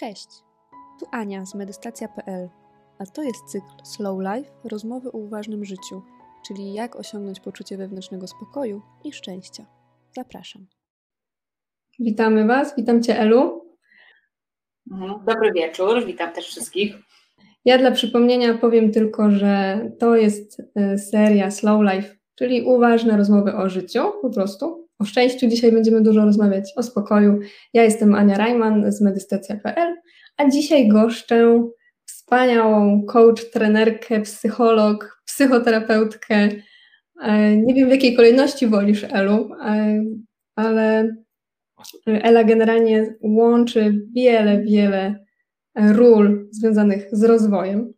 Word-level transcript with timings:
Cześć, 0.00 0.28
tu 1.00 1.06
Ania 1.12 1.46
z 1.46 1.54
medystacja.pl, 1.54 2.48
a 2.98 3.06
to 3.06 3.22
jest 3.22 3.44
cykl 3.44 3.66
Slow 3.84 4.18
Life 4.20 4.50
rozmowy 4.64 5.12
o 5.12 5.18
uważnym 5.18 5.64
życiu, 5.64 6.02
czyli 6.46 6.74
jak 6.74 6.96
osiągnąć 6.96 7.40
poczucie 7.40 7.76
wewnętrznego 7.76 8.26
spokoju 8.26 8.82
i 9.04 9.12
szczęścia. 9.12 9.66
Zapraszam. 10.16 10.66
Witamy 11.98 12.46
Was, 12.46 12.76
witam 12.76 13.02
Cię 13.02 13.20
Elu. 13.20 13.64
Dobry 15.26 15.52
wieczór, 15.52 16.06
witam 16.06 16.32
też 16.32 16.46
wszystkich. 16.46 16.94
Ja 17.64 17.78
dla 17.78 17.90
przypomnienia 17.90 18.58
powiem 18.58 18.92
tylko, 18.92 19.30
że 19.30 19.80
to 19.98 20.16
jest 20.16 20.62
e, 20.74 20.98
seria 20.98 21.50
Slow 21.50 21.82
Life, 21.82 22.16
czyli 22.34 22.62
uważne 22.62 23.16
rozmowy 23.16 23.54
o 23.54 23.68
życiu, 23.68 24.12
po 24.22 24.30
prostu. 24.30 24.87
O 24.98 25.04
szczęściu 25.04 25.48
dzisiaj 25.48 25.72
będziemy 25.72 26.02
dużo 26.02 26.24
rozmawiać, 26.24 26.72
o 26.76 26.82
spokoju. 26.82 27.38
Ja 27.74 27.82
jestem 27.82 28.14
Ania 28.14 28.36
Rajman 28.36 28.92
z 28.92 29.00
medystacja.pl, 29.00 29.94
a 30.36 30.48
dzisiaj 30.48 30.88
goszczę 30.88 31.68
wspaniałą 32.04 33.02
coach, 33.02 33.50
trenerkę, 33.50 34.20
psycholog, 34.20 35.22
psychoterapeutkę. 35.24 36.48
E, 37.22 37.56
nie 37.56 37.74
wiem 37.74 37.88
w 37.88 37.90
jakiej 37.90 38.16
kolejności 38.16 38.66
wolisz, 38.66 39.04
Elu, 39.04 39.50
e, 39.64 40.02
ale 40.56 41.16
Ela 42.06 42.44
generalnie 42.44 43.14
łączy 43.20 44.06
wiele, 44.14 44.62
wiele 44.62 45.24
ról 45.74 46.48
związanych 46.50 47.08
z 47.12 47.24
rozwojem. 47.24 47.92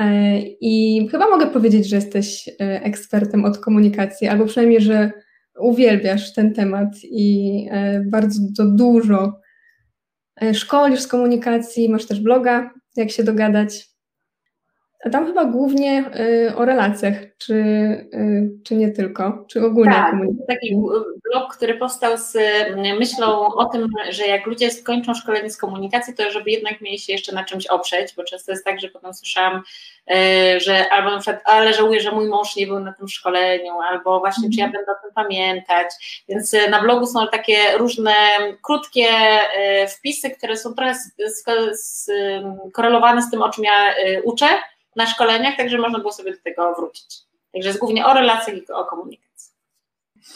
E, 0.00 0.38
I 0.40 1.08
chyba 1.10 1.28
mogę 1.30 1.46
powiedzieć, 1.46 1.88
że 1.88 1.96
jesteś 1.96 2.50
ekspertem 2.58 3.44
od 3.44 3.58
komunikacji, 3.58 4.28
albo 4.28 4.46
przynajmniej, 4.46 4.80
że 4.80 5.12
uwielbiasz 5.58 6.34
ten 6.34 6.54
temat 6.54 6.88
i 7.04 7.68
bardzo 8.10 8.66
dużo 8.66 9.40
szkolisz 10.52 11.00
z 11.00 11.06
komunikacji, 11.06 11.88
masz 11.88 12.06
też 12.06 12.20
bloga, 12.20 12.70
jak 12.96 13.10
się 13.10 13.24
dogadać. 13.24 13.95
A 15.06 15.10
tam 15.10 15.26
chyba 15.26 15.44
głównie 15.44 16.04
y, 16.48 16.56
o 16.56 16.64
relacjach, 16.64 17.14
czy, 17.38 17.54
y, 17.54 18.50
czy 18.64 18.74
nie 18.74 18.90
tylko, 18.90 19.44
czy 19.48 19.66
ogólnie 19.66 19.92
tak, 19.92 20.14
taki 20.48 20.76
blog, 21.30 21.56
który 21.56 21.74
powstał 21.74 22.18
z 22.18 22.36
myślą 22.98 23.46
o 23.46 23.64
tym, 23.64 23.88
że 24.10 24.26
jak 24.26 24.46
ludzie 24.46 24.70
skończą 24.70 25.14
szkolenie 25.14 25.50
z 25.50 25.56
komunikacji, 25.56 26.14
to 26.14 26.30
żeby 26.30 26.50
jednak 26.50 26.80
mieli 26.80 26.98
się 26.98 27.12
jeszcze 27.12 27.34
na 27.34 27.44
czymś 27.44 27.66
oprzeć, 27.66 28.14
bo 28.16 28.24
często 28.24 28.52
jest 28.52 28.64
tak, 28.64 28.80
że 28.80 28.88
potem 28.88 29.14
słyszałam, 29.14 29.62
y, 30.10 30.60
że 30.60 30.88
albo 30.90 31.10
na 31.10 31.18
przykład, 31.18 31.42
ale 31.44 31.74
żałuję, 31.74 32.00
że 32.00 32.12
mój 32.12 32.28
mąż 32.28 32.56
nie 32.56 32.66
był 32.66 32.80
na 32.80 32.92
tym 32.92 33.08
szkoleniu, 33.08 33.80
albo 33.80 34.20
właśnie, 34.20 34.50
czy 34.50 34.60
ja 34.60 34.66
mhm. 34.66 34.72
będę 34.72 35.00
o 35.00 35.02
tym 35.02 35.14
pamiętać, 35.14 35.86
więc 36.28 36.56
na 36.70 36.82
blogu 36.82 37.06
są 37.06 37.26
takie 37.32 37.56
różne 37.76 38.14
krótkie 38.62 39.08
wpisy, 39.98 40.30
które 40.30 40.56
są 40.56 40.74
trochę 40.74 40.94
skorelowane 41.74 43.22
z 43.22 43.30
tym, 43.30 43.42
o 43.42 43.50
czym 43.50 43.64
ja 43.64 43.94
uczę, 44.24 44.46
na 44.96 45.06
szkoleniach, 45.06 45.56
także 45.56 45.78
można 45.78 45.98
było 45.98 46.12
sobie 46.12 46.32
do 46.32 46.42
tego 46.44 46.74
wrócić. 46.74 47.16
Także 47.52 47.68
jest 47.68 47.80
głównie 47.80 48.06
o 48.06 48.14
relacjach 48.14 48.56
i 48.56 48.72
o 48.72 48.84
komunikacji. 48.84 49.54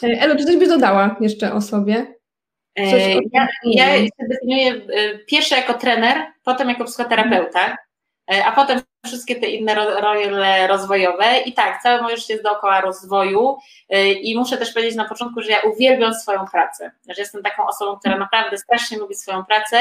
E, 0.03 0.21
Elo, 0.21 0.35
czy 0.35 0.45
coś 0.45 0.57
byś 0.57 0.67
dodała 0.67 1.15
jeszcze 1.19 1.53
o 1.53 1.61
sobie? 1.61 2.15
E, 2.75 3.13
ja, 3.13 3.47
ja 3.63 3.97
się 3.97 4.09
definiuję 4.29 4.71
e, 4.73 5.17
pierwsze 5.17 5.55
jako 5.55 5.73
trener, 5.73 6.17
potem 6.43 6.69
jako 6.69 6.85
psychoterapeuta, 6.85 7.77
a 8.45 8.51
potem 8.51 8.81
wszystkie 9.05 9.35
te 9.35 9.47
inne 9.47 9.75
role 9.75 10.67
rozwojowe. 10.67 11.25
I 11.45 11.53
tak, 11.53 11.81
całe 11.81 12.01
moje 12.01 12.17
życie 12.17 12.33
jest 12.33 12.43
dookoła 12.43 12.81
rozwoju 12.81 13.57
i 14.21 14.37
muszę 14.37 14.57
też 14.57 14.73
powiedzieć 14.73 14.95
na 14.95 15.05
początku, 15.05 15.41
że 15.41 15.51
ja 15.51 15.59
uwielbiam 15.59 16.13
swoją 16.13 16.45
pracę, 16.51 16.91
że 17.09 17.21
jestem 17.21 17.43
taką 17.43 17.67
osobą, 17.67 17.99
która 17.99 18.17
naprawdę 18.17 18.57
strasznie 18.57 18.97
lubi 18.97 19.15
swoją 19.15 19.45
pracę 19.45 19.77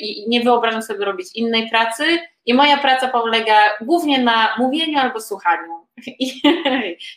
i 0.00 0.28
nie 0.28 0.40
wyobrażam 0.40 0.82
sobie 0.82 1.04
robić 1.04 1.26
innej 1.34 1.70
pracy 1.70 2.04
i 2.46 2.54
moja 2.54 2.76
praca 2.76 3.08
polega 3.08 3.60
głównie 3.80 4.22
na 4.22 4.48
mówieniu 4.58 4.98
albo 4.98 5.20
słuchaniu. 5.20 5.86
I, 6.06 6.42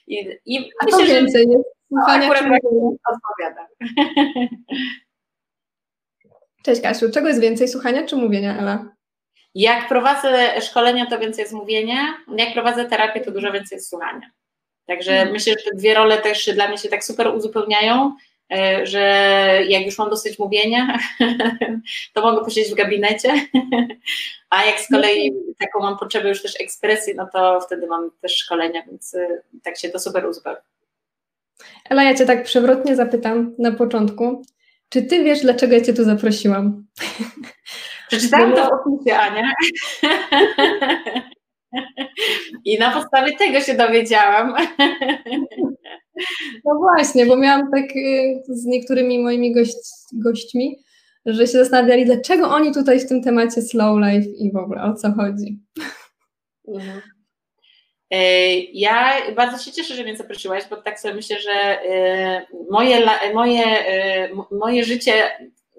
i, 0.08 0.40
i 0.46 0.72
A 0.82 0.86
myślę, 0.86 1.06
więcej, 1.06 1.48
że 1.52 1.60
słuchania 1.88 2.26
akurat 2.26 2.44
tak. 3.56 3.68
Cześć 6.64 6.82
Kasiu, 6.82 7.12
czego 7.12 7.28
jest 7.28 7.42
więcej, 7.42 7.68
słuchania 7.68 8.04
czy 8.04 8.16
mówienia, 8.16 8.58
Ela? 8.58 8.99
Jak 9.56 9.88
prowadzę 9.88 10.62
szkolenia, 10.62 11.06
to 11.06 11.20
więcej 11.20 11.42
jest 11.42 11.54
mówienia, 11.54 12.18
jak 12.38 12.54
prowadzę 12.54 12.86
terapię, 12.86 13.22
to 13.22 13.32
dużo 13.32 13.52
więcej 13.52 13.76
jest 13.76 13.90
słuchania. 13.90 14.32
Także 14.90 15.12
hmm. 15.12 15.34
myślę, 15.34 15.54
że 15.54 15.72
te 15.72 15.78
dwie 15.78 15.94
role 15.94 16.18
też 16.18 16.50
dla 16.54 16.68
mnie 16.68 16.78
się 16.78 16.90
tak 16.90 17.04
super 17.04 17.28
uzupełniają, 17.28 18.16
e, 18.54 18.86
że 18.86 19.00
jak 19.68 19.86
już 19.86 19.98
mam 19.98 20.10
dosyć 20.10 20.40
mówienia, 20.40 21.00
to 22.14 22.22
mogę 22.22 22.46
posiedzieć 22.46 22.72
w 22.72 22.76
gabinecie, 22.76 23.34
a 24.50 24.66
jak 24.66 24.80
z 24.80 24.90
kolei 24.90 25.34
taką 25.60 25.80
mam 25.80 25.98
potrzebę 25.98 26.30
już 26.30 26.42
też 26.42 26.62
ekspresji, 26.62 27.16
no 27.16 27.30
to 27.34 27.62
wtedy 27.62 27.88
mam 27.88 28.12
też 28.22 28.36
szkolenia, 28.36 28.84
więc 28.88 29.16
e, 29.16 29.42
tak 29.64 29.78
się 29.78 29.90
to 29.90 30.00
super 30.00 30.26
uzupełnia. 30.26 30.62
Ela, 31.90 32.04
ja 32.04 32.16
Cię 32.16 32.26
tak 32.26 32.44
przewrotnie 32.44 32.96
zapytam 32.96 33.56
na 33.60 33.72
początku, 33.72 34.44
czy 34.90 35.02
Ty 35.02 35.24
wiesz, 35.24 35.42
dlaczego 35.42 35.74
ja 35.76 35.82
Cię 35.82 35.94
tu 35.94 36.04
zaprosiłam? 36.04 36.86
Przeczytałam 38.10 38.56
to 38.56 38.66
w 38.66 38.70
opisie, 38.74 39.18
Ania. 39.18 39.54
I 42.66 42.80
na 42.80 42.92
podstawie 42.92 43.38
tego 43.38 43.62
się 43.62 43.74
dowiedziałam. 43.74 44.56
No 46.66 46.76
właśnie, 46.76 47.26
bo 47.26 47.38
miałam 47.38 47.72
tak 47.72 47.96
y, 47.96 48.42
z 48.48 48.66
niektórymi 48.66 49.20
moimi 49.20 49.54
gość, 49.54 49.78
gośćmi, 50.14 50.76
że 51.26 51.48
się 51.48 51.58
zastanawiali, 51.58 52.06
dlaczego 52.06 52.50
oni 52.50 52.74
tutaj 52.74 53.00
w 53.00 53.08
tym 53.08 53.24
temacie 53.24 53.62
slow 53.62 53.98
life 54.00 54.30
i 54.30 54.52
w 54.52 54.56
ogóle 54.56 54.84
o 54.84 54.94
co 54.94 55.12
chodzi. 55.12 55.60
Mhm. 56.68 57.02
E, 58.12 58.54
ja 58.60 59.14
bardzo 59.36 59.58
się 59.58 59.72
cieszę, 59.72 59.96
że 59.96 60.04
mnie 60.04 60.18
zaprosiłaś, 60.18 60.64
bo 60.70 60.78
tak 60.78 61.00
sobie 61.00 61.14
myślę, 61.14 61.40
że 61.40 61.52
e, 61.52 62.46
moje, 62.70 63.10
moje, 63.34 63.66
e, 63.66 64.30
moje 64.52 64.84
życie 64.84 65.14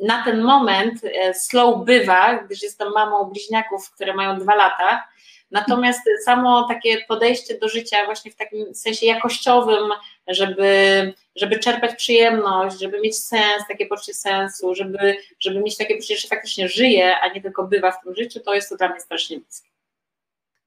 na 0.00 0.24
ten 0.24 0.40
moment 0.42 1.00
slow 1.32 1.84
bywa, 1.84 2.34
gdyż 2.34 2.62
jestem 2.62 2.92
mamą 2.92 3.24
bliźniaków, 3.24 3.90
które 3.90 4.14
mają 4.14 4.38
dwa 4.38 4.54
lata. 4.54 5.08
Natomiast 5.50 6.00
samo 6.24 6.68
takie 6.68 6.98
podejście 7.08 7.58
do 7.58 7.68
życia, 7.68 7.96
właśnie 8.04 8.30
w 8.30 8.36
takim 8.36 8.74
sensie 8.74 9.06
jakościowym, 9.06 9.90
żeby, 10.28 11.12
żeby 11.36 11.58
czerpać 11.58 11.96
przyjemność, 11.96 12.80
żeby 12.80 13.00
mieć 13.00 13.18
sens, 13.18 13.64
takie 13.68 13.86
poczucie 13.86 14.14
sensu, 14.14 14.74
żeby, 14.74 15.16
żeby 15.40 15.60
mieć 15.60 15.76
takie 15.76 15.94
poczucie, 15.94 16.16
że 16.16 16.28
faktycznie 16.28 16.68
żyje, 16.68 17.16
a 17.18 17.28
nie 17.28 17.42
tylko 17.42 17.64
bywa 17.64 17.92
w 17.92 18.02
tym 18.04 18.14
życiu, 18.14 18.40
to 18.40 18.54
jest 18.54 18.68
to 18.68 18.76
dla 18.76 18.88
mnie 18.88 19.00
strasznie 19.00 19.40
bliskie. 19.40 19.70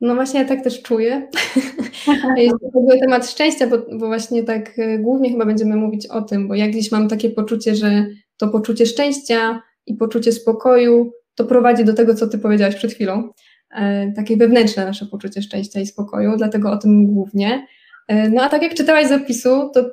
No 0.02 0.16
właśnie 0.16 0.40
ja 0.40 0.46
tak 0.46 0.64
też 0.64 0.82
czuję. 0.82 1.28
Jest 2.38 2.74
w 2.74 2.78
ogóle 2.78 3.00
temat 3.00 3.30
szczęścia, 3.30 3.68
bo, 3.68 3.78
bo, 3.78 4.08
właśnie 4.08 4.44
tak 4.44 4.80
e, 4.80 4.98
głównie 4.98 5.32
chyba 5.32 5.46
będziemy 5.46 5.76
mówić 5.76 6.08
o 6.08 6.22
tym, 6.22 6.48
bo 6.48 6.56
ja 6.56 6.68
gdzieś 6.68 6.92
mam 6.92 7.08
takie 7.08 7.30
poczucie, 7.30 7.76
że 7.76 8.06
to 8.38 8.48
poczucie 8.48 8.86
szczęścia 8.86 9.62
i 9.86 9.96
poczucie 9.96 10.32
spokoju 10.32 11.12
to 11.36 11.46
prowadzi 11.46 11.86
do 11.86 11.94
tego, 11.94 12.16
co 12.16 12.28
ty 12.28 12.38
powiedziałaś 12.38 12.76
przed 12.76 12.94
chwilą. 12.94 13.30
E, 13.76 14.12
takie 14.16 14.38
wewnętrzne 14.38 14.86
nasze 14.86 15.06
poczucie 15.06 15.42
szczęścia 15.42 15.80
i 15.80 15.86
spokoju, 15.86 16.38
dlatego 16.38 16.72
o 16.72 16.78
tym 16.78 17.08
głównie. 17.08 17.68
E, 18.08 18.30
no 18.30 18.44
a 18.44 18.50
tak 18.50 18.62
jak 18.62 18.74
czytałaś 18.74 19.08
zapisu, 19.08 19.70
to 19.74 19.80
e, 19.80 19.86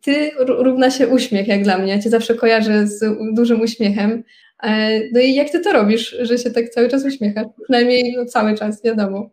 ty 0.00 0.30
równa 0.38 0.90
się 0.90 1.08
uśmiech 1.08 1.48
jak 1.48 1.62
dla 1.62 1.78
mnie. 1.78 2.02
Cię 2.02 2.10
zawsze 2.10 2.34
kojarzę 2.34 2.86
z 2.86 3.04
dużym 3.34 3.60
uśmiechem. 3.60 4.22
No 5.12 5.20
i 5.20 5.34
jak 5.34 5.50
ty 5.50 5.60
to 5.60 5.72
robisz, 5.72 6.16
że 6.20 6.38
się 6.38 6.50
tak 6.50 6.68
cały 6.68 6.88
czas 6.88 7.04
uśmiechasz? 7.04 7.46
Przynajmniej 7.62 8.14
no, 8.16 8.24
cały 8.24 8.54
czas, 8.54 8.82
wiadomo. 8.84 9.30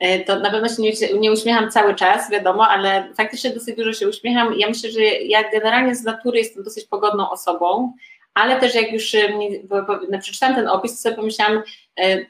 E, 0.00 0.24
to 0.24 0.38
na 0.38 0.50
pewno 0.50 0.68
się 0.68 0.82
nie, 0.82 0.92
nie, 1.20 1.32
uśmiecham 1.32 1.70
cały 1.70 1.94
czas, 1.94 2.30
wiadomo, 2.30 2.68
ale 2.68 3.08
faktycznie 3.16 3.50
dosyć 3.50 3.76
dużo 3.76 3.92
się 3.92 4.08
uśmiecham. 4.08 4.54
Ja 4.58 4.68
myślę, 4.68 4.90
że 4.90 5.00
ja 5.02 5.50
generalnie 5.50 5.94
z 5.94 6.04
natury 6.04 6.38
jestem 6.38 6.64
dosyć 6.64 6.84
pogodną 6.84 7.30
osobą, 7.30 7.92
ale 8.34 8.60
też 8.60 8.74
jak 8.74 8.92
już 8.92 9.16
no, 10.10 10.18
przeczytałam 10.20 10.56
ten 10.56 10.68
opis, 10.68 10.92
to 10.92 10.98
sobie 10.98 11.16
pomyślałam, 11.16 11.62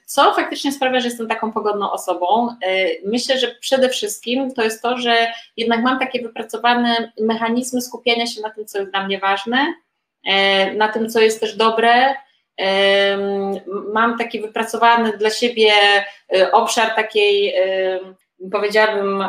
co 0.05 0.35
faktycznie 0.35 0.73
sprawia, 0.73 1.01
że 1.01 1.09
jestem 1.09 1.29
taką 1.29 1.53
pogodną 1.53 1.93
osobą. 1.93 2.57
Myślę, 3.05 3.39
że 3.39 3.55
przede 3.61 3.89
wszystkim 3.89 4.55
to 4.55 4.63
jest 4.63 4.83
to, 4.83 4.99
że 4.99 5.33
jednak 5.57 5.83
mam 5.83 5.99
takie 5.99 6.23
wypracowane 6.23 7.13
mechanizmy 7.21 7.83
skupiania 7.83 8.27
się 8.27 8.41
na 8.41 8.51
tym, 8.51 8.67
co 8.67 8.79
jest 8.79 8.91
dla 8.91 9.07
mnie 9.07 9.19
ważne, 9.19 9.75
E, 10.25 10.75
na 10.75 10.89
tym, 10.89 11.11
co 11.11 11.21
jest 11.21 11.41
też 11.41 11.57
dobre. 11.57 12.15
E, 12.61 13.19
mam 13.93 14.19
taki 14.19 14.41
wypracowany 14.41 15.19
dla 15.19 15.31
siebie 15.31 15.73
e, 16.37 16.53
obszar 16.53 16.95
takiej, 16.95 17.55
powiedziałabym, 18.53 19.25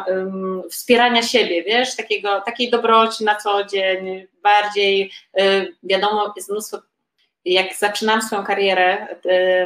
wspierania 0.69 1.21
siebie, 1.21 1.63
wiesz, 1.63 1.95
takiego, 1.95 2.41
takiej 2.41 2.69
dobroci 2.69 3.23
na 3.23 3.35
co 3.35 3.65
dzień, 3.65 4.27
bardziej, 4.43 5.11
wiadomo, 5.83 6.33
jest 6.35 6.51
mnóstwo 6.51 6.77
jak 7.45 7.75
zaczynam 7.75 8.21
swoją 8.21 8.43
karierę 8.43 9.07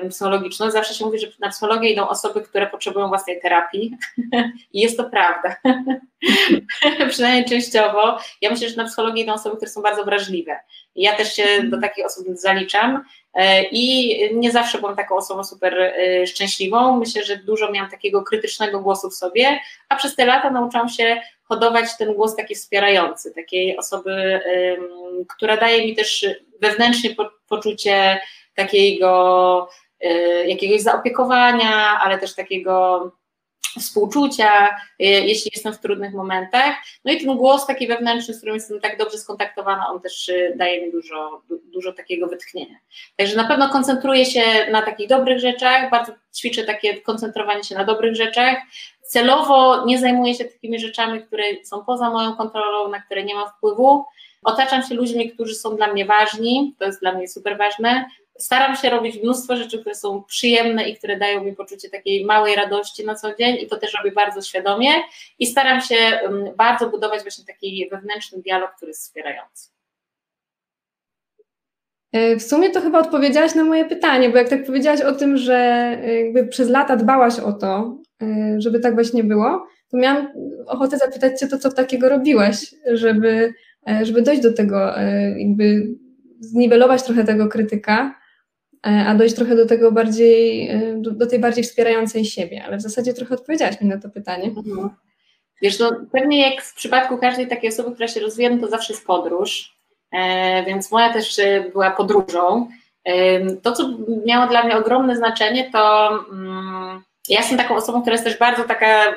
psychologiczną, 0.09 0.71
zawsze 0.71 0.93
się 0.93 1.05
mówi, 1.05 1.19
że 1.19 1.27
na 1.39 1.49
psychologię 1.49 1.89
idą 1.89 2.07
osoby, 2.07 2.41
które 2.41 2.67
potrzebują 2.67 3.07
własnej 3.07 3.41
terapii 3.41 3.97
i 4.73 4.81
jest 4.81 4.97
to 4.97 5.03
prawda. 5.03 5.55
Przynajmniej 7.09 7.45
częściowo. 7.45 8.17
Ja 8.41 8.49
myślę, 8.49 8.69
że 8.69 8.75
na 8.75 8.85
psychologię 8.85 9.23
idą 9.23 9.33
osoby, 9.33 9.55
które 9.55 9.71
są 9.71 9.81
bardzo 9.81 10.03
wrażliwe. 10.03 10.59
Ja 10.95 11.15
też 11.15 11.33
się 11.35 11.63
do 11.63 11.81
takich 11.81 12.05
osób 12.05 12.27
zaliczam 12.33 12.95
e, 12.95 13.03
i 13.71 14.19
nie 14.33 14.51
zawsze 14.51 14.77
byłam 14.77 14.95
taką 14.95 15.15
osobą 15.15 15.43
super 15.43 15.73
e, 15.79 16.27
szczęśliwą. 16.27 16.99
Myślę, 16.99 17.23
że 17.23 17.37
dużo 17.37 17.71
miałam 17.71 17.91
takiego 17.91 18.23
krytycznego 18.23 18.79
głosu 18.79 19.09
w 19.09 19.15
sobie, 19.15 19.59
a 19.89 19.95
przez 19.95 20.15
te 20.15 20.25
lata 20.25 20.49
nauczyłam 20.49 20.89
się 20.89 21.21
hodować 21.43 21.97
ten 21.97 22.13
głos 22.13 22.35
taki 22.35 22.55
wspierający, 22.55 23.33
takiej 23.33 23.77
osoby, 23.77 24.39
która 25.29 25.57
daje 25.57 25.85
mi 25.85 25.95
też 25.95 26.25
wewnętrznie 26.61 27.15
poczucie 27.47 28.21
takiego 28.55 29.69
e, 30.01 30.09
jakiegoś 30.47 30.81
zaopiekowania, 30.81 31.99
ale 32.01 32.17
też 32.17 32.35
takiego 32.35 33.11
współczucia, 33.79 34.69
e, 34.69 35.05
jeśli 35.05 35.51
jestem 35.55 35.73
w 35.73 35.79
trudnych 35.79 36.13
momentach. 36.13 36.75
No 37.05 37.11
i 37.11 37.25
ten 37.25 37.37
głos 37.37 37.65
taki 37.65 37.87
wewnętrzny, 37.87 38.33
z 38.33 38.37
którym 38.37 38.55
jestem 38.55 38.79
tak 38.79 38.97
dobrze 38.97 39.17
skontaktowana, 39.17 39.87
on 39.89 40.01
też 40.01 40.29
e, 40.29 40.55
daje 40.55 40.85
mi 40.85 40.91
dużo, 40.91 41.41
dużo 41.73 41.93
takiego 41.93 42.27
wytchnienia. 42.27 42.75
Także 43.15 43.35
na 43.35 43.47
pewno 43.47 43.69
koncentruję 43.69 44.25
się 44.25 44.43
na 44.71 44.81
takich 44.81 45.09
dobrych 45.09 45.39
rzeczach, 45.39 45.91
bardzo 45.91 46.11
ćwiczę 46.35 46.63
takie 46.63 47.01
koncentrowanie 47.01 47.63
się 47.63 47.75
na 47.75 47.83
dobrych 47.83 48.15
rzeczach. 48.15 48.57
Celowo 49.01 49.85
nie 49.85 49.99
zajmuję 49.99 50.35
się 50.35 50.45
takimi 50.45 50.79
rzeczami, 50.79 51.21
które 51.21 51.43
są 51.63 51.85
poza 51.85 52.09
moją 52.09 52.35
kontrolą, 52.35 52.89
na 52.89 53.01
które 53.01 53.23
nie 53.23 53.35
mam 53.35 53.49
wpływu. 53.57 54.05
Otaczam 54.43 54.83
się 54.83 54.95
ludźmi, 54.95 55.31
którzy 55.31 55.55
są 55.55 55.75
dla 55.75 55.87
mnie 55.87 56.05
ważni, 56.05 56.75
to 56.79 56.85
jest 56.85 57.01
dla 57.01 57.11
mnie 57.11 57.27
super 57.27 57.57
ważne. 57.57 58.05
Staram 58.39 58.75
się 58.75 58.89
robić 58.89 59.23
mnóstwo 59.23 59.55
rzeczy, 59.55 59.79
które 59.79 59.95
są 59.95 60.23
przyjemne 60.23 60.89
i 60.89 60.97
które 60.97 61.17
dają 61.17 61.43
mi 61.43 61.53
poczucie 61.53 61.89
takiej 61.89 62.25
małej 62.25 62.55
radości 62.55 63.05
na 63.05 63.15
co 63.15 63.35
dzień 63.35 63.57
i 63.61 63.67
to 63.67 63.77
też 63.77 63.93
robię 63.93 64.11
bardzo 64.11 64.41
świadomie 64.41 64.89
i 65.39 65.45
staram 65.45 65.81
się 65.81 65.95
bardzo 66.57 66.89
budować 66.89 67.21
właśnie 67.21 67.45
taki 67.45 67.89
wewnętrzny 67.91 68.41
dialog, 68.41 68.71
który 68.75 68.89
jest 68.89 69.01
wspierający. 69.01 69.75
E, 72.15 72.35
w 72.35 72.43
sumie 72.43 72.69
to 72.69 72.81
chyba 72.81 72.99
odpowiedziałaś 72.99 73.55
na 73.55 73.63
moje 73.63 73.85
pytanie, 73.85 74.29
bo 74.29 74.37
jak 74.37 74.49
tak 74.49 74.65
powiedziałaś 74.65 75.01
o 75.01 75.11
tym, 75.11 75.37
że 75.37 75.57
jakby 76.23 76.47
przez 76.47 76.69
lata 76.69 76.95
dbałaś 76.95 77.39
o 77.39 77.53
to, 77.53 77.97
e, 78.21 78.55
żeby 78.57 78.79
tak 78.79 78.93
właśnie 78.95 79.23
było, 79.23 79.67
to 79.91 79.97
miałam 79.97 80.27
ochotę 80.67 80.97
zapytać 80.97 81.39
Cię 81.39 81.47
to, 81.47 81.57
co 81.57 81.71
takiego 81.71 82.09
robiłaś, 82.09 82.75
żeby, 82.93 83.53
e, 83.89 84.05
żeby 84.05 84.21
dojść 84.21 84.41
do 84.41 84.53
tego, 84.53 84.93
jakby 85.37 85.87
zniwelować 86.39 87.03
trochę 87.03 87.23
tego 87.23 87.47
krytyka, 87.47 88.15
a 88.85 89.15
dojść 89.15 89.35
trochę 89.35 89.55
do 89.55 89.65
tego 89.65 89.91
bardziej, 89.91 90.71
do, 90.95 91.11
do 91.11 91.27
tej 91.27 91.39
bardziej 91.39 91.63
wspierającej 91.63 92.25
siebie, 92.25 92.63
ale 92.65 92.77
w 92.77 92.81
zasadzie 92.81 93.13
trochę 93.13 93.35
odpowiedziałaś 93.35 93.81
mi 93.81 93.87
na 93.87 93.99
to 93.99 94.09
pytanie. 94.09 94.45
Mhm. 94.45 94.89
Wiesz, 95.61 95.79
no 95.79 95.91
pewnie 96.11 96.49
jak 96.51 96.63
w 96.63 96.73
przypadku 96.73 97.17
każdej 97.17 97.47
takiej 97.47 97.69
osoby, 97.69 97.91
która 97.91 98.07
się 98.07 98.19
rozwija, 98.19 98.49
no 98.49 98.61
to 98.61 98.67
zawsze 98.67 98.93
jest 98.93 99.05
podróż, 99.05 99.75
e, 100.11 100.63
więc 100.65 100.91
moja 100.91 101.13
też 101.13 101.39
e, 101.39 101.61
była 101.71 101.91
podróżą. 101.91 102.69
E, 103.03 103.45
to, 103.55 103.71
co 103.71 103.89
miało 104.25 104.47
dla 104.47 104.63
mnie 104.63 104.77
ogromne 104.77 105.15
znaczenie, 105.15 105.71
to 105.71 106.09
mm, 106.31 107.03
ja 107.29 107.39
jestem 107.39 107.57
taką 107.57 107.75
osobą, 107.75 108.01
która 108.01 108.13
jest 108.13 108.25
też 108.25 108.37
bardzo 108.37 108.63
taka 108.63 109.15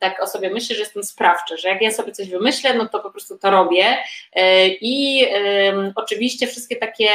tak 0.00 0.22
o 0.22 0.26
sobie 0.26 0.50
myślę, 0.50 0.76
że 0.76 0.82
jestem 0.82 1.04
sprawcza, 1.04 1.56
że 1.56 1.68
jak 1.68 1.82
ja 1.82 1.90
sobie 1.90 2.12
coś 2.12 2.30
wymyślę, 2.30 2.74
no 2.74 2.88
to 2.88 3.00
po 3.00 3.10
prostu 3.10 3.38
to 3.38 3.50
robię. 3.50 3.96
I 4.80 5.26
oczywiście 5.94 6.46
wszystkie 6.46 6.76
takie 6.76 7.08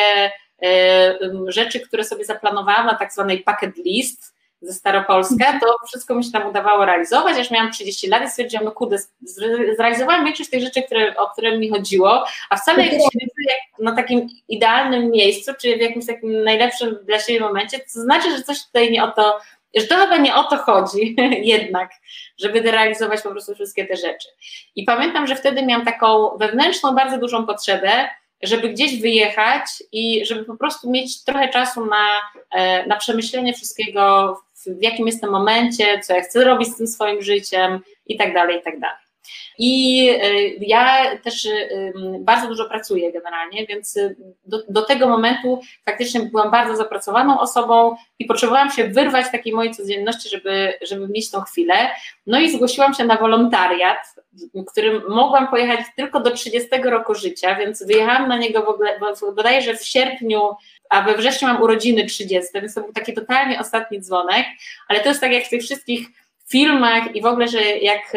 rzeczy, 1.48 1.80
które 1.80 2.04
sobie 2.04 2.25
zaplanowałam 2.25 2.86
na 2.86 2.96
tak 2.96 3.13
zwanej 3.13 3.44
bucket 3.48 3.78
list 3.78 4.34
ze 4.62 4.74
Staropolska, 4.74 5.60
to 5.60 5.75
wszystko 5.88 6.16
mi 6.16 6.24
się 6.24 6.31
tam 6.31 6.50
udawało 6.50 6.86
realizować, 6.86 7.38
aż 7.38 7.52
miałam 7.52 7.72
30 7.72 8.08
lat 8.08 8.24
i 8.24 8.30
stwierdziłam, 8.30 8.66
no 8.66 8.72
kurde, 8.72 8.98
zrealizowałam 9.75 10.25
większość 10.25 10.50
tych 10.50 10.62
rzeczy, 10.62 10.84
które, 10.84 11.16
o 11.18 11.30
które 11.30 11.58
mi 11.58 11.69
chodziło, 11.69 12.25
a 12.50 12.58
wcale 12.58 12.84
jak 12.86 12.94
się 12.94 13.28
na 13.80 13.96
takim 13.96 14.28
idealnym 14.48 15.12
miejscu, 15.12 15.52
czy 15.62 15.78
w 15.78 15.81
jakimś 15.81 16.06
takim 16.06 16.44
najlepszym 16.44 16.98
dla 17.06 17.19
siebie 17.19 17.40
momencie, 17.40 17.80
to 17.80 18.02
znaczy, 18.02 18.38
że 18.38 18.44
coś 18.44 18.66
tutaj 18.66 18.92
nie 18.92 19.04
o 19.04 19.12
to, 19.12 19.40
że 19.75 19.88
to 19.88 19.96
chyba 19.96 20.18
nie 20.18 20.36
o 20.36 20.44
to 20.44 20.58
chodzi 20.58 21.16
jednak, 21.56 21.92
żeby 22.40 22.62
realizować 22.62 23.22
po 23.22 23.31
prostu 23.31 23.56
wszystkie 23.56 23.86
te 23.86 23.96
rzeczy. 23.96 24.28
I 24.75 24.84
pamiętam, 24.84 25.28
że 25.28 25.36
wtedy 25.36 25.66
miałam 25.66 25.86
taką 25.86 26.38
wewnętrzną, 26.38 26.96
bardzo 26.96 27.18
dużą 27.18 27.46
potrzebę, 27.46 28.10
żeby 28.43 28.69
gdzieś 28.69 29.01
wyjechać 29.01 29.63
i 29.91 30.25
żeby 30.25 30.45
po 30.45 30.57
prostu 30.57 30.91
mieć 30.91 31.23
trochę 31.23 31.49
czasu 31.49 31.85
na, 31.85 32.07
e, 32.51 32.85
na 32.85 32.97
przemyślenie 32.97 33.53
wszystkiego, 33.53 34.38
w 34.67 34.83
jakim 34.83 35.07
jestem 35.07 35.31
momencie, 35.31 35.99
co 35.99 36.13
ja 36.13 36.21
chcę 36.21 36.43
robić 36.43 36.67
z 36.67 36.77
tym 36.77 36.88
swoim 36.88 37.21
życiem 37.21 37.79
i 38.05 38.17
tak 38.17 38.33
dalej, 38.33 38.59
i 38.59 38.61
tak 38.61 38.79
dalej. 38.79 39.11
I 39.57 40.07
e, 40.10 40.44
ja 40.62 41.18
też 41.18 41.45
e, 41.45 41.69
bardzo 42.19 42.48
dużo 42.48 42.66
pracuję 42.66 43.12
generalnie, 43.12 43.66
więc 43.68 44.00
do, 44.45 44.63
do, 44.69 44.81
tego 44.81 45.07
momentu 45.07 45.62
faktycznie 45.86 46.19
byłam 46.19 46.51
bardzo 46.51 46.75
zapracowaną 46.75 47.39
osobą 47.39 47.95
i 48.19 48.25
potrzebowałam 48.25 48.72
się 48.72 48.88
wyrwać 48.88 49.31
takiej 49.31 49.54
mojej 49.54 49.74
codzienności, 49.74 50.30
żeby, 50.30 50.74
żeby 50.81 51.07
mieć 51.07 51.31
tą 51.31 51.42
chwilę. 51.42 51.74
No 52.28 52.39
i 52.39 52.51
zgłosiłam 52.51 52.94
się 52.94 53.06
na 53.06 53.18
wolontariat, 53.18 53.98
którym 54.68 55.01
mogłam 55.10 55.48
pojechać 55.48 55.80
tylko 55.95 56.19
do 56.19 56.31
30 56.31 56.69
roku 56.84 57.16
życia, 57.16 57.56
więc 57.56 57.84
wyjechałam 57.84 58.27
na 58.27 58.38
niego 58.38 58.63
w 58.63 58.69
ogóle, 58.69 59.00
bodajże 59.36 59.77
w 59.77 59.86
sierpniu, 59.86 60.42
a 60.89 61.01
we 61.01 61.18
wrześniu 61.18 61.48
mam 61.48 61.62
urodziny 61.62 62.06
30, 62.06 62.51
więc 62.54 62.74
to 62.74 62.81
był 62.81 62.94
taki 62.94 63.13
totalnie 63.13 63.60
ostatni 63.60 64.01
dzwonek, 64.01 64.45
ale 64.88 65.00
to 65.00 65.10
jest 65.10 65.22
tak 65.22 65.31
jak 65.31 65.45
w 65.45 65.50
tych 65.50 65.62
wszystkich 65.62 66.07
filmach 66.51 67.15
i 67.15 67.21
w 67.21 67.25
ogóle, 67.25 67.48
że 67.48 67.62
jak, 67.62 68.13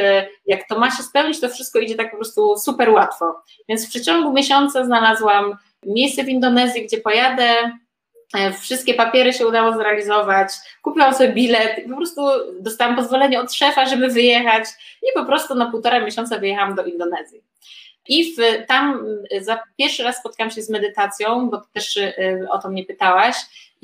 jak 0.46 0.68
to 0.68 0.78
ma 0.78 0.90
się 0.90 1.02
spełnić, 1.02 1.40
to 1.40 1.48
wszystko 1.48 1.78
idzie 1.78 1.94
tak 1.94 2.10
po 2.10 2.16
prostu 2.16 2.56
super 2.56 2.90
łatwo. 2.90 3.42
Więc 3.68 3.86
w 3.86 3.90
przeciągu 3.90 4.32
miesiąca 4.32 4.84
znalazłam 4.84 5.56
miejsce 5.86 6.24
w 6.24 6.28
Indonezji, 6.28 6.86
gdzie 6.86 6.98
pojadę, 6.98 7.72
e, 8.34 8.52
wszystkie 8.52 8.94
papiery 8.94 9.32
się 9.32 9.46
udało 9.46 9.72
zrealizować, 9.72 10.48
kupiłam 10.82 11.14
sobie 11.14 11.32
bilet 11.32 11.80
po 11.90 11.96
prostu 11.96 12.22
dostałam 12.60 12.96
pozwolenie 12.96 13.40
od 13.40 13.54
szefa, 13.54 13.86
żeby 13.86 14.08
wyjechać 14.08 14.64
i 15.02 15.06
po 15.14 15.24
prostu 15.24 15.54
na 15.54 15.70
półtora 15.70 16.00
miesiąca 16.00 16.38
wyjechałam 16.38 16.74
do 16.74 16.84
Indonezji. 16.84 17.42
I 18.08 18.34
w, 18.34 18.66
tam 18.66 19.06
za 19.40 19.62
pierwszy 19.78 20.02
raz 20.02 20.16
spotkałam 20.16 20.50
się 20.50 20.62
z 20.62 20.70
medytacją, 20.70 21.50
bo 21.50 21.62
też 21.72 21.98
o 22.50 22.58
to 22.58 22.68
mnie 22.68 22.84
pytałaś 22.84 23.36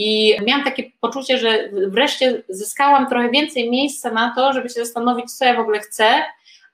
i 0.02 0.36
miałam 0.46 0.64
takie 0.64 0.90
poczucie, 1.00 1.38
że 1.38 1.68
wreszcie 1.72 2.42
zyskałam 2.48 3.08
trochę 3.08 3.30
więcej 3.30 3.70
miejsca 3.70 4.10
na 4.10 4.34
to, 4.36 4.52
żeby 4.52 4.68
się 4.68 4.84
zastanowić, 4.84 5.32
co 5.32 5.44
ja 5.44 5.54
w 5.54 5.60
ogóle 5.60 5.80
chcę, 5.80 6.22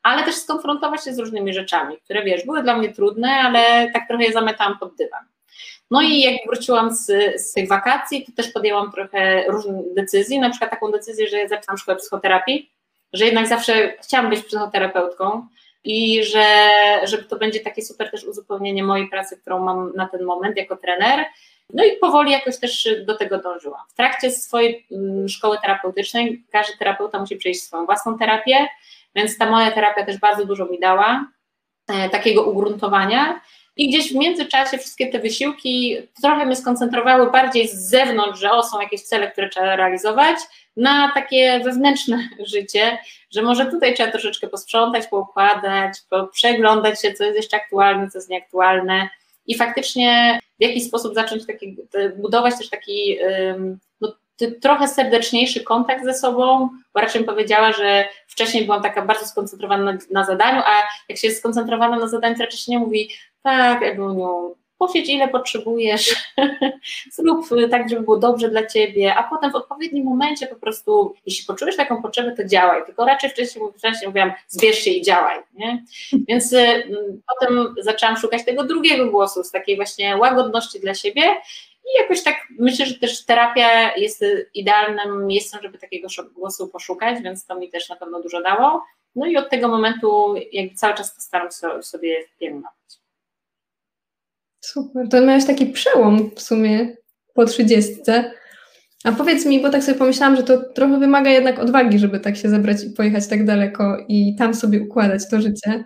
ale 0.03 0.23
też 0.23 0.35
skonfrontować 0.35 1.05
się 1.05 1.15
z 1.15 1.19
różnymi 1.19 1.55
rzeczami, 1.55 1.97
które 2.05 2.25
wiesz, 2.25 2.45
były 2.45 2.63
dla 2.63 2.77
mnie 2.77 2.93
trudne, 2.93 3.31
ale 3.31 3.91
tak 3.93 4.09
trochę 4.09 4.25
je 4.25 4.33
zametałam 4.33 4.79
pod 4.79 4.97
dywan. 4.97 5.25
No 5.91 6.03
i 6.03 6.21
jak 6.21 6.35
wróciłam 6.47 6.95
z, 6.95 7.07
z 7.41 7.53
tych 7.53 7.69
wakacji, 7.69 8.27
to 8.27 8.33
też 8.33 8.53
podjęłam 8.53 8.93
trochę 8.93 9.45
różnych 9.49 9.95
decyzji, 9.95 10.39
na 10.39 10.51
przykład 10.51 10.71
taką 10.71 10.91
decyzję, 10.91 11.29
że 11.29 11.49
zaczynam 11.49 11.79
szkołę 11.79 11.97
psychoterapii, 11.97 12.71
że 13.13 13.25
jednak 13.25 13.47
zawsze 13.47 13.93
chciałam 14.03 14.31
być 14.31 14.45
psychoterapeutką 14.45 15.47
i 15.85 16.25
że, 16.25 16.47
że 17.05 17.19
to 17.19 17.37
będzie 17.37 17.61
takie 17.61 17.83
super 17.83 18.11
też 18.11 18.25
uzupełnienie 18.25 18.83
mojej 18.83 19.09
pracy, 19.09 19.37
którą 19.37 19.65
mam 19.65 19.93
na 19.97 20.09
ten 20.09 20.25
moment 20.25 20.57
jako 20.57 20.77
trener, 20.77 21.25
no 21.75 21.85
i 21.85 21.97
powoli 21.97 22.33
jakoś 22.33 22.59
też 22.59 22.89
do 23.07 23.17
tego 23.17 23.39
dążyłam. 23.39 23.81
W 23.89 23.95
trakcie 23.95 24.31
swojej 24.31 24.87
mm, 24.93 25.29
szkoły 25.29 25.59
terapeutycznej 25.63 26.45
każdy 26.53 26.77
terapeuta 26.77 27.21
musi 27.21 27.37
przejść 27.37 27.63
swoją 27.63 27.87
własną 27.87 28.19
terapię, 28.19 28.69
więc 29.15 29.39
ta 29.39 29.51
moja 29.51 29.71
terapia 29.71 30.07
też 30.07 30.19
bardzo 30.19 30.45
dużo 30.45 30.67
mi 30.67 30.81
dała 30.81 31.27
e, 31.89 32.11
takiego 32.11 32.45
ugruntowania. 32.45 33.41
I 33.77 33.89
gdzieś 33.89 34.13
w 34.13 34.17
międzyczasie 34.17 34.79
wszystkie 34.79 35.07
te 35.07 35.19
wysiłki 35.19 35.97
trochę 36.23 36.47
mnie 36.47 36.57
skoncentrowały 36.57 37.31
bardziej 37.31 37.69
z 37.69 37.75
zewnątrz, 37.75 38.41
że 38.41 38.53
o, 38.53 38.63
są 38.63 38.81
jakieś 38.81 39.03
cele, 39.03 39.31
które 39.31 39.49
trzeba 39.49 39.77
realizować, 39.77 40.37
na 40.77 41.13
takie 41.15 41.61
wewnętrzne 41.65 42.29
życie, 42.55 42.99
że 43.31 43.43
może 43.43 43.67
tutaj 43.67 43.95
trzeba 43.95 44.11
troszeczkę 44.11 44.49
posprzątać, 44.49 45.07
poukładać, 45.07 45.99
przeglądać 46.33 47.03
się, 47.03 47.13
co 47.13 47.25
jest 47.25 47.37
jeszcze 47.37 47.57
aktualne, 47.57 48.11
co 48.11 48.19
jest 48.19 48.31
nieaktualne 48.31 49.09
i 49.47 49.57
faktycznie 49.57 50.41
w 50.59 50.63
jakiś 50.63 50.87
sposób 50.87 51.15
zacząć 51.15 51.47
taki, 51.47 51.77
budować 52.17 52.59
też 52.59 52.71
taki 52.71 53.19
no, 54.01 54.13
trochę 54.63 54.89
serdeczniejszy 54.89 55.65
kontakt 55.65 56.05
ze 56.05 56.15
sobą, 56.15 56.69
bo 56.95 57.01
raczej 57.01 57.21
bym 57.21 57.35
powiedziała, 57.35 57.73
że 57.73 58.09
wcześniej 58.27 58.65
byłam 58.65 58.83
taka 58.83 59.03
bardzo 59.03 59.27
skoncentrowana 59.27 59.93
na, 59.93 59.99
na 60.11 60.25
zadaniu, 60.25 60.63
a 60.65 60.83
jak 61.09 61.19
się 61.19 61.29
jest 61.29 61.39
skoncentrowana 61.39 61.99
na 61.99 62.09
zadaniu, 62.09 62.37
to 62.37 62.43
raczej 62.43 62.61
się 62.61 62.73
nie 62.73 62.79
mówi, 62.79 63.11
tak, 63.43 63.83
Ebuniu, 63.83 64.55
powiedz 64.79 65.09
ile 65.09 65.29
potrzebujesz, 65.29 66.35
zrób 67.17 67.47
tak, 67.71 67.89
żeby 67.89 68.03
było 68.03 68.17
dobrze 68.17 68.49
dla 68.49 68.67
ciebie, 68.67 69.15
a 69.15 69.23
potem 69.23 69.53
w 69.53 69.55
odpowiednim 69.55 70.05
momencie 70.05 70.47
po 70.47 70.57
prostu, 70.57 71.15
jeśli 71.27 71.47
poczujesz 71.47 71.77
taką 71.77 72.03
potrzebę, 72.03 72.33
to 72.33 72.45
działaj, 72.45 72.85
tylko 72.87 73.05
raczej 73.05 73.31
wcześniej, 73.31 73.65
wcześniej 73.79 74.09
mówiłam, 74.09 74.33
zbierz 74.49 74.79
się 74.79 74.91
i 74.91 75.03
działaj, 75.03 75.39
nie? 75.55 75.85
Więc 76.29 76.53
y, 76.53 76.89
potem 77.29 77.75
zaczęłam 77.79 78.17
szukać 78.17 78.45
tego 78.45 78.65
drugiego 78.65 79.11
głosu, 79.11 79.45
z 79.45 79.51
takiej 79.51 79.77
właśnie 79.77 80.17
łagodności 80.17 80.81
dla 80.81 80.95
siebie 80.95 81.23
I 81.85 82.03
jakoś 82.03 82.23
tak 82.23 82.37
myślę, 82.59 82.87
że 82.87 82.95
też 82.95 83.25
terapia 83.25 83.97
jest 83.97 84.25
idealnym 84.55 85.27
miejscem, 85.27 85.61
żeby 85.63 85.79
takiego 85.79 86.09
głosu 86.35 86.69
poszukać, 86.69 87.23
więc 87.23 87.47
to 87.47 87.55
mi 87.55 87.71
też 87.71 87.89
na 87.89 87.97
pewno 87.97 88.23
dużo 88.23 88.43
dało. 88.43 88.85
No 89.17 89.27
i 89.27 89.37
od 89.37 89.51
tego 89.51 89.69
momentu 89.69 90.35
jakby 90.53 90.75
cały 90.75 90.95
czas 90.95 91.15
to 91.15 91.21
staram 91.21 91.49
się 91.51 91.83
sobie 91.83 92.25
pielęgnować. 92.41 93.06
Super, 94.73 95.09
to 95.09 95.27
miałeś 95.27 95.45
taki 95.45 95.67
przełom 95.67 96.31
w 96.35 96.43
sumie 96.43 96.97
po 97.35 97.45
trzydziestce. 97.45 98.33
A 99.05 99.13
powiedz 99.13 99.47
mi, 99.47 99.61
bo 99.61 99.71
tak 99.71 99.85
sobie 99.85 99.99
pomyślałam, 99.99 100.37
że 100.37 100.43
to 100.43 100.73
trochę 100.75 100.99
wymaga 100.99 101.31
jednak 101.31 101.59
odwagi, 101.59 101.99
żeby 101.99 102.21
tak 102.21 102.37
się 102.37 102.49
zebrać 102.49 102.85
i 102.85 102.91
pojechać 102.91 103.27
tak 103.27 103.45
daleko 103.45 104.05
i 104.09 104.37
tam 104.39 104.55
sobie 104.55 104.83
układać 104.83 105.31
to 105.31 105.41
życie. 105.41 105.85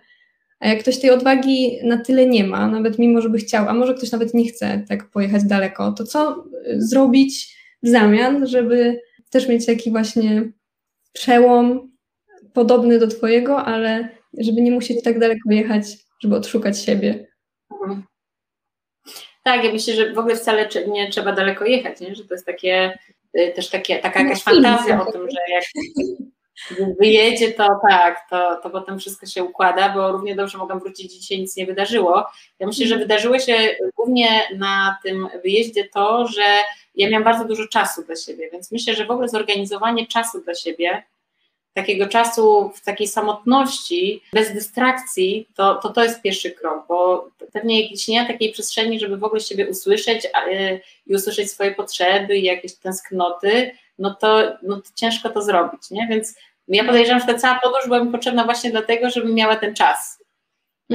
A 0.60 0.68
jak 0.68 0.80
ktoś 0.80 0.98
tej 0.98 1.10
odwagi 1.10 1.78
na 1.84 2.04
tyle 2.04 2.26
nie 2.26 2.44
ma, 2.44 2.68
nawet 2.68 2.98
mimo, 2.98 3.20
żeby 3.20 3.38
chciał, 3.38 3.68
a 3.68 3.74
może 3.74 3.94
ktoś 3.94 4.12
nawet 4.12 4.34
nie 4.34 4.48
chce 4.48 4.84
tak 4.88 5.10
pojechać 5.10 5.44
daleko, 5.44 5.92
to 5.92 6.04
co 6.04 6.44
y, 6.66 6.82
zrobić 6.82 7.56
w 7.82 7.88
zamian, 7.88 8.46
żeby 8.46 9.00
też 9.30 9.48
mieć 9.48 9.66
taki 9.66 9.90
właśnie 9.90 10.52
przełom 11.12 11.90
podobny 12.52 12.98
do 12.98 13.08
Twojego, 13.08 13.64
ale 13.64 14.08
żeby 14.38 14.60
nie 14.60 14.72
musieć 14.72 15.02
tak 15.02 15.18
daleko 15.18 15.52
jechać, 15.52 15.84
żeby 16.22 16.36
odszukać 16.36 16.78
siebie. 16.78 17.26
Mhm. 17.72 18.09
Tak, 19.50 19.64
ja 19.64 19.72
myślę, 19.72 19.94
że 19.94 20.12
w 20.12 20.18
ogóle 20.18 20.36
wcale 20.36 20.68
nie 20.88 21.10
trzeba 21.10 21.32
daleko 21.32 21.64
jechać, 21.64 22.00
nie? 22.00 22.14
że 22.14 22.24
to 22.24 22.34
jest 22.34 22.46
takie 22.46 22.98
y, 23.38 23.52
też 23.56 23.68
takie, 23.68 23.98
taka 23.98 24.22
jakaś 24.22 24.46
no, 24.46 24.52
fantazja 24.52 25.02
o 25.02 25.12
tym, 25.12 25.30
że 25.30 25.38
jak 25.54 25.64
wyjedzie, 27.00 27.52
to 27.52 27.68
tak, 27.88 28.20
to, 28.30 28.60
to 28.62 28.70
potem 28.70 28.98
wszystko 28.98 29.26
się 29.26 29.44
układa, 29.44 29.88
bo 29.88 30.12
równie 30.12 30.36
dobrze 30.36 30.58
mogą 30.58 30.78
wrócić 30.78 31.16
i 31.16 31.20
dzisiaj 31.20 31.38
nic 31.38 31.56
nie 31.56 31.66
wydarzyło. 31.66 32.26
Ja 32.58 32.66
myślę, 32.66 32.86
że 32.86 32.94
mhm. 32.94 33.08
wydarzyło 33.08 33.38
się 33.38 33.56
głównie 33.96 34.28
na 34.56 34.98
tym 35.04 35.28
wyjeździe 35.42 35.88
to, 35.88 36.26
że 36.26 36.42
ja 36.94 37.10
miałam 37.10 37.24
bardzo 37.24 37.44
dużo 37.44 37.68
czasu 37.68 38.04
dla 38.04 38.16
siebie, 38.16 38.50
więc 38.52 38.72
myślę, 38.72 38.94
że 38.94 39.06
w 39.06 39.10
ogóle 39.10 39.28
zorganizowanie 39.28 40.06
czasu 40.06 40.40
dla 40.40 40.54
siebie, 40.54 41.02
takiego 41.74 42.06
czasu 42.06 42.72
w 42.74 42.84
takiej 42.84 43.08
samotności, 43.08 44.22
bez 44.32 44.52
dystrakcji, 44.52 45.48
to, 45.56 45.74
to 45.74 45.88
to 45.88 46.04
jest 46.04 46.22
pierwszy 46.22 46.50
krok, 46.50 46.84
bo 46.88 47.28
pewnie 47.52 47.90
jeśli 47.90 48.14
nie 48.14 48.22
ma 48.22 48.28
takiej 48.28 48.52
przestrzeni, 48.52 49.00
żeby 49.00 49.16
w 49.16 49.24
ogóle 49.24 49.40
siebie 49.40 49.68
usłyszeć 49.68 50.24
y, 50.24 50.80
i 51.06 51.14
usłyszeć 51.14 51.50
swoje 51.50 51.74
potrzeby 51.74 52.36
i 52.36 52.42
jakieś 52.42 52.74
tęsknoty, 52.74 53.70
no 53.98 54.14
to, 54.14 54.52
no 54.62 54.76
to 54.76 54.88
ciężko 54.94 55.30
to 55.30 55.42
zrobić, 55.42 55.90
nie? 55.90 56.06
Więc 56.10 56.34
ja 56.68 56.84
podejrzewam, 56.84 57.20
że 57.20 57.26
ta 57.26 57.34
cała 57.34 57.60
podróż 57.62 57.84
była 57.86 58.04
mi 58.04 58.12
potrzebna 58.12 58.44
właśnie 58.44 58.70
dlatego, 58.70 59.10
żebym 59.10 59.34
miała 59.34 59.56
ten 59.56 59.74
czas 59.74 60.20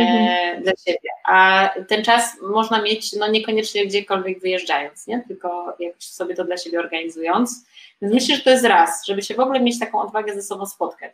mhm. 0.02 0.64
dla 0.64 0.74
siebie. 0.86 1.10
A 1.26 1.70
ten 1.88 2.04
czas 2.04 2.38
można 2.42 2.82
mieć 2.82 3.14
no 3.14 3.28
niekoniecznie 3.28 3.86
gdziekolwiek 3.86 4.40
wyjeżdżając, 4.40 5.08
nie? 5.08 5.24
tylko 5.28 5.76
jakoś 5.80 6.04
sobie 6.04 6.36
to 6.36 6.44
dla 6.44 6.58
siebie 6.58 6.80
organizując. 6.80 7.66
Więc 8.02 8.14
myślę, 8.14 8.36
że 8.36 8.42
to 8.42 8.50
jest 8.50 8.66
raz, 8.66 9.06
żeby 9.06 9.22
się 9.22 9.34
w 9.34 9.40
ogóle 9.40 9.60
mieć 9.60 9.80
taką 9.80 10.02
odwagę 10.02 10.34
ze 10.34 10.42
sobą 10.42 10.66
spotkać. 10.66 11.14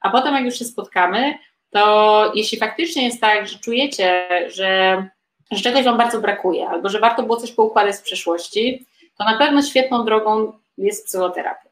A 0.00 0.10
potem, 0.10 0.34
jak 0.34 0.44
już 0.44 0.58
się 0.58 0.64
spotkamy, 0.64 1.38
to 1.70 2.32
jeśli 2.34 2.58
faktycznie 2.58 3.04
jest 3.04 3.20
tak, 3.20 3.48
że 3.48 3.58
czujecie, 3.58 4.28
że, 4.50 5.02
że 5.50 5.62
czegoś 5.62 5.84
Wam 5.84 5.98
bardzo 5.98 6.20
brakuje, 6.20 6.68
albo 6.68 6.88
że 6.88 7.00
warto 7.00 7.22
było 7.22 7.36
coś 7.36 7.52
poukładać 7.52 7.96
z 7.96 8.02
przeszłości, 8.02 8.86
to 9.18 9.24
na 9.24 9.38
pewno 9.38 9.62
świetną 9.62 10.04
drogą 10.04 10.52
jest 10.78 11.06
psychoterapia. 11.06 11.70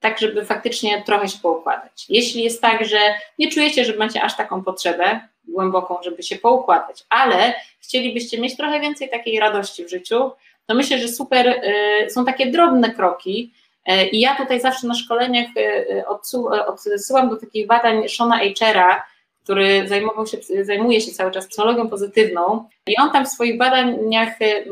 Tak, 0.00 0.18
żeby 0.18 0.44
faktycznie 0.44 1.02
trochę 1.02 1.28
się 1.28 1.38
poukładać. 1.38 2.06
Jeśli 2.08 2.42
jest 2.42 2.62
tak, 2.62 2.84
że 2.84 2.98
nie 3.38 3.50
czujecie, 3.50 3.84
że 3.84 3.96
macie 3.96 4.22
aż 4.22 4.36
taką 4.36 4.64
potrzebę 4.64 5.20
głęboką, 5.48 5.96
żeby 6.04 6.22
się 6.22 6.36
poukładać, 6.36 7.04
ale 7.10 7.54
chcielibyście 7.80 8.40
mieć 8.40 8.56
trochę 8.56 8.80
więcej 8.80 9.10
takiej 9.10 9.40
radości 9.40 9.84
w 9.84 9.90
życiu, 9.90 10.30
to 10.66 10.74
myślę, 10.74 10.98
że 10.98 11.08
super 11.08 11.48
y, 11.48 12.10
są 12.10 12.24
takie 12.24 12.46
drobne 12.46 12.90
kroki, 12.90 13.52
y, 13.88 14.06
i 14.06 14.20
ja 14.20 14.36
tutaj 14.36 14.60
zawsze 14.60 14.86
na 14.86 14.94
szkoleniach 14.94 15.48
y, 15.56 16.04
odsyłam 16.66 17.28
do 17.28 17.36
takich 17.36 17.66
badań 17.66 18.08
Shona 18.08 18.42
Eichera, 18.42 19.04
który 19.44 19.86
się, 20.30 20.64
zajmuje 20.64 21.00
się 21.00 21.12
cały 21.12 21.30
czas 21.30 21.46
psychologią 21.46 21.88
pozytywną. 21.88 22.68
I 22.86 22.96
on 22.96 23.10
tam 23.10 23.26
w 23.26 23.28
swoich 23.28 23.58
badaniach 23.58 24.42
y, 24.42 24.66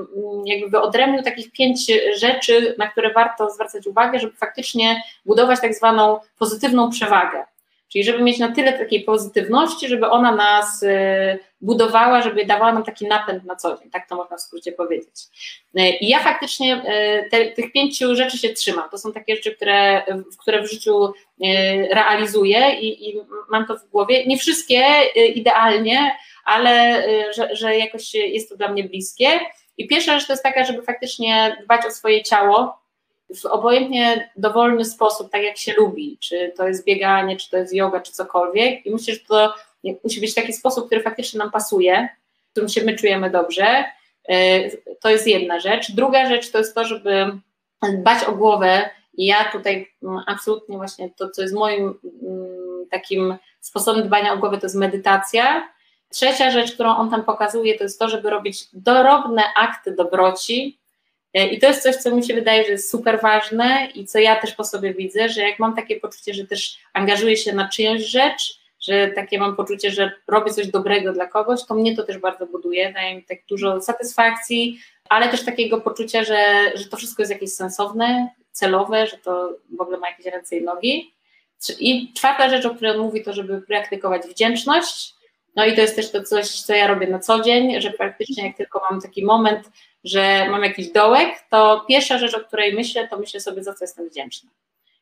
jakby 0.45 0.71
wyodrębnił 0.71 1.23
takich 1.23 1.53
pięć 1.53 1.93
rzeczy, 2.17 2.75
na 2.79 2.89
które 2.89 3.13
warto 3.13 3.51
zwracać 3.51 3.87
uwagę, 3.87 4.19
żeby 4.19 4.37
faktycznie 4.37 5.03
budować 5.27 5.61
tak 5.61 5.75
zwaną 5.75 6.21
pozytywną 6.39 6.91
przewagę. 6.91 7.45
Czyli 7.93 8.05
żeby 8.05 8.23
mieć 8.23 8.39
na 8.39 8.53
tyle 8.53 8.73
takiej 8.73 9.03
pozytywności, 9.03 9.89
żeby 9.89 10.11
ona 10.11 10.35
nas 10.35 10.83
y, 10.83 11.39
budowała, 11.61 12.23
żeby 12.23 12.47
dawała 12.47 12.73
nam 12.73 12.85
taki 12.85 13.07
napęd 13.07 13.45
na 13.45 13.57
co 13.57 13.79
dzień, 13.79 13.91
tak 13.91 14.09
to 14.09 14.17
można 14.17 14.37
w 14.37 14.41
skrócie 14.41 14.73
powiedzieć. 14.73 15.15
Y, 15.79 15.89
I 16.01 16.09
ja 16.09 16.19
faktycznie 16.19 16.83
te, 17.31 17.47
tych 17.47 17.73
pięciu 17.73 18.15
rzeczy 18.17 18.39
się 18.39 18.49
trzymam. 18.49 18.91
To 18.91 18.99
są 18.99 19.13
takie 19.13 19.37
rzeczy, 19.37 19.57
które, 19.57 20.03
które 20.39 20.63
w 20.63 20.71
życiu 20.71 21.13
realizuję 21.91 22.81
i, 22.81 23.11
i 23.11 23.21
mam 23.51 23.67
to 23.67 23.77
w 23.77 23.91
głowie. 23.91 24.27
Nie 24.27 24.39
wszystkie 24.39 24.85
idealnie, 25.35 26.17
ale 26.45 27.05
że, 27.35 27.57
że 27.57 27.79
jakoś 27.79 28.15
jest 28.15 28.49
to 28.49 28.57
dla 28.57 28.69
mnie 28.69 28.85
bliskie. 28.85 29.41
I 29.79 29.87
pierwsza 29.87 30.19
rzecz 30.19 30.27
to 30.27 30.33
jest 30.33 30.43
taka, 30.43 30.65
żeby 30.65 30.83
faktycznie 30.83 31.57
dbać 31.65 31.87
o 31.87 31.91
swoje 31.91 32.23
ciało, 32.23 32.82
w 33.41 33.47
obojętnie 33.47 34.31
dowolny 34.37 34.85
sposób, 34.85 35.31
tak 35.31 35.43
jak 35.43 35.59
się 35.59 35.73
lubi, 35.73 36.19
czy 36.21 36.53
to 36.57 36.69
jest 36.69 36.85
bieganie, 36.85 37.37
czy 37.37 37.51
to 37.51 37.57
jest 37.57 37.75
yoga, 37.75 38.01
czy 38.01 38.13
cokolwiek. 38.13 38.87
I 38.87 38.91
myślę, 38.91 39.15
że 39.15 39.21
to 39.21 39.55
musi 40.05 40.21
być 40.21 40.35
taki 40.35 40.53
sposób, 40.53 40.87
który 40.87 41.03
faktycznie 41.03 41.39
nam 41.39 41.51
pasuje, 41.51 42.09
w 42.49 42.51
którym 42.51 42.69
się 42.69 42.85
my 42.85 42.97
czujemy 42.97 43.31
dobrze. 43.31 43.85
E, 44.29 44.71
to 45.01 45.11
jest 45.11 45.27
jedna 45.27 45.61
rzecz. 45.61 45.93
Druga 45.93 46.29
rzecz 46.29 46.51
to 46.51 46.59
jest 46.59 46.75
to, 46.75 46.85
żeby 46.85 47.39
dbać 47.95 48.25
o 48.25 48.33
głowę. 48.33 48.91
I 49.15 49.27
ja 49.27 49.53
tutaj 49.53 49.93
mm, 50.03 50.21
absolutnie 50.27 50.77
właśnie 50.77 51.11
to, 51.11 51.31
co 51.31 51.43
jest 51.43 51.55
moim 51.55 51.83
mm, 52.23 52.89
takim 52.91 53.37
sposobem 53.61 54.07
dbania 54.07 54.33
o 54.33 54.39
głowę, 54.39 54.59
to 54.59 54.67
jest 54.67 54.77
medytacja. 54.77 55.69
Trzecia 56.09 56.51
rzecz, 56.51 56.73
którą 56.73 56.97
on 56.97 57.11
tam 57.11 57.25
pokazuje, 57.25 57.79
to 57.79 57.85
jest 57.85 57.99
to, 57.99 58.09
żeby 58.09 58.31
robić 58.31 58.65
dorobne 58.73 59.43
akty 59.57 59.93
dobroci, 59.95 60.79
I 61.35 61.59
to 61.59 61.67
jest 61.67 61.83
coś, 61.83 61.97
co 61.97 62.17
mi 62.17 62.25
się 62.25 62.35
wydaje, 62.35 62.65
że 62.65 62.71
jest 62.71 62.91
super 62.91 63.21
ważne 63.21 63.89
i 63.95 64.07
co 64.07 64.19
ja 64.19 64.37
też 64.37 64.55
po 64.55 64.65
sobie 64.65 64.95
widzę, 64.95 65.29
że 65.29 65.41
jak 65.41 65.59
mam 65.59 65.77
takie 65.77 66.01
poczucie, 66.01 66.35
że 66.35 66.47
też 66.47 66.79
angażuję 66.93 67.37
się 67.37 67.53
na 67.53 67.69
czyjąś 67.69 68.03
rzecz, 68.03 68.63
że 68.81 69.09
takie 69.09 69.39
mam 69.39 69.57
poczucie, 69.57 69.91
że 69.91 70.13
robię 70.29 70.51
coś 70.51 70.67
dobrego 70.67 71.13
dla 71.13 71.27
kogoś, 71.27 71.61
to 71.67 71.75
mnie 71.75 71.97
to 71.97 72.03
też 72.03 72.19
bardzo 72.19 72.47
buduje, 72.47 72.93
daje 72.93 73.17
mi 73.17 73.25
tak 73.25 73.39
dużo 73.49 73.81
satysfakcji, 73.81 74.79
ale 75.09 75.29
też 75.29 75.45
takiego 75.45 75.81
poczucia, 75.81 76.25
że, 76.25 76.73
że 76.75 76.85
to 76.85 76.97
wszystko 76.97 77.23
jest 77.23 77.33
jakieś 77.33 77.53
sensowne, 77.53 78.29
celowe, 78.53 79.07
że 79.07 79.19
to 79.19 79.57
w 79.79 79.81
ogóle 79.81 79.99
ma 79.99 80.09
jakieś 80.09 80.27
ręce 80.27 80.57
i 80.57 80.63
nogi. 80.63 81.15
I 81.79 82.13
czwarta 82.13 82.51
rzecz, 82.51 82.67
o 82.67 82.75
której 82.75 82.93
on 82.93 82.99
mówi, 82.99 83.23
to 83.23 83.33
żeby 83.33 83.63
praktykować 83.63 84.23
wdzięczność. 84.23 85.15
No 85.57 85.67
i 85.67 85.75
to 85.75 85.81
jest 85.81 85.97
też 85.97 86.11
to 86.11 86.23
coś, 86.23 86.51
co 86.51 86.75
ja 86.75 86.87
robię 86.87 87.07
na 87.07 87.19
co 87.19 87.41
dzień, 87.41 87.81
że 87.81 87.91
praktycznie 87.91 88.47
jak 88.47 88.57
tylko 88.57 88.83
mam 88.91 89.01
taki 89.01 89.25
moment, 89.25 89.71
że 90.05 90.49
mam 90.51 90.63
jakiś 90.63 90.89
dołek, 90.89 91.29
to 91.51 91.85
pierwsza 91.89 92.19
rzecz, 92.19 92.35
o 92.35 92.41
której 92.41 92.75
myślę, 92.75 93.09
to 93.09 93.19
myślę 93.19 93.41
sobie, 93.41 93.65
za 93.65 93.75
co 93.75 93.85
jestem 93.85 94.09
wdzięczna. 94.09 94.51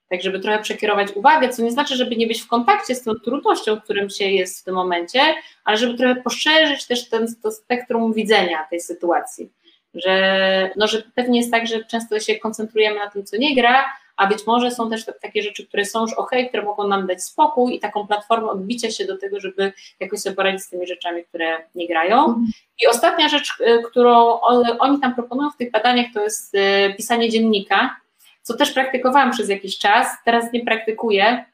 Tak, 0.08 0.22
żeby 0.22 0.40
trochę 0.40 0.62
przekierować 0.62 1.08
uwagę, 1.14 1.48
co 1.48 1.62
nie 1.62 1.70
znaczy, 1.70 1.96
żeby 1.96 2.16
nie 2.16 2.26
być 2.26 2.42
w 2.42 2.48
kontakcie 2.48 2.94
z 2.94 3.02
tą 3.02 3.14
trudnością, 3.14 3.76
w 3.76 3.82
którym 3.82 4.10
się 4.10 4.24
jest 4.24 4.60
w 4.60 4.64
tym 4.64 4.74
momencie, 4.74 5.20
ale 5.64 5.76
żeby 5.76 5.94
trochę 5.98 6.16
poszerzyć 6.16 6.86
też 6.86 7.08
ten, 7.08 7.34
to 7.42 7.52
spektrum 7.52 8.12
widzenia 8.12 8.66
tej 8.70 8.80
sytuacji. 8.80 9.50
Że, 9.94 10.70
no, 10.76 10.86
że 10.86 11.02
pewnie 11.14 11.38
jest 11.38 11.50
tak, 11.50 11.66
że 11.66 11.84
często 11.84 12.20
się 12.20 12.36
koncentrujemy 12.36 12.98
na 12.98 13.10
tym, 13.10 13.24
co 13.24 13.36
nie 13.36 13.54
gra, 13.54 13.84
a 14.20 14.26
być 14.26 14.46
może 14.46 14.70
są 14.70 14.90
też 14.90 15.04
takie 15.22 15.42
rzeczy, 15.42 15.66
które 15.66 15.84
są 15.84 16.00
już 16.00 16.12
ok, 16.12 16.30
które 16.48 16.62
mogą 16.62 16.88
nam 16.88 17.06
dać 17.06 17.24
spokój 17.24 17.74
i 17.74 17.80
taką 17.80 18.06
platformę 18.06 18.48
odbicia 18.50 18.90
się 18.90 19.04
do 19.04 19.18
tego, 19.18 19.40
żeby 19.40 19.72
jakoś 20.00 20.20
sobie 20.20 20.36
poradzić 20.36 20.62
z 20.62 20.68
tymi 20.68 20.86
rzeczami, 20.86 21.24
które 21.24 21.56
nie 21.74 21.88
grają. 21.88 22.44
I 22.82 22.86
ostatnia 22.86 23.28
rzecz, 23.28 23.60
y, 23.60 23.82
którą 23.82 24.40
oni 24.78 25.00
tam 25.00 25.14
proponują 25.14 25.50
w 25.50 25.56
tych 25.56 25.70
badaniach, 25.70 26.06
to 26.14 26.22
jest 26.22 26.54
y, 26.54 26.94
pisanie 26.96 27.30
dziennika, 27.30 27.96
co 28.42 28.56
też 28.56 28.72
praktykowałam 28.72 29.30
przez 29.30 29.48
jakiś 29.48 29.78
czas, 29.78 30.08
teraz 30.24 30.52
nie 30.52 30.64
praktykuję, 30.64 31.44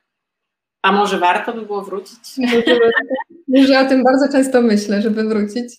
a 0.82 0.92
może 0.92 1.18
warto 1.18 1.52
by 1.52 1.62
było 1.62 1.82
wrócić? 1.82 2.18
Ja 3.48 3.80
o 3.80 3.88
tym 3.88 4.04
bardzo 4.04 4.32
często 4.32 4.62
myślę, 4.62 5.02
żeby 5.02 5.24
wrócić. 5.24 5.74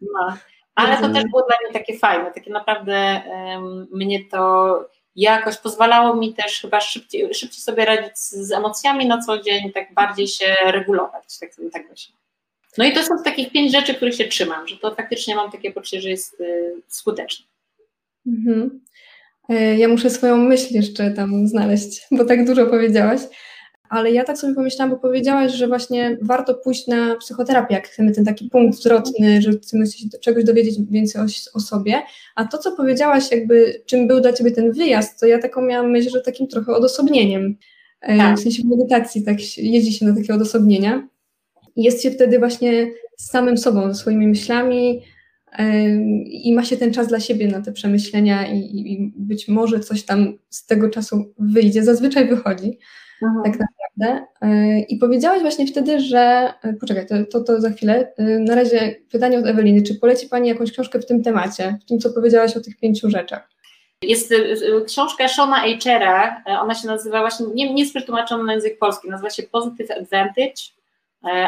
No. 0.00 0.36
Ale 0.74 0.96
to 0.96 1.08
też 1.08 1.24
było 1.24 1.42
dla 1.42 1.56
mnie 1.62 1.72
takie 1.72 1.98
fajne, 1.98 2.30
takie 2.30 2.50
naprawdę 2.50 3.22
um, 3.26 3.88
mnie 3.92 4.24
to 4.24 4.74
jakoś 5.16 5.56
pozwalało 5.56 6.16
mi 6.16 6.34
też 6.34 6.60
chyba 6.60 6.80
szybciej, 6.80 7.34
szybciej 7.34 7.60
sobie 7.60 7.84
radzić 7.84 8.18
z 8.18 8.52
emocjami 8.52 9.06
na 9.06 9.22
co 9.22 9.38
dzień, 9.38 9.72
tak 9.72 9.94
bardziej 9.94 10.28
się 10.28 10.56
regulować, 10.64 11.38
tak 11.38 11.50
tak 11.72 11.90
myślę. 11.90 12.14
No 12.78 12.84
i 12.84 12.92
to 12.92 13.02
są 13.02 13.22
takich 13.24 13.52
pięć 13.52 13.72
rzeczy, 13.72 13.94
których 13.94 14.14
się 14.14 14.24
trzymam, 14.24 14.68
że 14.68 14.76
to 14.76 14.94
faktycznie 14.94 15.36
mam 15.36 15.50
takie 15.50 15.72
poczucie, 15.72 16.00
że 16.00 16.10
jest 16.10 16.40
y, 16.40 16.82
skuteczne. 16.88 17.46
Mhm. 18.26 18.80
E, 19.48 19.78
ja 19.78 19.88
muszę 19.88 20.10
swoją 20.10 20.36
myśl 20.36 20.74
jeszcze 20.74 21.10
tam 21.10 21.48
znaleźć, 21.48 22.00
bo 22.10 22.24
tak 22.24 22.46
dużo 22.46 22.66
powiedziałaś. 22.66 23.20
Ale 23.92 24.12
ja 24.12 24.24
tak 24.24 24.38
sobie 24.38 24.54
pomyślałam, 24.54 24.90
bo 24.90 24.96
powiedziałaś, 24.96 25.52
że 25.52 25.68
właśnie 25.68 26.18
warto 26.22 26.54
pójść 26.54 26.86
na 26.86 27.16
psychoterapię, 27.16 27.74
jak 27.74 27.88
chcemy 27.88 28.12
ten 28.12 28.24
taki 28.24 28.50
punkt 28.50 28.78
zwrotny, 28.78 29.42
że 29.42 29.52
chcemy 29.52 29.86
się 29.86 30.08
czegoś 30.20 30.44
dowiedzieć 30.44 30.78
więcej 30.90 31.22
o, 31.22 31.24
o 31.54 31.60
sobie, 31.60 32.02
a 32.34 32.44
to, 32.44 32.58
co 32.58 32.76
powiedziałaś, 32.76 33.30
jakby 33.30 33.82
czym 33.86 34.06
był 34.06 34.20
dla 34.20 34.32
Ciebie 34.32 34.50
ten 34.50 34.72
wyjazd, 34.72 35.20
to 35.20 35.26
ja 35.26 35.38
taką 35.38 35.62
miałam 35.62 35.90
myśl, 35.90 36.10
że 36.10 36.20
takim 36.20 36.46
trochę 36.46 36.72
odosobnieniem, 36.72 37.56
e, 38.00 38.16
tak. 38.16 38.38
w 38.38 38.42
sensie 38.42 38.62
w 38.62 38.66
medytacji 38.66 39.24
tak 39.24 39.56
jeździ 39.58 39.92
się 39.92 40.06
na 40.06 40.16
takie 40.16 40.34
odosobnienia 40.34 41.08
jest 41.76 42.02
się 42.02 42.10
wtedy 42.10 42.38
właśnie 42.38 42.90
z 43.16 43.30
samym 43.30 43.58
sobą, 43.58 43.88
ze 43.88 43.94
swoimi 43.94 44.26
myślami, 44.26 45.02
i 46.26 46.54
ma 46.54 46.64
się 46.64 46.76
ten 46.76 46.92
czas 46.92 47.08
dla 47.08 47.20
siebie 47.20 47.48
na 47.48 47.62
te 47.62 47.72
przemyślenia 47.72 48.52
i, 48.52 48.58
i, 48.58 49.12
być 49.16 49.48
może 49.48 49.80
coś 49.80 50.02
tam 50.02 50.38
z 50.50 50.66
tego 50.66 50.90
czasu 50.90 51.34
wyjdzie, 51.38 51.84
zazwyczaj 51.84 52.28
wychodzi, 52.28 52.78
Aha. 53.24 53.40
tak 53.44 53.52
naprawdę. 53.52 53.81
E, 54.00 54.80
I 54.80 54.96
powiedziałaś 54.98 55.40
właśnie 55.42 55.66
wtedy, 55.66 56.00
że, 56.00 56.54
e, 56.62 56.72
poczekaj, 56.72 57.06
to, 57.06 57.14
to, 57.32 57.44
to, 57.44 57.60
za 57.60 57.70
chwilę, 57.70 58.12
e, 58.16 58.22
na 58.38 58.54
razie 58.54 58.96
pytanie 59.10 59.38
od 59.38 59.46
Eweliny, 59.46 59.82
czy 59.82 59.94
poleci 59.94 60.28
Pani 60.28 60.48
jakąś 60.48 60.72
książkę 60.72 60.98
w 60.98 61.06
tym 61.06 61.22
temacie, 61.22 61.78
w 61.82 61.84
tym, 61.84 61.98
co 61.98 62.10
powiedziałaś 62.10 62.56
o 62.56 62.60
tych 62.60 62.78
pięciu 62.78 63.10
rzeczach? 63.10 63.48
Jest 64.02 64.34
książka 64.86 65.28
Shona 65.28 65.64
Eichera, 65.64 66.42
ona 66.60 66.74
się 66.74 66.86
nazywa 66.86 67.20
właśnie, 67.20 67.46
nie, 67.54 67.74
nie 67.74 67.82
jest 67.82 67.94
przetłumaczona 67.94 68.44
na 68.44 68.52
język 68.52 68.78
polski, 68.78 69.10
nazywa 69.10 69.30
się 69.30 69.42
Positive 69.42 69.90
Advantage 69.90 70.62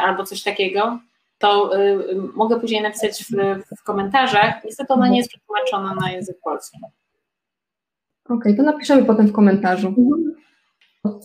albo 0.02 0.24
coś 0.24 0.42
takiego 0.42 0.98
to 1.38 1.78
y, 1.80 2.16
mogę 2.34 2.60
później 2.60 2.82
napisać 2.82 3.24
w, 3.24 3.30
w, 3.76 3.82
komentarzach. 3.82 4.64
Niestety 4.64 4.92
ona 4.92 5.08
nie 5.08 5.16
jest 5.16 5.28
przetłumaczona 5.28 5.94
na 5.94 6.12
język 6.12 6.36
polski. 6.44 6.78
Okej, 8.24 8.38
okay, 8.38 8.54
to 8.54 8.62
napiszemy 8.62 9.04
potem 9.04 9.26
w 9.26 9.32
komentarzu. 9.32 9.88
Mhm. 9.88 10.34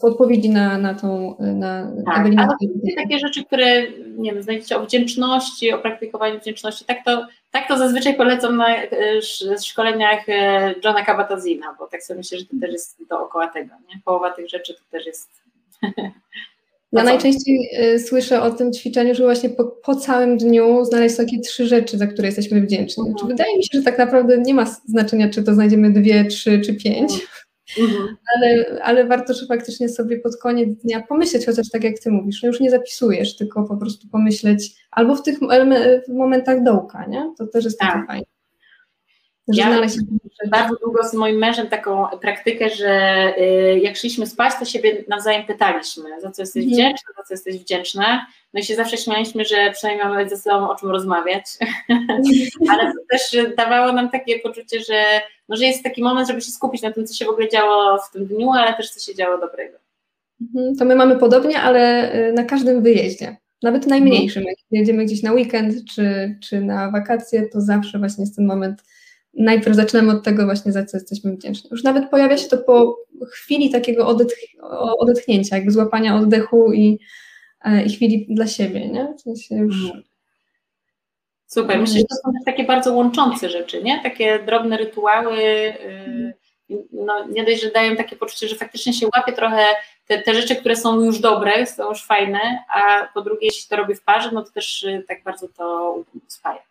Odpowiedzi 0.02 0.50
na, 0.50 0.78
na 0.78 0.94
tą. 0.94 1.36
Na 1.40 1.92
tak, 2.06 2.26
ale 2.38 2.48
takie 2.96 3.20
rzeczy, 3.20 3.46
które 3.46 3.92
nie 4.18 4.34
wiem, 4.34 4.44
znajdziecie 4.44 4.78
o 4.78 4.86
wdzięczności, 4.86 5.74
o 5.74 5.78
praktykowaniu 5.78 6.40
wdzięczności, 6.40 6.86
tak 6.86 6.98
to, 7.06 7.28
tak 7.52 7.68
to 7.68 7.78
zazwyczaj 7.78 8.16
polecam 8.16 8.58
na 8.58 8.84
y, 8.84 8.88
szkoleniach 9.64 10.30
y, 10.30 10.32
Johna 10.84 11.06
Kabatazina, 11.06 11.76
bo 11.80 11.88
tak 11.88 12.04
sobie 12.04 12.18
myślę, 12.18 12.40
że 12.40 12.46
to 12.46 12.56
też 12.62 12.72
jest 12.72 12.98
dookoła 13.10 13.48
tego. 13.48 13.76
Nie? 13.90 14.02
Połowa 14.06 14.32
tych 14.32 14.50
rzeczy 14.50 14.74
to 14.74 14.82
też 14.92 15.06
jest 15.06 15.30
Ja 16.92 17.04
najczęściej 17.04 17.70
y, 17.96 18.00
słyszę 18.00 18.42
o 18.42 18.52
tym 18.52 18.74
ćwiczeniu, 18.74 19.16
że 19.16 19.24
właśnie 19.24 19.50
po, 19.50 19.64
po, 19.64 19.96
całym 19.96 20.38
dniu 20.38 20.86
znaleźć 20.86 21.18
takie 21.18 21.40
trzy 21.40 21.68
rzeczy, 21.68 21.98
za 21.98 22.08
które 22.08 22.28
jesteśmy 22.28 22.62
wdzięczni. 22.62 23.10
Mhm. 23.10 23.28
Wydaje 23.28 23.58
mi 23.58 23.64
się, 23.64 23.70
że 23.74 23.82
tak 23.82 23.98
naprawdę 23.98 24.38
nie 24.38 24.54
ma 24.54 24.66
znaczenia, 24.66 25.30
czy 25.30 25.44
to 25.44 25.54
znajdziemy 25.54 25.92
dwie, 25.92 26.26
trzy 26.26 26.62
czy 26.66 26.74
pięć, 26.74 27.12
mhm. 27.80 28.18
ale, 28.36 28.66
ale 28.84 29.06
warto, 29.06 29.34
że 29.34 29.46
faktycznie 29.46 29.90
sobie 29.90 30.20
pod 30.20 30.38
koniec 30.38 30.70
dnia 30.84 31.02
pomyśleć, 31.02 31.46
chociaż 31.46 31.70
tak 31.70 31.84
jak 31.84 32.00
ty 32.00 32.12
mówisz, 32.12 32.44
no 32.44 32.48
już 32.48 32.60
nie 32.60 32.72
zapisujesz, 32.72 33.36
tylko 33.36 33.64
po 33.64 33.78
prostu 33.78 34.08
pomyśleć 34.08 34.76
albo 34.92 35.16
w 35.16 35.24
tych 35.24 35.40
w 36.10 36.14
momentach 36.14 36.64
dołka, 36.64 37.06
nie? 37.06 37.34
To 37.38 37.48
też 37.48 37.66
jest 37.66 37.80
tak. 37.80 37.94
takie 37.94 38.08
fajne. 38.08 38.39
Ja 39.54 39.82
bardzo 40.52 40.76
długo 40.76 41.04
z 41.04 41.14
moim 41.14 41.38
mężem 41.38 41.68
taką 41.68 42.08
praktykę, 42.22 42.70
że 42.70 43.24
y, 43.38 43.80
jak 43.80 43.98
szliśmy 43.98 44.28
spać, 44.28 44.54
to 44.60 44.66
siebie 44.66 45.04
nawzajem 45.08 45.46
pytaliśmy, 45.46 46.22
za 46.22 46.32
co 46.32 46.42
jesteś 46.42 46.64
mhm. 46.64 46.74
wdzięczna, 46.74 47.14
za 47.18 47.24
co 47.24 47.34
jesteś 47.34 47.58
wdzięczna. 47.58 48.26
No 48.54 48.60
i 48.60 48.64
się 48.64 48.76
zawsze 48.76 48.98
śmialiśmy, 48.98 49.46
że 49.46 49.72
przynajmniej 49.74 50.08
mamy 50.08 50.30
ze 50.30 50.38
sobą 50.38 50.70
o 50.70 50.76
czym 50.76 50.90
rozmawiać, 50.90 51.46
ale 52.72 52.94
to 52.94 53.00
też 53.10 53.38
dawało 53.58 53.92
nam 53.94 54.10
takie 54.10 54.40
poczucie, 54.40 54.80
że, 54.80 55.04
no, 55.50 55.56
że 55.56 55.66
jest 55.66 55.84
taki 55.84 56.04
moment, 56.04 56.28
żeby 56.28 56.42
się 56.42 56.52
skupić 56.52 56.82
na 56.82 56.92
tym, 56.92 57.08
co 57.08 57.14
się 57.14 57.26
w 57.26 57.30
ogóle 57.30 57.50
działo 57.50 57.98
w 58.10 58.12
tym 58.12 58.26
dniu, 58.26 58.52
ale 58.52 58.74
też 58.74 58.90
co 58.90 59.00
się 59.00 59.16
działo 59.16 59.38
dobrego. 59.38 59.78
Mhm, 60.42 60.76
to 60.76 60.86
my 60.86 60.96
mamy 60.96 61.16
podobnie, 61.16 61.62
ale 61.62 62.14
y, 62.30 62.34
na 62.34 62.44
każdym 62.44 62.84
wyjeździe. 62.84 63.38
Nawet 63.64 63.88
najmniejszym, 63.88 64.44
jak 64.44 64.56
jedziemy 64.72 65.06
gdzieś 65.06 65.24
na 65.24 65.34
weekend 65.34 65.76
czy, 65.86 66.38
czy 66.44 66.62
na 66.62 66.92
wakacje, 66.92 67.50
to 67.50 67.62
zawsze 67.62 68.00
właśnie 68.00 68.24
jest 68.24 68.36
ten 68.36 68.46
moment 68.46 68.84
najpierw 69.40 69.76
zaczynamy 69.76 70.12
od 70.12 70.24
tego 70.24 70.46
właśnie, 70.46 70.72
za 70.72 70.86
co 70.86 70.98
jesteśmy 70.98 71.32
wdzięczni. 71.32 71.70
Już 71.72 71.84
nawet 71.84 72.10
pojawia 72.10 72.38
się 72.38 72.48
to 72.48 72.58
po 72.58 72.98
chwili 73.32 73.70
takiego 73.70 74.08
odetch 74.08 74.36
odetchnięcia, 75.00 75.56
jakby 75.56 75.72
złapania 75.72 76.16
oddechu 76.16 76.74
i, 76.74 77.00
e, 77.62 77.84
i 77.84 77.90
chwili 77.90 78.28
dla 78.30 78.48
siebie, 78.48 78.88
nie? 78.88 79.14
W 79.18 79.22
sensie 79.22 79.56
już... 79.56 79.86
Mhm. 79.86 80.04
Super, 81.48 81.80
myślę, 81.80 82.00
że 82.00 82.06
to 82.06 82.16
są 82.16 82.32
takie 82.46 82.64
bardzo 82.64 82.94
łączące 82.94 83.50
rzeczy, 83.50 83.84
nie? 83.84 84.04
Takie 84.04 84.40
drobne 84.40 84.78
rytuały, 84.78 85.38
y, 85.40 86.34
no, 86.92 87.28
nie 87.28 87.46
dość, 87.46 87.62
że 87.62 87.72
dają 87.72 87.96
takie 87.96 88.16
poczucie, 88.16 88.48
że 88.48 88.56
faktycznie 88.56 88.94
się 88.94 89.08
łapie 89.16 89.34
trochę 89.34 89.66
te, 90.08 90.22
te 90.22 90.34
rzeczy, 90.34 90.56
które 90.56 90.76
są 90.76 91.02
już 91.02 91.20
dobre, 91.20 91.66
są 91.66 91.90
już 91.90 92.06
fajne, 92.06 92.40
a 92.76 93.08
po 93.14 93.22
drugie, 93.22 93.46
jeśli 93.46 93.70
to 93.70 93.76
robię 93.76 93.96
w 93.96 94.04
parze, 94.04 94.30
no 94.34 94.44
to 94.44 94.52
też 94.52 94.84
y, 94.84 95.04
tak 95.08 95.24
bardzo 95.24 95.48
to 95.48 95.96
spaja. 96.28 96.69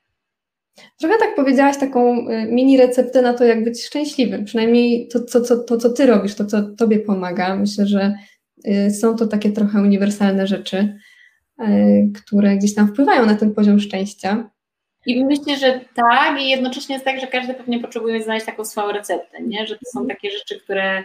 Trochę 1.01 1.19
tak 1.19 1.35
powiedziałaś 1.35 1.77
taką 1.79 2.29
y, 2.29 2.47
mini 2.51 2.77
receptę 2.77 3.23
na 3.23 3.35
to, 3.35 3.45
jak 3.45 3.65
być 3.65 3.85
szczęśliwym. 3.87 4.45
Przynajmniej 4.45 5.09
to, 5.09 5.25
co, 5.25 5.41
co, 5.41 5.59
to, 5.59 5.77
co 5.77 5.91
ty 5.91 6.07
robisz, 6.07 6.35
to, 6.35 6.45
co 6.45 6.63
tobie 6.63 6.99
pomaga. 6.99 7.57
Myślę, 7.57 7.87
że 7.87 8.15
y, 8.69 8.91
są 8.91 9.17
to 9.17 9.27
takie 9.27 9.51
trochę 9.51 9.81
uniwersalne 9.81 10.47
rzeczy, 10.47 10.99
y, 11.63 12.13
które 12.15 12.57
gdzieś 12.57 12.75
tam 12.75 12.89
wpływają 12.89 13.27
na 13.27 13.35
ten 13.35 13.55
poziom 13.55 13.81
szczęścia. 13.81 14.51
I 15.07 15.25
myślę, 15.25 15.57
że 15.57 15.81
tak, 15.95 16.41
i 16.41 16.49
jednocześnie 16.49 16.95
jest 16.95 17.05
tak, 17.05 17.21
że 17.21 17.27
każdy 17.27 17.55
pewnie 17.55 17.81
potrzebuje 17.81 18.23
znaleźć 18.23 18.47
taką 18.47 18.65
swoją 18.65 18.93
receptę, 18.93 19.43
nie? 19.43 19.67
że 19.67 19.75
to 19.75 19.91
są 19.93 20.01
mhm. 20.01 20.17
takie 20.17 20.31
rzeczy, 20.31 20.61
które 20.61 21.05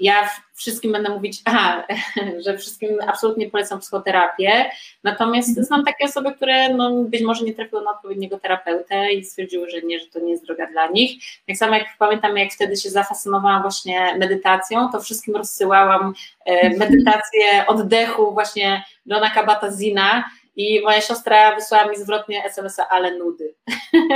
ja 0.00 0.28
wszystkim 0.54 0.92
będę 0.92 1.10
mówić, 1.10 1.42
aha, 1.44 1.86
że 2.44 2.58
wszystkim 2.58 2.90
absolutnie 3.06 3.50
polecam 3.50 3.80
psychoterapię, 3.80 4.70
natomiast 5.04 5.48
mhm. 5.48 5.66
znam 5.66 5.84
takie 5.84 6.04
osoby, 6.04 6.32
które 6.34 6.74
no, 6.74 6.90
być 7.04 7.22
może 7.22 7.44
nie 7.44 7.54
trafiły 7.54 7.82
na 7.82 7.90
odpowiedniego 7.90 8.38
terapeutę 8.38 9.12
i 9.12 9.24
stwierdziły, 9.24 9.70
że 9.70 9.82
nie, 9.82 10.00
że 10.00 10.06
to 10.06 10.20
nie 10.20 10.30
jest 10.30 10.46
droga 10.46 10.66
dla 10.66 10.86
nich. 10.86 11.22
Tak 11.46 11.56
samo 11.56 11.74
jak 11.74 11.86
pamiętam, 11.98 12.36
jak 12.36 12.52
wtedy 12.52 12.76
się 12.76 12.90
zafascynowałam 12.90 13.62
właśnie 13.62 14.16
medytacją, 14.18 14.88
to 14.92 15.00
wszystkim 15.00 15.36
rozsyłałam 15.36 16.14
e, 16.46 16.50
mhm. 16.50 16.78
medytację 16.78 17.66
oddechu 17.66 18.32
właśnie 18.32 18.84
Johna 19.06 19.30
Kabat-Zina, 19.30 20.22
i 20.56 20.80
moja 20.84 21.00
siostra 21.00 21.54
wysłała 21.54 21.88
mi 21.90 21.96
zwrotnie 21.96 22.44
SMS-a, 22.44 22.88
ale 22.88 23.18
nudy. 23.18 23.54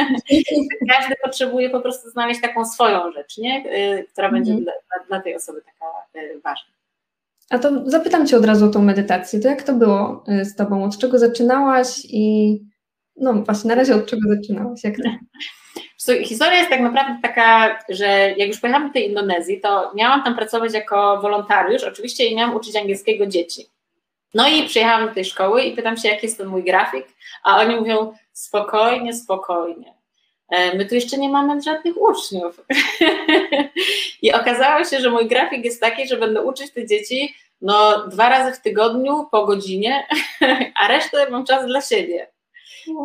Każdy 0.93 1.15
potrzebuje 1.25 1.71
po 1.71 1.81
prostu 1.81 2.11
znaleźć 2.11 2.41
taką 2.41 2.65
swoją 2.65 3.13
rzecz, 3.13 3.39
nie? 3.39 3.65
Y, 3.67 4.07
która 4.13 4.31
będzie 4.31 4.53
mm. 4.53 4.65
dla, 4.65 4.73
dla, 5.09 5.21
tej 5.21 5.37
osoby 5.37 5.63
taka 5.63 6.21
y, 6.27 6.41
ważna. 6.41 6.73
A 7.51 7.59
to 7.59 7.91
zapytam 7.91 8.27
Cię 8.27 8.37
od 8.37 8.45
razu 8.45 8.67
o 8.67 8.69
tą 8.69 8.83
medytację. 8.83 9.41
To 9.41 9.49
jak 9.49 9.63
to 9.63 9.73
było 9.73 10.25
y, 10.29 10.45
z 10.45 10.57
Tobą? 10.57 10.85
Od 10.85 10.99
czego 10.99 11.19
zaczynałaś 11.19 12.05
i 12.05 12.59
no 13.17 13.33
właśnie, 13.33 13.69
na 13.69 13.75
razie 13.75 13.95
od 13.95 14.07
czego 14.07 14.23
zaczynałaś? 14.29 14.85
Jak 14.85 14.97
to? 14.97 15.03
Historia 16.25 16.59
jest 16.59 16.71
tak 16.71 16.81
naprawdę 16.81 17.19
taka, 17.23 17.79
że 17.89 18.35
jak 18.37 18.49
już 18.49 18.61
pojechałam 18.61 18.89
do 18.89 18.93
tej 18.93 19.09
Indonezji, 19.09 19.61
to 19.61 19.93
miałam 19.95 20.25
tam 20.25 20.37
pracować 20.37 20.75
jako 20.75 21.21
wolontariusz, 21.23 21.85
oczywiście 21.85 22.27
i 22.27 22.37
miałam 22.37 22.57
uczyć 22.57 22.77
angielskiego 22.77 23.27
dzieci. 23.27 23.67
No 24.37 24.49
i 24.49 24.69
przyjechałam 24.69 25.09
do 25.09 25.15
tej 25.15 25.25
szkoły 25.25 25.63
i 25.63 25.77
pytam 25.77 25.97
się, 25.97 26.09
jaki 26.09 26.27
jest 26.27 26.39
ten 26.39 26.47
mój 26.47 26.65
grafik, 26.65 27.07
a 27.43 27.61
oni 27.61 27.77
mówią 27.77 28.13
spokojnie, 28.33 29.15
spokojnie. 29.15 29.95
E, 30.49 30.77
my 30.77 30.87
tu 30.87 30.95
jeszcze 30.95 31.19
nie 31.19 31.29
mamy 31.29 31.63
żadnych 31.63 32.03
uczniów. 32.03 32.61
I 34.23 34.33
okazało 34.33 34.85
się, 34.85 35.01
że 35.01 35.11
mój 35.11 35.29
grafik 35.29 35.65
jest 35.65 35.81
taki, 35.81 36.09
że 36.09 36.17
będę 36.17 36.43
uczyć 36.43 36.73
te 36.73 36.87
dzieci 36.87 37.35
no, 37.61 38.09
dwa 38.09 38.29
razy 38.29 38.57
w 38.57 38.63
tygodniu 38.63 39.29
po 39.31 39.47
godzinie, 39.47 40.07
a 40.81 40.89
resztę 40.89 41.31
mam 41.31 41.45
czas 41.45 41.67
dla 41.67 41.81
siebie. 41.81 42.29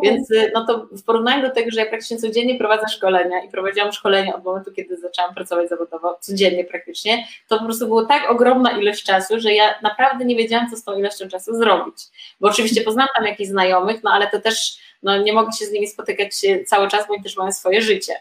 Więc 0.02 0.30
y, 0.30 0.50
no 0.54 0.66
to 0.66 0.86
w 0.92 1.04
porównaniu 1.04 1.42
do 1.42 1.50
tego, 1.50 1.70
że 1.70 1.80
ja 1.80 1.86
praktycznie 1.86 2.16
codziennie 2.18 2.58
prowadzę 2.58 2.88
szkolenia 2.88 3.44
i 3.44 3.48
prowadziłam 3.48 3.92
szkolenia 3.92 4.34
od 4.34 4.44
momentu, 4.44 4.72
kiedy 4.72 4.96
zaczęłam 4.96 5.34
pracować 5.34 5.68
zawodowo, 5.68 6.18
codziennie 6.20 6.64
praktycznie, 6.64 7.26
to 7.48 7.58
po 7.58 7.64
prostu 7.64 7.86
było 7.86 8.06
tak 8.06 8.30
ogromna 8.30 8.70
ilość 8.70 9.04
czasu, 9.04 9.40
że 9.40 9.52
ja 9.52 9.74
naprawdę 9.82 10.24
nie 10.24 10.36
wiedziałam, 10.36 10.70
co 10.70 10.76
z 10.76 10.84
tą 10.84 10.98
ilością 10.98 11.28
czasu 11.28 11.54
zrobić. 11.54 11.96
Bo 12.40 12.48
oczywiście 12.48 12.80
poznałam 12.80 13.08
tam 13.16 13.26
jakichś 13.26 13.50
znajomych, 13.50 14.02
no 14.02 14.10
ale 14.10 14.30
to 14.30 14.40
też 14.40 14.78
no, 15.02 15.16
nie 15.18 15.32
mogę 15.32 15.52
się 15.52 15.64
z 15.64 15.72
nimi 15.72 15.86
spotykać 15.86 16.30
cały 16.66 16.88
czas, 16.88 17.06
bo 17.06 17.14
oni 17.14 17.22
też 17.22 17.36
mają 17.36 17.52
swoje 17.52 17.82
życie. 17.82 18.14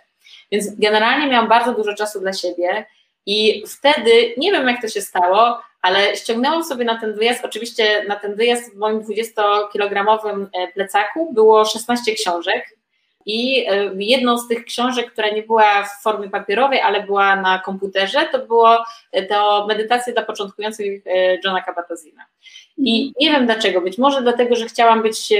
Więc 0.51 0.75
generalnie 0.79 1.27
miałam 1.27 1.49
bardzo 1.49 1.73
dużo 1.73 1.93
czasu 1.93 2.19
dla 2.19 2.33
siebie 2.33 2.85
i 3.25 3.63
wtedy, 3.67 4.33
nie 4.37 4.51
wiem 4.51 4.67
jak 4.67 4.81
to 4.81 4.87
się 4.87 5.01
stało, 5.01 5.61
ale 5.81 6.15
ściągnęłam 6.15 6.63
sobie 6.63 6.85
na 6.85 6.99
ten 6.99 7.13
wyjazd, 7.13 7.45
oczywiście 7.45 8.03
na 8.07 8.15
ten 8.15 8.35
wyjazd 8.35 8.73
w 8.73 8.77
moim 8.77 9.01
20-kilogramowym 9.01 10.45
e, 10.53 10.67
plecaku 10.67 11.33
było 11.33 11.65
16 11.65 12.13
książek, 12.13 12.77
I 13.25 13.65
e, 13.69 13.91
jedną 13.99 14.37
z 14.37 14.47
tych 14.47 14.65
książek, 14.65 15.11
która 15.11 15.29
nie 15.29 15.43
była 15.43 15.83
w 15.83 16.03
formie 16.03 16.29
papierowej, 16.29 16.79
ale 16.79 17.03
była 17.03 17.35
na 17.35 17.59
komputerze, 17.59 18.25
to 18.31 18.45
było 18.45 18.77
e, 19.11 19.25
to 19.25 19.65
medytacja 19.67 20.13
dla 20.13 20.23
początkujących 20.23 21.01
Johna 21.45 21.61
Kabat-Zina. 21.61 22.23
I 22.77 23.07
mhm. 23.07 23.13
nie 23.19 23.31
wiem 23.31 23.45
dlaczego, 23.45 23.81
być 23.81 23.97
może 23.97 24.21
dlatego, 24.21 24.55
że 24.55 24.65
chciałam 24.65 25.01
być, 25.01 25.33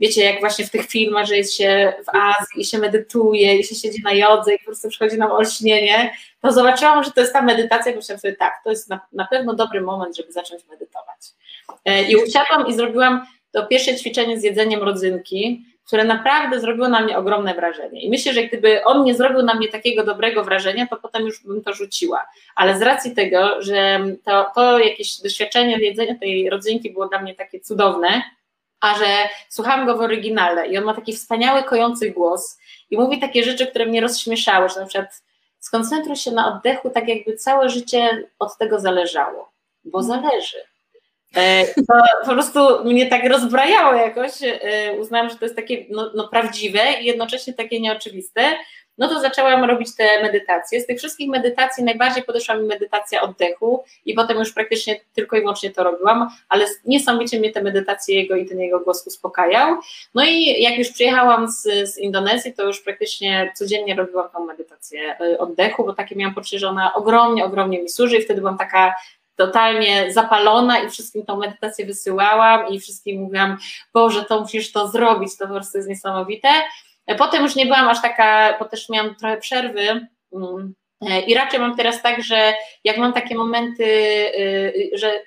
wiecie, 0.00 0.24
jak 0.24 0.40
właśnie 0.40 0.66
w 0.66 0.70
tych 0.70 0.86
filmach, 0.86 1.26
że 1.26 1.36
jest 1.36 1.56
się 1.56 1.92
w 2.04 2.16
Azji 2.16 2.60
i 2.60 2.64
się 2.64 2.78
medytuje, 2.78 3.58
i 3.58 3.64
się 3.64 3.74
siedzi 3.74 4.02
na 4.02 4.12
jodze 4.12 4.54
i 4.54 4.58
po 4.58 4.64
prostu 4.64 4.88
przychodzi 4.88 5.18
nam 5.18 5.32
olśnienie, 5.32 6.12
to 6.44 6.52
zobaczyłam, 6.52 7.04
że 7.04 7.10
to 7.10 7.20
jest 7.20 7.32
ta 7.32 7.42
medytacja 7.42 7.96
myślałam 7.96 8.20
sobie, 8.20 8.36
tak, 8.36 8.60
to 8.64 8.70
jest 8.70 8.90
na, 8.90 9.00
na 9.12 9.26
pewno 9.26 9.54
dobry 9.54 9.80
moment, 9.80 10.16
żeby 10.16 10.32
zacząć 10.32 10.62
medytować. 10.68 11.18
I 12.08 12.16
usiadłam 12.16 12.66
i 12.66 12.74
zrobiłam 12.74 13.26
to 13.52 13.66
pierwsze 13.66 13.96
ćwiczenie 13.96 14.40
z 14.40 14.42
jedzeniem 14.42 14.82
rodzynki, 14.82 15.64
które 15.86 16.04
naprawdę 16.04 16.60
zrobiło 16.60 16.88
na 16.88 17.00
mnie 17.00 17.18
ogromne 17.18 17.54
wrażenie. 17.54 18.00
I 18.00 18.10
myślę, 18.10 18.32
że 18.32 18.42
gdyby 18.42 18.84
on 18.84 19.04
nie 19.04 19.14
zrobił 19.14 19.42
na 19.42 19.54
mnie 19.54 19.68
takiego 19.68 20.04
dobrego 20.04 20.44
wrażenia, 20.44 20.86
to 20.86 20.96
potem 20.96 21.26
już 21.26 21.42
bym 21.42 21.62
to 21.62 21.72
rzuciła. 21.72 22.26
Ale 22.56 22.78
z 22.78 22.82
racji 22.82 23.14
tego, 23.14 23.62
że 23.62 24.00
to, 24.24 24.46
to 24.54 24.78
jakieś 24.78 25.20
doświadczenie 25.20 25.78
jedzenia 25.78 26.14
tej 26.18 26.50
rodzynki 26.50 26.92
było 26.92 27.08
dla 27.08 27.22
mnie 27.22 27.34
takie 27.34 27.60
cudowne, 27.60 28.22
a 28.80 28.98
że 28.98 29.06
słuchałam 29.48 29.86
go 29.86 29.96
w 29.96 30.00
oryginale 30.00 30.66
i 30.66 30.78
on 30.78 30.84
ma 30.84 30.94
taki 30.94 31.12
wspaniały, 31.12 31.62
kojący 31.62 32.10
głos 32.10 32.58
i 32.90 32.96
mówi 32.96 33.20
takie 33.20 33.44
rzeczy, 33.44 33.66
które 33.66 33.86
mnie 33.86 34.00
rozśmieszały, 34.00 34.68
że 34.68 34.80
na 34.80 34.86
przykład 34.86 35.23
skoncentruj 35.64 36.16
się 36.16 36.30
na 36.30 36.54
oddechu, 36.54 36.90
tak 36.90 37.08
jakby 37.08 37.36
całe 37.36 37.68
życie 37.68 38.28
od 38.38 38.58
tego 38.58 38.80
zależało, 38.80 39.52
bo 39.84 40.02
zależy. 40.02 40.56
E, 41.36 41.66
to 41.66 41.94
po 42.24 42.32
prostu 42.32 42.84
mnie 42.84 43.06
tak 43.06 43.24
rozbrajało 43.24 43.94
jakoś. 43.94 44.32
E, 44.42 44.92
uznałam, 45.00 45.30
że 45.30 45.36
to 45.36 45.44
jest 45.44 45.56
takie 45.56 45.86
no, 45.90 46.10
no, 46.14 46.28
prawdziwe 46.28 46.80
i 47.00 47.04
jednocześnie 47.04 47.52
takie 47.52 47.80
nieoczywiste. 47.80 48.42
No 48.98 49.08
to 49.08 49.20
zaczęłam 49.20 49.64
robić 49.64 49.96
te 49.96 50.22
medytacje. 50.22 50.80
Z 50.80 50.86
tych 50.86 50.98
wszystkich 50.98 51.28
medytacji 51.28 51.84
najbardziej 51.84 52.22
podeszła 52.22 52.54
mi 52.54 52.66
medytacja 52.66 53.22
oddechu 53.22 53.84
i 54.04 54.14
potem 54.14 54.38
już 54.38 54.52
praktycznie 54.52 55.00
tylko 55.14 55.36
i 55.36 55.40
wyłącznie 55.40 55.70
to 55.70 55.84
robiłam, 55.84 56.28
ale 56.48 56.66
niesamowicie 56.84 57.38
mnie 57.38 57.52
te 57.52 57.62
medytacje 57.62 58.14
jego 58.14 58.36
i 58.36 58.46
ten 58.46 58.60
jego 58.60 58.80
głos 58.80 59.06
uspokajał. 59.06 59.76
No 60.14 60.24
i 60.24 60.62
jak 60.62 60.78
już 60.78 60.88
przyjechałam 60.88 61.48
z, 61.48 61.62
z 61.62 61.98
Indonezji, 61.98 62.54
to 62.54 62.62
już 62.62 62.80
praktycznie 62.80 63.52
codziennie 63.56 63.94
robiłam 63.94 64.28
tą 64.30 64.44
medytację 64.44 65.16
e, 65.20 65.38
oddechu, 65.38 65.84
bo 65.84 65.92
takie 65.92 66.16
miałam 66.16 66.34
poczucie, 66.34 66.58
że 66.58 66.68
ona 66.68 66.94
ogromnie, 66.94 67.44
ogromnie 67.44 67.82
mi 67.82 67.88
służy 67.88 68.16
i 68.16 68.22
wtedy 68.22 68.40
byłam 68.40 68.58
taka 68.58 68.94
totalnie 69.36 70.12
zapalona 70.12 70.78
i 70.78 70.90
wszystkim 70.90 71.24
tą 71.24 71.36
medytację 71.36 71.86
wysyłałam 71.86 72.68
i 72.68 72.80
wszystkim 72.80 73.22
mówiłam, 73.22 73.58
Boże, 73.94 74.24
to 74.24 74.40
musisz 74.40 74.72
to 74.72 74.88
zrobić, 74.88 75.36
to 75.36 75.46
po 75.46 75.54
prostu 75.54 75.78
jest 75.78 75.88
niesamowite. 75.88 76.48
Potem 77.18 77.42
już 77.42 77.56
nie 77.56 77.66
byłam 77.66 77.88
aż 77.88 78.02
taka, 78.02 78.58
bo 78.58 78.64
też 78.64 78.88
miałam 78.88 79.14
trochę 79.14 79.36
przerwy. 79.36 80.06
Mm, 80.32 80.74
i 81.26 81.34
raczej 81.34 81.60
mam 81.60 81.76
teraz 81.76 82.02
tak, 82.02 82.22
że 82.22 82.54
jak 82.84 82.96
mam 82.96 83.12
takie 83.12 83.34
momenty, 83.34 83.84
y, 83.84 84.90
że 84.94 85.22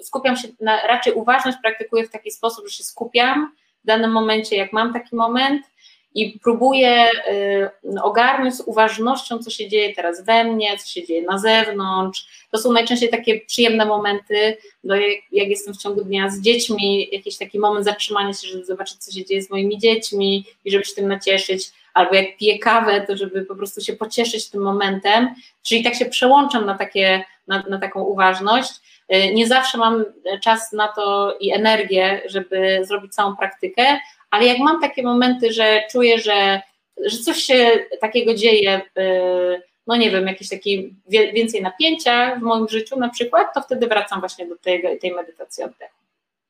skupiam 0.00 0.36
się, 0.36 0.48
na, 0.60 0.86
raczej 0.86 1.12
uważność 1.12 1.58
praktykuję 1.62 2.04
w 2.04 2.10
taki 2.10 2.30
sposób, 2.30 2.68
że 2.68 2.74
się 2.76 2.84
skupiam 2.84 3.52
w 3.84 3.86
danym 3.86 4.12
momencie, 4.12 4.56
jak 4.56 4.72
mam 4.72 4.92
taki 4.92 5.16
moment 5.16 5.66
i 6.14 6.38
próbuję 6.42 7.08
y, 7.10 8.02
ogarnąć 8.02 8.54
z 8.54 8.60
uważnością, 8.60 9.38
co 9.38 9.50
się 9.50 9.68
dzieje 9.68 9.94
teraz 9.94 10.24
we 10.24 10.44
mnie, 10.44 10.78
co 10.78 10.88
się 10.88 11.06
dzieje 11.06 11.22
na 11.22 11.38
zewnątrz. 11.38 12.46
To 12.50 12.58
są 12.58 12.72
najczęściej 12.72 13.08
takie 13.08 13.40
przyjemne 13.40 13.86
momenty, 13.86 14.56
no 14.84 14.96
jak, 14.96 15.18
jak 15.32 15.48
jestem 15.48 15.74
w 15.74 15.82
ciągu 15.82 16.04
dnia 16.04 16.30
z 16.30 16.40
dziećmi, 16.40 17.08
jakiś 17.12 17.38
taki 17.38 17.58
moment 17.58 17.84
zatrzymania 17.84 18.32
się, 18.32 18.48
żeby 18.48 18.64
zobaczyć, 18.64 18.98
co 18.98 19.12
się 19.12 19.24
dzieje 19.24 19.42
z 19.42 19.50
moimi 19.50 19.78
dziećmi 19.78 20.44
i 20.64 20.70
żeby 20.70 20.84
się 20.84 20.94
tym 20.94 21.08
nacieszyć. 21.08 21.70
Albo 21.94 22.14
jak 22.14 22.36
piję 22.36 22.58
kawę, 22.58 23.04
to 23.06 23.16
żeby 23.16 23.44
po 23.44 23.56
prostu 23.56 23.80
się 23.80 23.92
pocieszyć 23.92 24.50
tym 24.50 24.62
momentem. 24.62 25.34
Czyli 25.62 25.84
tak 25.84 25.94
się 25.94 26.06
przełączam 26.06 26.66
na, 26.66 26.78
takie, 26.78 27.24
na, 27.48 27.64
na 27.70 27.78
taką 27.78 28.02
uważność. 28.02 28.70
Y, 29.14 29.34
nie 29.34 29.46
zawsze 29.46 29.78
mam 29.78 30.04
czas 30.42 30.72
na 30.72 30.88
to 30.88 31.36
i 31.40 31.52
energię, 31.52 32.22
żeby 32.26 32.78
zrobić 32.82 33.14
całą 33.14 33.36
praktykę, 33.36 33.98
ale 34.32 34.46
jak 34.46 34.58
mam 34.58 34.80
takie 34.80 35.02
momenty, 35.02 35.52
że 35.52 35.82
czuję, 35.90 36.18
że, 36.18 36.60
że 37.04 37.18
coś 37.18 37.36
się 37.36 37.70
takiego 38.00 38.34
dzieje, 38.34 38.80
y, 38.98 39.62
no 39.86 39.96
nie 39.96 40.10
wiem, 40.10 40.26
jakieś 40.26 40.48
takie 40.48 40.82
więcej 41.08 41.62
napięcia 41.62 42.36
w 42.36 42.42
moim 42.42 42.68
życiu 42.68 42.98
na 42.98 43.08
przykład, 43.08 43.54
to 43.54 43.60
wtedy 43.60 43.86
wracam 43.86 44.20
właśnie 44.20 44.46
do 44.46 44.56
tej, 44.56 44.98
tej 44.98 45.12
medytacji 45.12 45.64
oddechu. 45.64 45.94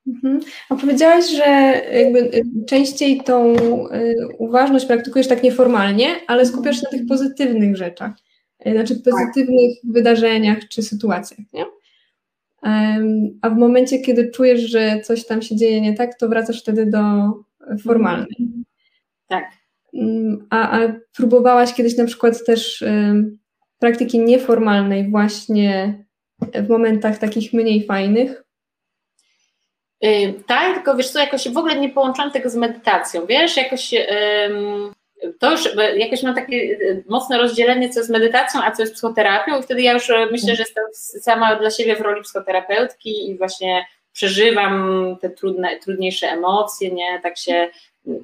Mhm. 0.07 0.41
A 0.69 0.75
powiedziałaś, 0.75 1.31
że 1.31 1.45
jakby 1.93 2.19
y, 2.19 2.45
częściej 2.67 3.21
tą 3.21 3.55
y, 3.55 4.15
uważność 4.39 4.87
praktykujesz 4.87 5.29
tak 5.29 5.43
nieformalnie, 5.43 6.07
ale 6.27 6.47
skupiasz 6.47 6.77
się 6.77 6.83
na 6.85 6.99
tych 6.99 7.07
pozytywnych 7.09 7.77
rzeczach, 7.77 8.13
znaczy 8.67 8.95
pozytywnych 8.95 9.71
wydarzeniach 9.85 10.59
czy 10.69 10.83
sytuacjach, 10.83 11.47
nie? 11.53 11.65
A 13.43 13.51
w 13.51 13.57
momencie, 13.57 13.99
kiedy 13.99 14.31
czujesz, 14.31 14.61
że 14.61 15.01
coś 15.01 15.27
tam 15.27 15.43
się 15.43 15.57
dzieje 15.57 15.81
nie 15.81 15.95
tak, 15.95 16.19
to 16.19 16.29
wracasz 16.29 16.61
wtedy 16.63 16.87
do 16.87 17.01
formalnej. 17.85 18.49
Tak. 19.29 19.51
Mm, 19.95 20.47
a, 20.51 20.81
a 20.81 20.93
próbowałaś 21.17 21.75
kiedyś 21.75 21.97
na 21.97 22.05
przykład 22.05 22.45
też 22.45 22.85
praktyki 23.79 24.19
nieformalnej 24.19 25.11
właśnie 25.11 26.05
w 26.55 26.69
momentach 26.69 27.19
takich 27.19 27.53
mniej 27.53 27.87
fajnych? 27.87 28.45
Yy, 30.01 30.35
tak, 30.47 30.75
tylko 30.75 30.97
wiesz 30.97 31.11
co, 31.11 31.19
jakoś 31.19 31.49
w 31.49 31.59
ogóle 31.59 31.81
nie 31.81 31.89
połączam 31.89 32.31
tego 32.31 32.51
z 32.51 32.57
medytacją, 32.57 33.27
wiesz, 33.27 33.57
jakoś 33.57 33.93
yy, 33.93 34.03
to 35.39 35.51
już 35.51 35.69
jakoś 35.97 36.23
mam 36.23 36.35
takie 36.35 36.57
y, 36.57 37.05
mocne 37.09 37.39
rozdzielenie, 37.39 37.91
co 37.91 38.01
jest 38.01 38.11
medytacją, 38.11 38.61
a 38.63 38.71
co 38.71 38.83
jest 38.83 38.95
psychoterapią 38.95 39.59
i 39.59 39.63
wtedy 39.63 39.83
ja 39.83 39.93
już 39.93 40.11
y, 40.11 40.13
myślę, 40.33 40.57
że 40.57 40.63
jestem 40.63 40.85
sama 41.23 41.57
dla 41.57 41.71
siebie 41.71 41.97
w 41.97 42.01
roli 42.01 42.23
psychoterapeutki 42.23 43.31
i 43.31 43.39
właśnie 43.39 43.87
przeżywam 44.13 45.17
te 45.21 45.31
trudne, 45.31 45.79
trudniejsze 45.79 46.27
emocje, 46.27 46.91
nie, 46.91 47.21
tak 47.23 47.39
się 47.39 47.71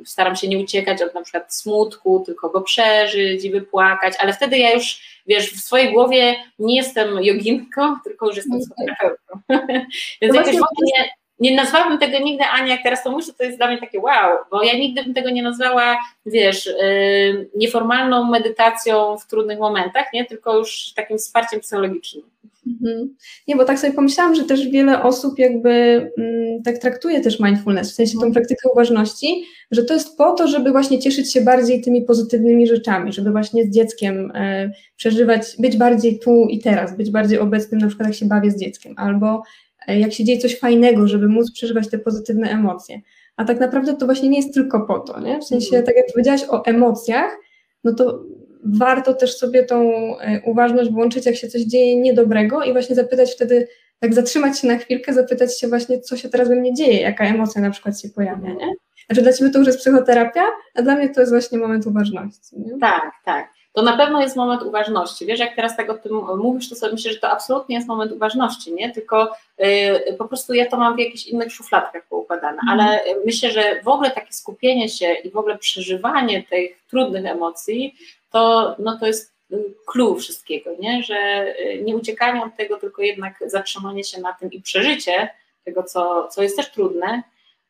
staram 0.04 0.36
się 0.36 0.48
nie 0.48 0.58
uciekać 0.58 1.02
od 1.02 1.14
na 1.14 1.22
przykład 1.22 1.54
smutku, 1.54 2.22
tylko 2.26 2.50
go 2.50 2.60
przeżyć 2.60 3.44
i 3.44 3.50
wypłakać, 3.50 4.14
ale 4.18 4.32
wtedy 4.32 4.58
ja 4.58 4.72
już, 4.72 5.00
wiesz, 5.26 5.52
w 5.52 5.60
swojej 5.60 5.92
głowie 5.92 6.36
nie 6.58 6.76
jestem 6.76 7.22
joginką, 7.22 7.94
tylko 8.04 8.26
już 8.26 8.36
jestem 8.36 8.58
psychoterapeutką. 8.60 9.40
Więc 10.22 10.34
jakoś 10.34 10.54
w 10.54 10.62
ogóle 10.72 10.86
nie, 10.98 11.10
nie 11.40 11.56
nazwałabym 11.56 11.98
tego 11.98 12.18
nigdy, 12.18 12.44
Ania, 12.44 12.72
jak 12.72 12.82
teraz 12.82 13.02
to 13.02 13.10
muszę, 13.10 13.32
to 13.32 13.44
jest 13.44 13.56
dla 13.56 13.68
mnie 13.68 13.78
takie 13.78 14.00
wow, 14.00 14.38
bo 14.50 14.62
ja 14.62 14.72
nigdy 14.72 15.04
bym 15.04 15.14
tego 15.14 15.30
nie 15.30 15.42
nazwała, 15.42 15.98
wiesz, 16.26 16.66
yy, 16.66 17.50
nieformalną 17.54 18.24
medytacją 18.24 19.18
w 19.18 19.26
trudnych 19.26 19.58
momentach, 19.58 20.06
nie, 20.12 20.24
tylko 20.24 20.56
już 20.56 20.92
takim 20.96 21.18
wsparciem 21.18 21.60
psychologicznym. 21.60 22.30
Mhm. 22.68 23.14
Nie, 23.48 23.56
bo 23.56 23.64
tak 23.64 23.78
sobie 23.78 23.92
pomyślałam, 23.92 24.34
że 24.34 24.44
też 24.44 24.68
wiele 24.68 25.02
osób 25.02 25.38
jakby 25.38 25.70
mm, 26.18 26.62
tak 26.62 26.78
traktuje 26.78 27.20
też 27.20 27.40
mindfulness, 27.40 27.92
w 27.92 27.94
sensie 27.94 28.12
tą 28.12 28.18
mhm. 28.18 28.32
praktykę 28.32 28.68
uważności, 28.72 29.44
że 29.70 29.84
to 29.84 29.94
jest 29.94 30.16
po 30.16 30.32
to, 30.32 30.48
żeby 30.48 30.70
właśnie 30.70 30.98
cieszyć 30.98 31.32
się 31.32 31.40
bardziej 31.40 31.80
tymi 31.80 32.02
pozytywnymi 32.02 32.66
rzeczami, 32.66 33.12
żeby 33.12 33.30
właśnie 33.30 33.64
z 33.64 33.70
dzieckiem 33.70 34.32
e, 34.34 34.70
przeżywać, 34.96 35.56
być 35.58 35.76
bardziej 35.76 36.18
tu 36.18 36.46
i 36.50 36.58
teraz, 36.58 36.96
być 36.96 37.10
bardziej 37.10 37.38
obecnym, 37.38 37.80
na 37.80 37.86
przykład 37.86 38.08
jak 38.08 38.16
się 38.16 38.26
bawię 38.26 38.50
z 38.50 38.60
dzieckiem, 38.60 38.94
albo 38.96 39.42
e, 39.86 40.00
jak 40.00 40.12
się 40.12 40.24
dzieje 40.24 40.38
coś 40.38 40.58
fajnego, 40.58 41.08
żeby 41.08 41.28
móc 41.28 41.52
przeżywać 41.52 41.90
te 41.90 41.98
pozytywne 41.98 42.50
emocje. 42.50 43.00
A 43.36 43.44
tak 43.44 43.60
naprawdę 43.60 43.96
to 43.96 44.06
właśnie 44.06 44.28
nie 44.28 44.38
jest 44.38 44.54
tylko 44.54 44.86
po 44.86 44.98
to, 44.98 45.20
nie? 45.20 45.40
W 45.40 45.44
sensie, 45.44 45.66
mhm. 45.66 45.84
tak 45.84 45.96
jak 45.96 46.06
powiedziałaś 46.12 46.42
o 46.48 46.64
emocjach, 46.64 47.38
no 47.84 47.94
to 47.94 48.24
warto 48.64 49.14
też 49.14 49.36
sobie 49.36 49.64
tą 49.64 49.82
e, 50.18 50.40
uważność 50.44 50.90
włączyć, 50.90 51.26
jak 51.26 51.36
się 51.36 51.48
coś 51.48 51.62
dzieje 51.62 51.96
niedobrego 51.96 52.62
i 52.62 52.72
właśnie 52.72 52.96
zapytać 52.96 53.32
wtedy, 53.32 53.68
tak 54.00 54.14
zatrzymać 54.14 54.60
się 54.60 54.68
na 54.68 54.76
chwilkę, 54.76 55.14
zapytać 55.14 55.60
się 55.60 55.68
właśnie, 55.68 56.00
co 56.00 56.16
się 56.16 56.28
teraz 56.28 56.48
we 56.48 56.56
mnie 56.56 56.74
dzieje, 56.74 57.00
jaka 57.00 57.24
emocja 57.24 57.62
na 57.62 57.70
przykład 57.70 58.00
się 58.00 58.08
pojawia, 58.08 58.48
nie? 58.48 58.74
Znaczy 59.06 59.22
dla 59.22 59.32
Ciebie 59.32 59.50
to 59.50 59.58
już 59.58 59.66
jest 59.66 59.78
psychoterapia, 59.78 60.42
a 60.74 60.82
dla 60.82 60.94
mnie 60.96 61.08
to 61.08 61.20
jest 61.20 61.32
właśnie 61.32 61.58
moment 61.58 61.86
uważności. 61.86 62.56
Nie? 62.58 62.78
Tak, 62.80 63.12
tak. 63.24 63.48
To 63.72 63.82
na 63.82 63.96
pewno 63.96 64.20
jest 64.20 64.36
moment 64.36 64.62
uważności. 64.62 65.26
Wiesz, 65.26 65.40
jak 65.40 65.56
teraz 65.56 65.76
tego 65.76 65.92
o 65.92 65.98
tym 65.98 66.12
mówisz, 66.38 66.68
to 66.68 66.74
sobie 66.74 66.92
myślę, 66.92 67.12
że 67.12 67.18
to 67.18 67.30
absolutnie 67.30 67.76
jest 67.76 67.88
moment 67.88 68.12
uważności, 68.12 68.72
nie? 68.72 68.90
Tylko 68.90 69.30
yy, 69.58 70.16
po 70.18 70.28
prostu 70.28 70.54
ja 70.54 70.66
to 70.66 70.76
mam 70.76 70.96
w 70.96 70.98
jakichś 70.98 71.26
innych 71.26 71.52
szufladkach 71.52 72.06
poukładane, 72.08 72.58
mm. 72.62 72.68
ale 72.68 73.00
myślę, 73.26 73.50
że 73.50 73.82
w 73.82 73.88
ogóle 73.88 74.10
takie 74.10 74.32
skupienie 74.32 74.88
się 74.88 75.12
i 75.12 75.30
w 75.30 75.36
ogóle 75.36 75.58
przeżywanie 75.58 76.42
tych 76.42 76.82
trudnych 76.90 77.26
emocji 77.26 77.94
to, 78.30 78.76
no 78.78 78.98
to 78.98 79.06
jest 79.06 79.38
clue 79.86 80.16
wszystkiego, 80.16 80.70
nie? 80.80 81.02
że 81.02 81.46
y, 81.60 81.82
nie 81.82 81.96
uciekanie 81.96 82.42
od 82.42 82.56
tego, 82.56 82.76
tylko 82.76 83.02
jednak 83.02 83.44
zatrzymanie 83.46 84.04
się 84.04 84.20
na 84.20 84.32
tym 84.32 84.52
i 84.52 84.62
przeżycie 84.62 85.28
tego, 85.64 85.82
co, 85.82 86.28
co 86.28 86.42
jest 86.42 86.56
też 86.56 86.72
trudne. 86.72 87.22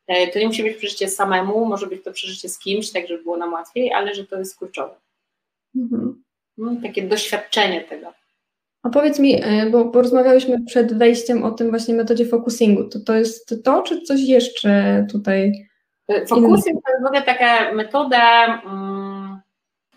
E, 0.07 0.27
to 0.27 0.39
nie 0.39 0.47
musi 0.47 0.63
być 0.63 0.77
przeżycie 0.77 1.07
samemu, 1.07 1.65
może 1.65 1.87
być 1.87 2.03
to 2.03 2.11
przeżycie 2.11 2.49
z 2.49 2.59
kimś, 2.59 2.91
tak 2.91 3.07
żeby 3.07 3.23
było 3.23 3.37
nam 3.37 3.53
łatwiej, 3.53 3.93
ale 3.93 4.15
że 4.15 4.25
to 4.25 4.39
jest 4.39 4.57
kluczowe. 4.57 4.95
Mhm. 5.75 6.23
No, 6.57 6.71
takie 6.83 7.03
doświadczenie 7.03 7.81
tego. 7.81 8.13
A 8.83 8.89
powiedz 8.89 9.19
mi, 9.19 9.43
e, 9.43 9.69
bo 9.69 9.85
porozmawiałyśmy 9.85 10.65
przed 10.65 10.97
wejściem 10.97 11.43
o 11.43 11.51
tym 11.51 11.69
właśnie 11.69 11.93
metodzie 11.93 12.25
focusingu, 12.25 12.83
to 12.83 12.99
to 12.99 13.15
jest 13.15 13.63
to, 13.63 13.81
czy 13.81 14.01
coś 14.01 14.21
jeszcze 14.21 15.05
tutaj 15.11 15.69
Focusing 16.27 16.83
to 16.85 16.91
jest 16.91 17.03
w 17.03 17.05
ogóle 17.05 17.21
taka 17.21 17.71
metoda, 17.73 18.61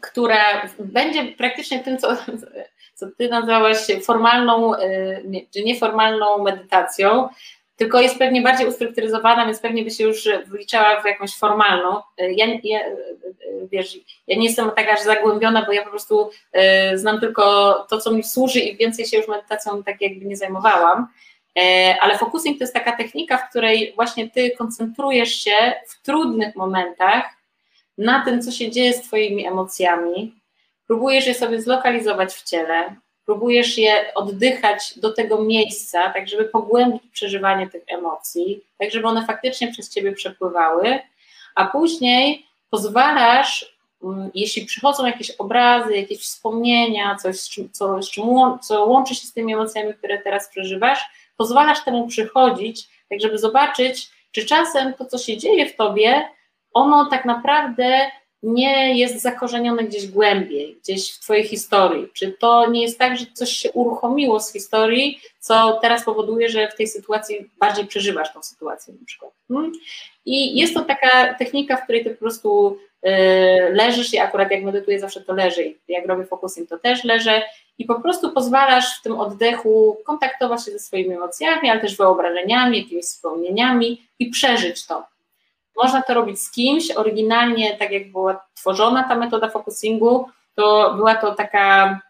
która 0.02 0.68
będzie 0.78 1.24
praktycznie 1.24 1.80
tym, 1.80 1.98
co, 1.98 2.16
co 2.94 3.06
ty 3.18 3.28
nazwałaś 3.28 3.78
formalną, 4.04 4.74
y, 4.74 5.46
czy 5.54 5.64
nieformalną 5.64 6.42
medytacją, 6.42 7.28
tylko 7.76 8.00
jest 8.00 8.18
pewnie 8.18 8.42
bardziej 8.42 8.68
ustrukturyzowana, 8.68 9.46
więc 9.46 9.60
pewnie 9.60 9.84
by 9.84 9.90
się 9.90 10.04
już 10.04 10.28
wliczała 10.46 11.00
w 11.00 11.04
jakąś 11.04 11.36
formalną. 11.36 11.96
Y, 11.98 12.32
ja, 12.32 12.46
ja, 12.64 12.86
y, 12.86 13.68
wiesz, 13.72 13.98
ja 14.26 14.36
nie 14.36 14.46
jestem 14.46 14.70
tak 14.70 14.88
aż 14.88 15.00
zagłębiona, 15.00 15.66
bo 15.66 15.72
ja 15.72 15.84
po 15.84 15.90
prostu 15.90 16.30
znam 16.94 17.20
tylko 17.20 17.74
to, 17.90 17.98
co 17.98 18.10
mi 18.10 18.24
służy 18.24 18.60
i 18.60 18.76
więcej 18.76 19.04
się 19.04 19.16
już 19.16 19.28
medytacją 19.28 19.82
tak 19.82 20.00
jakby 20.00 20.24
nie 20.24 20.36
zajmowałam. 20.36 21.06
E, 21.58 21.96
ale 22.00 22.18
focusing 22.18 22.58
to 22.58 22.64
jest 22.64 22.74
taka 22.74 22.96
technika, 22.96 23.38
w 23.38 23.50
której 23.50 23.92
właśnie 23.94 24.30
ty 24.30 24.50
koncentrujesz 24.50 25.34
się 25.34 25.72
w 25.88 26.02
trudnych 26.02 26.56
momentach 26.56 27.24
na 28.02 28.24
tym, 28.24 28.42
co 28.42 28.50
się 28.50 28.70
dzieje 28.70 28.92
z 28.92 29.02
twoimi 29.02 29.46
emocjami, 29.46 30.34
próbujesz 30.86 31.26
je 31.26 31.34
sobie 31.34 31.62
zlokalizować 31.62 32.34
w 32.34 32.44
ciele, 32.44 32.96
próbujesz 33.24 33.78
je 33.78 34.14
oddychać 34.14 34.98
do 34.98 35.12
tego 35.12 35.44
miejsca, 35.44 36.10
tak 36.10 36.28
żeby 36.28 36.44
pogłębić 36.44 37.02
przeżywanie 37.12 37.70
tych 37.70 37.82
emocji, 37.86 38.64
tak 38.78 38.90
żeby 38.90 39.08
one 39.08 39.26
faktycznie 39.26 39.72
przez 39.72 39.90
ciebie 39.90 40.12
przepływały, 40.12 40.98
a 41.54 41.66
później 41.66 42.46
pozwalasz, 42.70 43.76
mm, 44.02 44.30
jeśli 44.34 44.66
przychodzą 44.66 45.06
jakieś 45.06 45.30
obrazy, 45.30 45.96
jakieś 45.96 46.18
wspomnienia, 46.18 47.16
coś, 47.16 47.36
co, 47.72 48.00
co 48.62 48.84
łączy 48.84 49.14
się 49.14 49.26
z 49.26 49.32
tymi 49.32 49.54
emocjami, 49.54 49.94
które 49.94 50.18
teraz 50.18 50.48
przeżywasz, 50.48 51.00
pozwalasz 51.36 51.84
temu 51.84 52.06
przychodzić, 52.06 52.88
tak 53.08 53.20
żeby 53.20 53.38
zobaczyć, 53.38 54.10
czy 54.32 54.46
czasem 54.46 54.94
to, 54.94 55.04
co 55.04 55.18
się 55.18 55.36
dzieje 55.36 55.66
w 55.66 55.76
tobie, 55.76 56.28
ono 56.74 57.06
tak 57.10 57.24
naprawdę 57.24 58.10
nie 58.42 58.98
jest 58.98 59.22
zakorzenione 59.22 59.84
gdzieś 59.84 60.06
głębiej, 60.06 60.78
gdzieś 60.82 61.14
w 61.14 61.20
Twojej 61.20 61.44
historii? 61.44 62.08
Czy 62.12 62.32
to 62.32 62.70
nie 62.70 62.82
jest 62.82 62.98
tak, 62.98 63.18
że 63.18 63.26
coś 63.32 63.50
się 63.50 63.72
uruchomiło 63.72 64.40
z 64.40 64.52
historii, 64.52 65.20
co 65.40 65.78
teraz 65.82 66.04
powoduje, 66.04 66.48
że 66.48 66.68
w 66.68 66.76
tej 66.76 66.86
sytuacji 66.86 67.50
bardziej 67.60 67.86
przeżywasz 67.86 68.32
tą 68.32 68.42
sytuację 68.42 68.94
na 69.00 69.06
przykład? 69.06 69.32
Hmm? 69.48 69.72
I 70.24 70.58
jest 70.60 70.74
to 70.74 70.82
taka 70.82 71.34
technika, 71.34 71.76
w 71.76 71.82
której 71.82 72.04
Ty 72.04 72.10
po 72.10 72.18
prostu 72.18 72.78
y, 73.06 73.10
leżysz 73.72 74.14
i 74.14 74.18
akurat 74.18 74.50
jak 74.50 74.62
medytuję 74.62 75.00
zawsze 75.00 75.20
to 75.20 75.32
leży 75.32 75.64
i 75.64 75.78
jak 75.88 76.06
robię 76.06 76.24
focusing 76.24 76.68
to 76.68 76.78
też 76.78 77.04
leżę 77.04 77.42
i 77.78 77.84
po 77.84 78.00
prostu 78.00 78.32
pozwalasz 78.32 78.98
w 78.98 79.02
tym 79.02 79.20
oddechu 79.20 79.96
kontaktować 80.04 80.64
się 80.64 80.70
ze 80.70 80.78
swoimi 80.78 81.14
emocjami, 81.14 81.70
ale 81.70 81.80
też 81.80 81.96
wyobrażeniami, 81.96 82.78
jakimiś 82.78 83.04
wspomnieniami 83.04 84.08
i 84.18 84.30
przeżyć 84.30 84.86
to. 84.86 85.11
Można 85.76 86.02
to 86.02 86.14
robić 86.14 86.40
z 86.40 86.50
kimś. 86.50 86.90
Oryginalnie, 86.90 87.76
tak 87.76 87.90
jak 87.90 88.12
była 88.12 88.46
tworzona 88.54 89.08
ta 89.08 89.16
metoda 89.16 89.48
focusingu, 89.50 90.26
to 90.54 90.94
była 90.96 91.14
to 91.14 91.34
taka, 91.34 92.00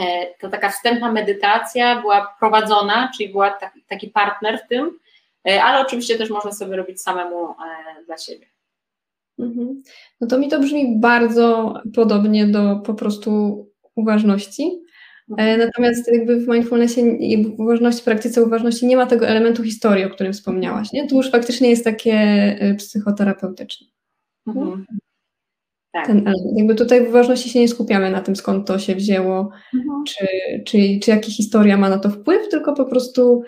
e, 0.00 0.34
to 0.40 0.48
taka 0.48 0.68
wstępna 0.68 1.12
medytacja, 1.12 2.00
była 2.00 2.34
prowadzona, 2.38 3.10
czyli 3.16 3.28
była 3.28 3.58
taki 3.88 4.08
partner 4.08 4.60
w 4.64 4.68
tym, 4.68 4.98
e, 5.48 5.62
ale 5.62 5.80
oczywiście 5.80 6.18
też 6.18 6.30
można 6.30 6.52
sobie 6.52 6.76
robić 6.76 7.02
samemu 7.02 7.50
e, 7.50 8.04
dla 8.06 8.18
siebie. 8.18 8.46
Mhm. 9.38 9.82
No 10.20 10.26
to 10.26 10.38
mi 10.38 10.48
to 10.48 10.60
brzmi 10.60 10.96
bardzo 11.00 11.74
podobnie 11.94 12.46
do 12.46 12.76
po 12.76 12.94
prostu 12.94 13.30
uważności. 13.94 14.82
E, 15.38 15.56
natomiast 15.56 16.12
jakby 16.12 16.40
w 16.40 16.48
mindfulnessie, 16.48 17.02
w 17.44 17.60
uważności, 17.60 18.04
praktyce 18.04 18.44
uważności 18.44 18.86
nie 18.86 18.96
ma 18.96 19.06
tego 19.06 19.28
elementu 19.28 19.62
historii, 19.62 20.04
o 20.04 20.10
którym 20.10 20.32
wspomniałaś, 20.32 20.92
nie? 20.92 21.08
Tu 21.08 21.16
już 21.16 21.30
faktycznie 21.30 21.70
jest 21.70 21.84
takie 21.84 22.14
e, 22.60 22.74
psychoterapeutyczne. 22.74 23.86
Mhm. 24.46 24.84
Tak. 25.92 26.06
Ten 26.06 26.18
element. 26.18 26.58
Jakby 26.58 26.74
tutaj 26.74 27.06
w 27.06 27.08
uważności 27.08 27.50
się 27.50 27.60
nie 27.60 27.68
skupiamy 27.68 28.10
na 28.10 28.20
tym, 28.20 28.36
skąd 28.36 28.66
to 28.66 28.78
się 28.78 28.94
wzięło, 28.94 29.50
mhm. 29.74 30.04
czy, 30.04 30.26
czy, 30.66 30.78
czy 31.02 31.10
jaka 31.10 31.26
historia 31.26 31.76
ma 31.76 31.88
na 31.88 31.98
to 31.98 32.10
wpływ, 32.10 32.48
tylko 32.48 32.74
po 32.74 32.84
prostu 32.84 33.42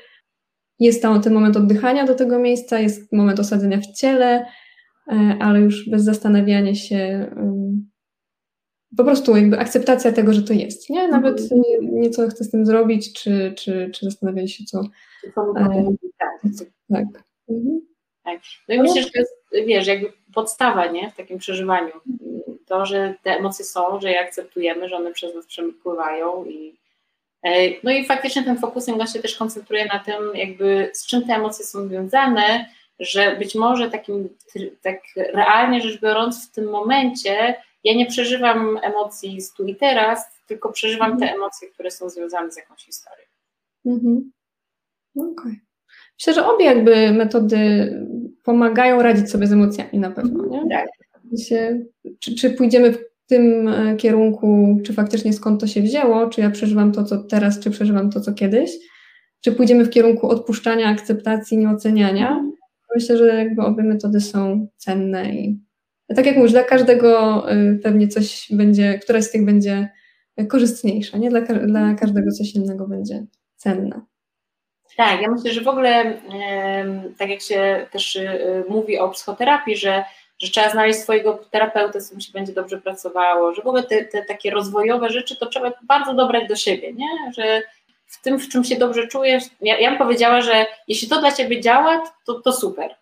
jest 0.79 1.03
tam 1.03 1.23
ten 1.23 1.35
moment 1.35 1.57
oddychania 1.57 2.07
do 2.07 2.14
tego 2.14 2.38
miejsca, 2.38 2.79
jest 2.79 3.12
moment 3.12 3.40
osadzenia 3.40 3.79
w 3.79 3.97
ciele, 3.97 4.47
e, 5.12 5.37
ale 5.40 5.61
już 5.61 5.90
bez 5.90 6.05
zastanawiania 6.05 6.75
się, 6.75 7.31
po 8.97 9.05
prostu 9.05 9.37
jakby 9.37 9.59
akceptacja 9.59 10.13
tego, 10.13 10.33
że 10.33 10.43
to 10.43 10.53
jest, 10.53 10.91
nie? 10.91 11.09
Nawet 11.09 11.41
mhm. 11.41 11.61
nie, 11.61 12.01
nie 12.01 12.11
co 12.11 12.29
chcę 12.29 12.45
z 12.45 12.51
tym 12.51 12.67
zrobić, 12.67 13.13
czy, 13.13 13.55
czy, 13.57 13.91
czy 13.95 14.05
zastanawiać 14.05 14.53
się, 14.53 14.65
co... 14.65 14.81
E, 15.27 15.95
tak. 16.19 16.53
Tak. 16.93 17.05
Mhm. 17.49 17.81
tak. 18.25 18.41
No 18.69 18.75
i 18.75 18.81
myślę, 18.81 19.03
że 19.03 19.11
to 19.11 19.19
jest, 19.19 19.33
wiesz, 19.67 19.87
jakby 19.87 20.13
podstawa, 20.35 20.87
nie? 20.87 21.11
W 21.11 21.17
takim 21.17 21.39
przeżywaniu. 21.39 21.93
To, 22.67 22.87
że 22.87 23.15
te 23.23 23.31
emocje 23.31 23.65
są, 23.65 24.01
że 24.01 24.11
je 24.11 24.21
akceptujemy, 24.21 24.89
że 24.89 24.97
one 24.97 25.13
przez 25.13 25.35
nas 25.35 25.47
przepływają 25.47 26.45
i 26.45 26.75
e, 27.43 27.71
no 27.83 27.91
i 27.91 28.07
faktycznie 28.07 28.43
ten 28.43 28.59
focusing 28.59 29.09
się 29.09 29.23
też 29.23 29.37
koncentruje 29.37 29.87
na 29.87 29.99
tym, 29.99 30.15
jakby 30.35 30.91
z 30.93 31.07
czym 31.07 31.27
te 31.27 31.35
emocje 31.35 31.65
są 31.65 31.89
związane, 31.89 32.67
że 33.01 33.37
być 33.37 33.55
może 33.55 33.91
takim, 33.91 34.29
tak 34.83 35.01
realnie 35.17 35.81
rzecz 35.81 36.01
biorąc, 36.01 36.49
w 36.49 36.55
tym 36.55 36.71
momencie 36.71 37.55
ja 37.85 37.94
nie 37.94 38.07
przeżywam 38.07 38.79
emocji 38.83 39.40
z 39.40 39.53
tu 39.53 39.66
i 39.66 39.77
teraz, 39.77 40.27
tylko 40.47 40.73
przeżywam 40.73 41.12
mhm. 41.12 41.29
te 41.29 41.37
emocje, 41.37 41.68
które 41.68 41.90
są 41.90 42.11
związane 42.11 42.53
z 42.53 42.57
jakąś 42.57 42.85
historią. 42.85 43.27
Mhm. 43.87 44.33
No 45.14 45.25
okej. 45.25 45.35
Okay. 45.38 45.61
Myślę, 46.18 46.35
że 46.35 46.47
obie 46.47 46.64
jakby 46.64 47.12
metody 47.12 47.92
pomagają 48.42 49.03
radzić 49.03 49.31
sobie 49.31 49.47
z 49.47 49.53
emocjami 49.53 49.99
na 49.99 50.11
pewno, 50.11 50.47
nie? 50.47 50.68
Tak. 50.70 50.88
Czy, 52.20 52.35
czy 52.35 52.51
pójdziemy 52.51 52.92
w 52.92 52.99
tym 53.27 53.68
e, 53.68 53.97
kierunku, 53.97 54.79
czy 54.85 54.92
faktycznie 54.92 55.33
skąd 55.33 55.61
to 55.61 55.66
się 55.66 55.83
wzięło, 55.83 56.29
czy 56.29 56.40
ja 56.40 56.51
przeżywam 56.51 56.92
to, 56.92 57.05
co 57.05 57.18
teraz, 57.18 57.61
czy 57.61 57.70
przeżywam 57.70 58.11
to, 58.11 58.20
co 58.20 58.33
kiedyś, 58.33 58.70
czy 59.40 59.53
pójdziemy 59.53 59.85
w 59.85 59.90
kierunku 59.90 60.29
odpuszczania, 60.29 60.88
akceptacji, 60.88 61.59
nieoceniania. 61.59 62.29
Mhm. 62.29 62.53
Myślę, 62.94 63.16
że 63.16 63.27
jakby 63.27 63.62
obie 63.62 63.83
metody 63.83 64.20
są 64.20 64.68
cenne 64.77 65.35
i 65.35 65.61
tak 66.17 66.27
jak 66.27 66.37
mówisz, 66.37 66.53
dla 66.53 66.64
każdego 66.64 67.43
y, 67.53 67.81
pewnie 67.83 68.09
coś 68.09 68.47
będzie, 68.51 68.99
która 68.99 69.23
z 69.23 69.31
tych 69.31 69.45
będzie 69.45 69.88
korzystniejsza, 70.49 71.19
nie? 71.19 71.31
Dla, 71.31 71.40
dla 71.40 71.95
każdego 71.95 72.31
coś 72.31 72.55
innego 72.55 72.88
będzie 72.88 73.25
cenne. 73.57 74.01
Tak, 74.97 75.21
ja 75.21 75.31
myślę, 75.31 75.53
że 75.53 75.61
w 75.61 75.69
ogóle, 75.69 76.21
tak 77.19 77.31
jak 77.31 77.40
się 77.40 77.87
też 77.93 78.17
y, 78.17 78.64
mówi 78.69 78.99
o 78.99 79.09
psychoterapii, 79.09 79.77
że, 79.77 80.05
że 80.38 80.51
trzeba 80.51 80.71
znaleźć 80.71 80.99
swojego 80.99 81.40
terapeuta, 81.51 82.01
z 82.01 82.07
którym 82.07 82.21
się 82.21 82.33
będzie 82.33 82.53
dobrze 82.53 82.81
pracowało, 82.81 83.55
że 83.55 83.62
w 83.62 83.67
ogóle 83.67 83.83
te, 83.83 84.05
te 84.05 84.25
takie 84.25 84.51
rozwojowe 84.51 85.11
rzeczy 85.11 85.37
to 85.37 85.47
trzeba 85.47 85.73
bardzo 85.83 86.14
dobrać 86.14 86.49
do 86.49 86.57
siebie, 86.57 86.93
nie? 86.93 87.33
Że 87.37 87.62
w 88.07 88.23
tym, 88.23 88.38
w 88.38 88.49
czym 88.49 88.64
się 88.64 88.77
dobrze 88.77 89.09
czujesz, 89.09 89.45
ja, 89.61 89.79
ja 89.79 89.90
bym 89.90 89.99
powiedziała, 89.99 90.40
że 90.40 90.67
jeśli 90.88 91.09
to 91.09 91.21
dla 91.21 91.33
ciebie 91.33 91.61
działa, 91.61 92.03
to, 92.27 92.35
to 92.35 92.53
super. 92.53 92.95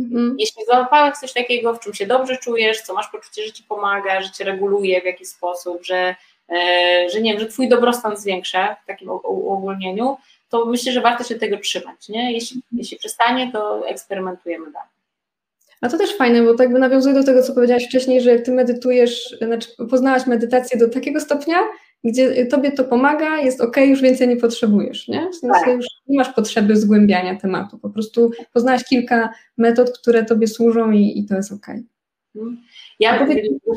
Mhm. 0.00 0.36
Jeśli 0.38 0.64
załapałeś 0.64 1.14
coś 1.14 1.32
takiego, 1.32 1.74
w 1.74 1.80
czym 1.80 1.94
się 1.94 2.06
dobrze 2.06 2.36
czujesz, 2.36 2.80
co 2.82 2.94
masz 2.94 3.08
poczucie, 3.08 3.46
że 3.46 3.52
ci 3.52 3.62
pomaga, 3.62 4.20
że 4.20 4.30
cię 4.30 4.44
reguluje 4.44 5.00
w 5.00 5.04
jakiś 5.04 5.28
sposób, 5.28 5.84
że, 5.84 6.14
e, 6.48 7.06
że 7.12 7.20
nie 7.20 7.32
wiem, 7.32 7.40
że 7.40 7.46
twój 7.46 7.68
dobrostan 7.68 8.16
zwiększa 8.16 8.76
w 8.84 8.86
takim 8.86 9.10
uogólnieniu, 9.24 10.16
to 10.48 10.66
myślę, 10.66 10.92
że 10.92 11.00
warto 11.00 11.24
się 11.24 11.34
tego 11.34 11.58
trzymać. 11.58 12.08
Nie? 12.08 12.32
Jeśli, 12.32 12.56
mhm. 12.56 12.78
jeśli 12.78 12.98
przestanie, 12.98 13.52
to 13.52 13.88
eksperymentujemy 13.88 14.72
dalej. 14.72 14.88
A 15.80 15.88
to 15.88 15.98
też 15.98 16.16
fajne, 16.16 16.42
bo 16.42 16.54
tak 16.54 16.72
by 16.72 16.78
nawiązuje 16.78 17.14
do 17.14 17.24
tego, 17.24 17.42
co 17.42 17.54
powiedziałaś 17.54 17.86
wcześniej, 17.86 18.20
że 18.20 18.38
ty 18.38 18.52
medytujesz, 18.52 19.36
znaczy 19.42 19.68
poznałaś 19.90 20.26
medytację 20.26 20.78
do 20.78 20.88
takiego 20.88 21.20
stopnia, 21.20 21.56
gdzie 22.04 22.46
tobie 22.46 22.72
to 22.72 22.84
pomaga, 22.84 23.38
jest 23.38 23.60
ok, 23.60 23.76
już 23.76 24.00
więcej 24.00 24.28
nie 24.28 24.36
potrzebujesz, 24.36 25.08
nie? 25.08 25.28
W 25.30 25.34
sensie 25.34 25.60
tak. 25.64 25.76
już 25.76 25.86
nie 26.06 26.18
masz 26.18 26.34
potrzeby 26.34 26.76
zgłębiania 26.76 27.36
tematu, 27.36 27.78
po 27.78 27.90
prostu 27.90 28.30
poznałaś 28.52 28.84
kilka 28.84 29.30
metod, 29.58 29.98
które 29.98 30.24
tobie 30.24 30.46
służą 30.46 30.90
i, 30.90 31.18
i 31.18 31.26
to 31.26 31.34
jest 31.34 31.52
ok. 31.52 31.66
Mhm. 32.36 32.62
Ja 33.00 33.26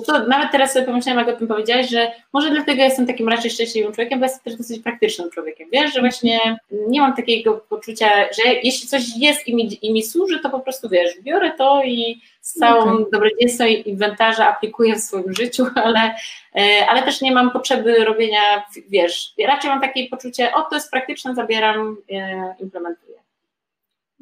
to, 0.05 0.27
nawet 0.27 0.51
teraz 0.51 0.73
sobie 0.73 0.85
pomyślałam, 0.85 1.27
jak 1.27 1.35
o 1.35 1.39
tym 1.39 1.47
powiedziałaś, 1.47 1.89
że 1.89 2.11
może 2.33 2.49
dlatego 2.49 2.83
jestem 2.83 3.07
takim 3.07 3.29
raczej 3.29 3.51
szczęśliwym 3.51 3.93
człowiekiem, 3.93 4.19
bo 4.19 4.25
jestem 4.25 4.43
też 4.43 4.55
dosyć 4.55 4.83
praktycznym 4.83 5.29
człowiekiem. 5.29 5.69
Wiesz, 5.71 5.93
że 5.93 5.99
właśnie 5.99 6.39
nie 6.71 7.01
mam 7.01 7.15
takiego 7.15 7.53
poczucia, 7.53 8.09
że 8.23 8.53
jeśli 8.63 8.87
coś 8.87 9.17
jest 9.17 9.47
i 9.47 9.55
mi, 9.55 9.85
i 9.85 9.93
mi 9.93 10.03
służy, 10.03 10.39
to 10.39 10.49
po 10.49 10.59
prostu 10.59 10.89
wiesz, 10.89 11.21
biorę 11.21 11.51
to 11.57 11.83
i 11.83 12.21
z 12.41 12.53
całą 12.53 12.81
okay. 12.81 13.05
dobrodziejstwem 13.11 13.69
inwentarza 13.69 14.47
aplikuję 14.47 14.95
w 14.95 14.99
swoim 14.99 15.33
życiu, 15.33 15.65
ale, 15.85 16.15
e, 16.55 16.87
ale 16.89 17.03
też 17.03 17.21
nie 17.21 17.31
mam 17.31 17.51
potrzeby 17.51 18.05
robienia, 18.05 18.65
wiesz, 18.89 19.33
raczej 19.47 19.69
mam 19.69 19.81
takie 19.81 20.09
poczucie, 20.09 20.53
o 20.53 20.61
to 20.61 20.75
jest 20.75 20.91
praktyczne, 20.91 21.35
zabieram, 21.35 21.97
e, 22.11 22.55
implementuję. 22.59 23.17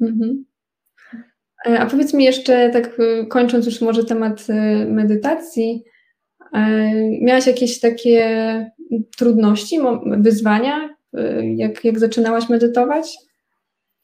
Mhm. 0.00 0.44
E, 1.66 1.80
a 1.80 1.86
powiedz 1.86 2.14
mi 2.14 2.24
jeszcze, 2.24 2.70
tak 2.70 2.86
e, 2.86 3.26
kończąc 3.26 3.66
już 3.66 3.80
może 3.80 4.04
temat 4.04 4.46
e, 4.48 4.54
medytacji, 4.86 5.84
miałaś 7.20 7.46
jakieś 7.46 7.80
takie 7.80 8.70
trudności, 9.16 9.78
wyzwania, 10.06 10.94
jak, 11.56 11.84
jak 11.84 11.98
zaczynałaś 11.98 12.48
medytować? 12.48 13.16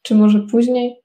Czy 0.03 0.15
może 0.15 0.41
później? 0.51 0.97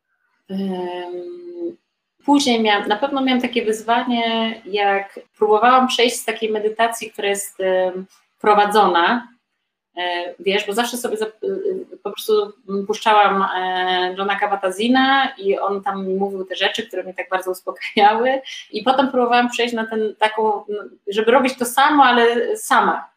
Później 2.25 2.61
miałam, 2.61 2.87
na 2.87 2.95
pewno 2.97 3.23
miałam 3.23 3.41
takie 3.41 3.65
wyzwanie, 3.65 4.61
jak 4.65 5.19
próbowałam 5.37 5.87
przejść 5.87 6.15
z 6.15 6.25
takiej 6.25 6.51
medytacji, 6.51 7.11
która 7.11 7.27
jest 7.27 7.57
prowadzona, 8.41 9.15
e, 9.17 9.33
wiesz, 10.39 10.67
bo 10.67 10.73
zawsze 10.73 10.97
sobie 10.97 11.17
po 12.03 12.12
prostu 12.12 12.53
puszczałam 12.88 13.45
e, 13.56 14.15
Johna 14.17 14.39
Kabat-Zina 14.39 15.27
i 15.38 15.60
on 15.60 15.84
tam 15.84 16.17
mówił 16.17 16.45
te 16.45 16.56
rzeczy, 16.56 16.88
które 16.88 17.03
mnie 17.03 17.13
tak 17.13 17.29
bardzo 17.29 17.51
uspokajały 17.51 18.41
i 18.71 18.84
potem 18.84 19.12
próbowałam 19.12 19.49
przejść 19.49 19.73
na 19.73 19.88
ten 19.88 20.15
taką, 20.15 20.63
żeby 21.08 21.32
robić 21.32 21.58
to 21.58 21.65
samo, 21.65 22.03
ale 22.03 22.58
sama. 22.58 23.10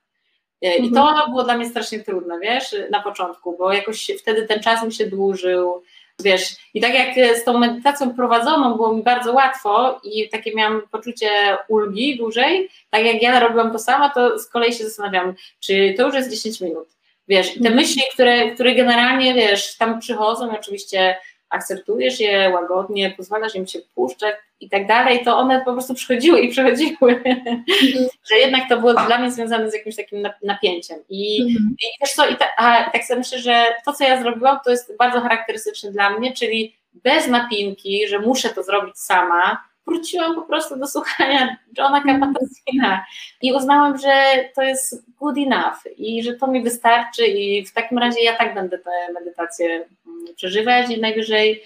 E, 0.62 0.76
I 0.76 0.92
to 0.92 1.08
mhm. 1.08 1.30
było 1.30 1.44
dla 1.44 1.56
mnie 1.56 1.68
strasznie 1.68 2.00
trudne, 2.00 2.38
wiesz, 2.40 2.76
na 2.90 3.02
początku, 3.02 3.56
bo 3.58 3.72
jakoś 3.72 4.10
wtedy 4.20 4.46
ten 4.46 4.60
czas 4.60 4.84
mi 4.84 4.92
się 4.92 5.06
dłużył, 5.06 5.82
wiesz, 6.22 6.56
i 6.74 6.80
tak 6.80 6.94
jak 6.94 7.36
z 7.36 7.44
tą 7.44 7.58
medytacją 7.58 8.14
prowadzoną 8.14 8.74
było 8.74 8.92
mi 8.92 9.02
bardzo 9.02 9.32
łatwo 9.32 10.00
i 10.04 10.28
takie 10.28 10.54
miałam 10.54 10.82
poczucie 10.90 11.30
ulgi 11.68 12.16
dłużej, 12.16 12.68
tak 12.90 13.04
jak 13.04 13.22
ja 13.22 13.40
robiłam 13.40 13.72
to 13.72 13.78
sama, 13.78 14.10
to 14.10 14.38
z 14.38 14.48
kolei 14.48 14.72
się 14.72 14.84
zastanawiam, 14.84 15.34
czy 15.60 15.94
to 15.96 16.06
już 16.06 16.14
jest 16.14 16.30
10 16.30 16.60
minut, 16.60 16.88
wiesz, 17.28 17.56
i 17.56 17.60
te 17.60 17.68
mhm. 17.68 17.74
myśli, 17.74 18.02
które, 18.14 18.50
które 18.50 18.74
generalnie, 18.74 19.34
wiesz, 19.34 19.76
tam 19.76 20.00
przychodzą, 20.00 20.58
oczywiście 20.58 21.16
akceptujesz 21.50 22.20
je 22.20 22.50
łagodnie, 22.54 23.14
pozwalasz 23.16 23.54
im 23.54 23.66
się 23.66 23.78
puszczać 23.94 24.34
i 24.60 24.68
tak 24.68 24.86
dalej, 24.86 25.24
to 25.24 25.38
one 25.38 25.64
po 25.64 25.72
prostu 25.72 25.94
przychodziły 25.94 26.40
i 26.40 26.48
przychodziły. 26.48 27.22
Mhm. 27.24 27.64
że 28.30 28.36
jednak 28.36 28.68
to 28.68 28.80
było 28.80 28.94
dla 28.94 29.18
mnie 29.18 29.30
związane 29.30 29.70
z 29.70 29.74
jakimś 29.74 29.96
takim 29.96 30.28
napięciem. 30.42 30.98
I, 31.08 31.42
mhm. 31.42 31.76
i 31.80 31.84
wiesz 32.00 32.12
co, 32.12 32.28
i 32.28 32.36
ta, 32.36 32.46
a, 32.56 32.90
tak 32.90 33.04
sobie 33.04 33.18
myślę, 33.18 33.38
że 33.38 33.64
to, 33.84 33.92
co 33.92 34.04
ja 34.04 34.22
zrobiłam, 34.22 34.58
to 34.64 34.70
jest 34.70 34.96
bardzo 34.96 35.20
charakterystyczne 35.20 35.90
dla 35.90 36.10
mnie, 36.10 36.32
czyli 36.32 36.76
bez 36.94 37.28
napinki, 37.28 38.08
że 38.08 38.18
muszę 38.18 38.48
to 38.48 38.62
zrobić 38.62 38.98
sama, 38.98 39.64
wróciłam 39.86 40.34
po 40.34 40.42
prostu 40.42 40.76
do 40.76 40.86
słuchania 40.86 41.56
Johna 41.78 42.02
Kabat-Zina 42.04 43.00
i 43.42 43.52
uznałam, 43.52 43.98
że 43.98 44.44
to 44.54 44.62
jest 44.62 45.04
good 45.18 45.36
enough 45.38 45.98
i 45.98 46.22
że 46.22 46.34
to 46.34 46.46
mi 46.46 46.62
wystarczy 46.62 47.26
i 47.26 47.66
w 47.66 47.72
takim 47.72 47.98
razie 47.98 48.22
ja 48.22 48.36
tak 48.36 48.54
będę 48.54 48.78
tę 48.78 48.90
medytację 49.14 49.66
mm, 49.66 50.34
przeżywać 50.36 50.90
i 50.90 51.00
najwyżej 51.00 51.62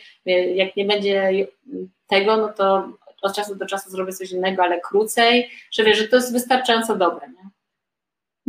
jak 0.55 0.77
nie 0.77 0.85
będzie 0.85 1.47
tego, 2.11 2.37
no 2.37 2.49
to 2.49 2.93
od 3.23 3.35
czasu 3.35 3.55
do 3.55 3.67
czasu 3.67 3.91
zrobię 3.91 4.13
coś 4.13 4.33
innego, 4.33 4.63
ale 4.63 4.81
krócej, 4.81 5.49
że 5.73 5.85
wiesz, 5.85 5.99
że 5.99 6.09
to 6.09 6.17
jest 6.17 6.33
wystarczająco 6.33 6.97
dobre. 6.97 7.29
Nie? 7.29 7.51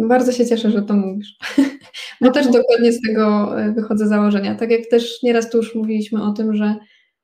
Bardzo 0.07 0.31
się 0.31 0.45
cieszę, 0.45 0.71
że 0.71 0.81
to 0.81 0.93
mówisz, 0.93 1.37
bo 2.21 2.31
też 2.31 2.47
dokładnie 2.47 2.91
z 2.91 3.01
tego 3.07 3.55
e, 3.61 3.71
wychodzę 3.71 4.07
założenia. 4.07 4.55
Tak 4.55 4.71
jak 4.71 4.85
też 4.85 5.23
nieraz 5.23 5.49
tu 5.49 5.57
już 5.57 5.75
mówiliśmy 5.75 6.23
o 6.23 6.31
tym, 6.31 6.55
że 6.55 6.75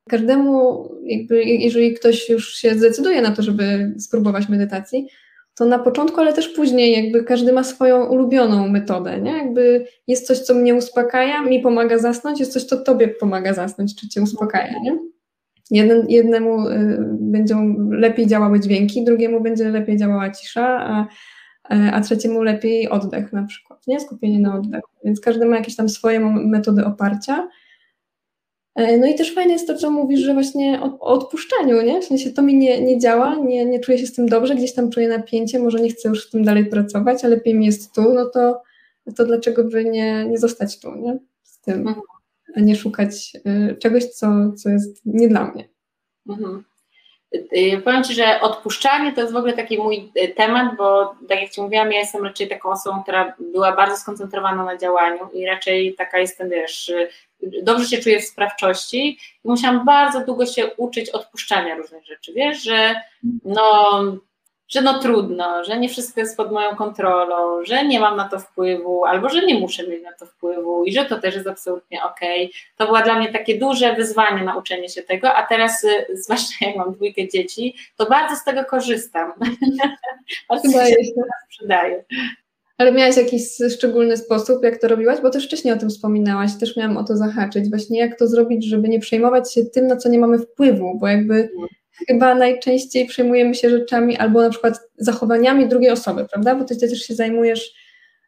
każdemu, 0.08 0.88
jakby, 1.04 1.44
jeżeli 1.44 1.94
ktoś 1.94 2.28
już 2.28 2.54
się 2.54 2.74
zdecyduje 2.74 3.22
na 3.22 3.30
to, 3.30 3.42
żeby 3.42 3.94
spróbować 3.98 4.48
medytacji, 4.48 5.08
to 5.54 5.64
na 5.64 5.78
początku, 5.78 6.20
ale 6.20 6.32
też 6.32 6.48
później, 6.48 7.04
jakby 7.04 7.24
każdy 7.24 7.52
ma 7.52 7.64
swoją 7.64 8.06
ulubioną 8.06 8.68
metodę, 8.68 9.20
nie? 9.20 9.32
Jakby 9.32 9.86
jest 10.06 10.26
coś, 10.26 10.38
co 10.38 10.54
mnie 10.54 10.74
uspokaja, 10.74 11.42
mi 11.42 11.60
pomaga 11.60 11.98
zasnąć, 11.98 12.40
jest 12.40 12.52
coś, 12.52 12.64
co 12.64 12.76
tobie 12.76 13.08
pomaga 13.08 13.54
zasnąć, 13.54 13.96
czy 13.96 14.08
cię 14.08 14.22
uspokaja, 14.22 14.74
nie? 14.82 14.98
Jeden, 15.70 16.08
jednemu 16.08 16.68
y, 16.68 16.98
będą 17.20 17.76
lepiej 17.90 18.26
działały 18.26 18.60
dźwięki, 18.60 19.04
drugiemu 19.04 19.40
będzie 19.40 19.68
lepiej 19.68 19.96
działała 19.96 20.30
cisza, 20.30 20.66
a, 20.66 21.06
a 21.92 22.00
trzeciemu 22.00 22.42
lepiej 22.42 22.88
oddech 22.88 23.32
na 23.32 23.42
przykład, 23.42 23.86
nie? 23.86 24.00
Skupienie 24.00 24.38
na 24.38 24.56
oddechu. 24.56 24.88
Więc 25.04 25.20
każdy 25.20 25.46
ma 25.46 25.56
jakieś 25.56 25.76
tam 25.76 25.88
swoje 25.88 26.20
metody 26.20 26.84
oparcia. 26.84 27.48
E, 28.74 28.98
no 28.98 29.06
i 29.06 29.14
też 29.14 29.34
fajne 29.34 29.52
jest 29.52 29.66
to, 29.66 29.74
co 29.74 29.90
mówisz, 29.90 30.20
że 30.20 30.34
właśnie 30.34 30.80
o, 30.82 30.84
o 30.84 31.00
odpuszczaniu, 31.00 31.82
nie? 31.82 32.00
W 32.00 32.04
sensie 32.04 32.30
to 32.30 32.42
mi 32.42 32.54
nie, 32.54 32.80
nie 32.80 32.98
działa, 32.98 33.34
nie, 33.34 33.64
nie 33.64 33.80
czuję 33.80 33.98
się 33.98 34.06
z 34.06 34.12
tym 34.12 34.28
dobrze, 34.28 34.54
gdzieś 34.54 34.74
tam 34.74 34.90
czuję 34.90 35.08
napięcie, 35.08 35.58
może 35.58 35.80
nie 35.80 35.90
chcę 35.90 36.08
już 36.08 36.26
z 36.26 36.30
tym 36.30 36.44
dalej 36.44 36.66
pracować, 36.66 37.24
ale 37.24 37.36
lepiej 37.36 37.54
mi 37.54 37.66
jest 37.66 37.94
tu, 37.94 38.02
no 38.14 38.26
to, 38.26 38.62
to 39.16 39.24
dlaczego 39.24 39.64
by 39.64 39.84
nie, 39.84 40.24
nie 40.24 40.38
zostać 40.38 40.80
tu, 40.80 40.94
nie? 40.94 41.18
Z 41.42 41.60
tym, 41.60 41.78
mhm. 41.78 41.96
A 42.56 42.60
nie 42.60 42.76
szukać 42.76 43.32
y, 43.46 43.76
czegoś, 43.76 44.04
co, 44.04 44.26
co 44.52 44.68
jest 44.68 45.00
nie 45.04 45.28
dla 45.28 45.44
mnie. 45.44 45.68
Mhm. 46.28 46.64
Y, 47.34 47.82
powiem 47.84 48.04
Ci, 48.04 48.14
że 48.14 48.40
odpuszczanie 48.40 49.12
to 49.12 49.20
jest 49.20 49.32
w 49.32 49.36
ogóle 49.36 49.52
taki 49.52 49.78
mój 49.78 50.12
y, 50.22 50.28
temat, 50.28 50.76
bo 50.76 51.14
tak 51.28 51.40
jak 51.40 51.50
Ci 51.50 51.60
mówiłam, 51.60 51.92
ja 51.92 51.98
jestem 51.98 52.24
raczej 52.24 52.48
taką 52.48 52.70
osobą, 52.70 53.02
która 53.02 53.34
była 53.38 53.76
bardzo 53.76 53.96
skoncentrowana 53.96 54.64
na 54.64 54.76
działaniu 54.76 55.28
i 55.32 55.46
raczej 55.46 55.94
taka 55.94 56.18
jestem, 56.18 56.50
wiesz, 56.50 56.92
dobrze 57.62 57.86
się 57.86 57.98
czuję 57.98 58.20
w 58.20 58.24
sprawczości 58.24 59.18
i 59.44 59.48
musiałam 59.48 59.84
bardzo 59.84 60.24
długo 60.24 60.46
się 60.46 60.66
uczyć 60.76 61.10
odpuszczania 61.10 61.76
różnych 61.76 62.06
rzeczy, 62.06 62.32
wiesz, 62.32 62.62
że 62.62 62.94
no, 63.44 64.02
że 64.68 64.82
no 64.82 64.98
trudno, 64.98 65.64
że 65.64 65.78
nie 65.78 65.88
wszystko 65.88 66.20
jest 66.20 66.36
pod 66.36 66.52
moją 66.52 66.76
kontrolą, 66.76 67.64
że 67.64 67.86
nie 67.86 68.00
mam 68.00 68.16
na 68.16 68.28
to 68.28 68.38
wpływu, 68.38 69.04
albo 69.04 69.28
że 69.28 69.46
nie 69.46 69.60
muszę 69.60 69.88
mieć 69.88 70.02
na 70.02 70.12
to 70.12 70.26
wpływu 70.26 70.84
i 70.84 70.92
że 70.92 71.04
to 71.04 71.20
też 71.20 71.34
jest 71.34 71.46
absolutnie 71.46 72.04
okej. 72.04 72.44
Okay. 72.44 72.60
To 72.76 72.86
było 72.86 73.02
dla 73.02 73.18
mnie 73.18 73.32
takie 73.32 73.58
duże 73.58 73.94
wyzwanie 73.94 74.44
nauczenie 74.44 74.88
się 74.88 75.02
tego, 75.02 75.34
a 75.34 75.46
teraz, 75.46 75.84
y, 75.84 76.06
zwłaszcza 76.24 76.66
jak 76.66 76.76
mam 76.76 76.92
dwójkę 76.92 77.28
dzieci, 77.28 77.74
to 77.96 78.06
bardzo 78.06 78.36
z 78.36 78.44
tego 78.44 78.64
korzystam. 78.64 79.32
bardzo 80.48 80.86
się 80.86 80.96
przydaje. 81.48 82.04
Ale 82.78 82.92
miałaś 82.92 83.16
jakiś 83.16 83.42
szczególny 83.76 84.16
sposób, 84.16 84.64
jak 84.64 84.80
to 84.80 84.88
robiłaś? 84.88 85.20
Bo 85.20 85.30
też 85.30 85.46
wcześniej 85.46 85.74
o 85.74 85.78
tym 85.78 85.90
wspominałaś, 85.90 86.50
też 86.60 86.76
miałam 86.76 86.96
o 86.96 87.04
to 87.04 87.16
zahaczyć. 87.16 87.70
Właśnie 87.70 87.98
jak 87.98 88.18
to 88.18 88.26
zrobić, 88.26 88.64
żeby 88.64 88.88
nie 88.88 89.00
przejmować 89.00 89.54
się 89.54 89.64
tym, 89.64 89.86
na 89.86 89.96
co 89.96 90.08
nie 90.08 90.18
mamy 90.18 90.38
wpływu, 90.38 90.98
bo 90.98 91.08
jakby 91.08 91.34
mhm. 91.34 91.68
Chyba 92.06 92.34
najczęściej 92.34 93.06
przejmujemy 93.06 93.54
się 93.54 93.70
rzeczami 93.70 94.16
albo 94.16 94.42
na 94.42 94.50
przykład 94.50 94.80
zachowaniami 94.98 95.68
drugiej 95.68 95.90
osoby, 95.90 96.26
prawda? 96.32 96.54
Bo 96.54 96.64
ty 96.64 96.76
też 96.76 97.02
się 97.02 97.14
zajmujesz 97.14 97.74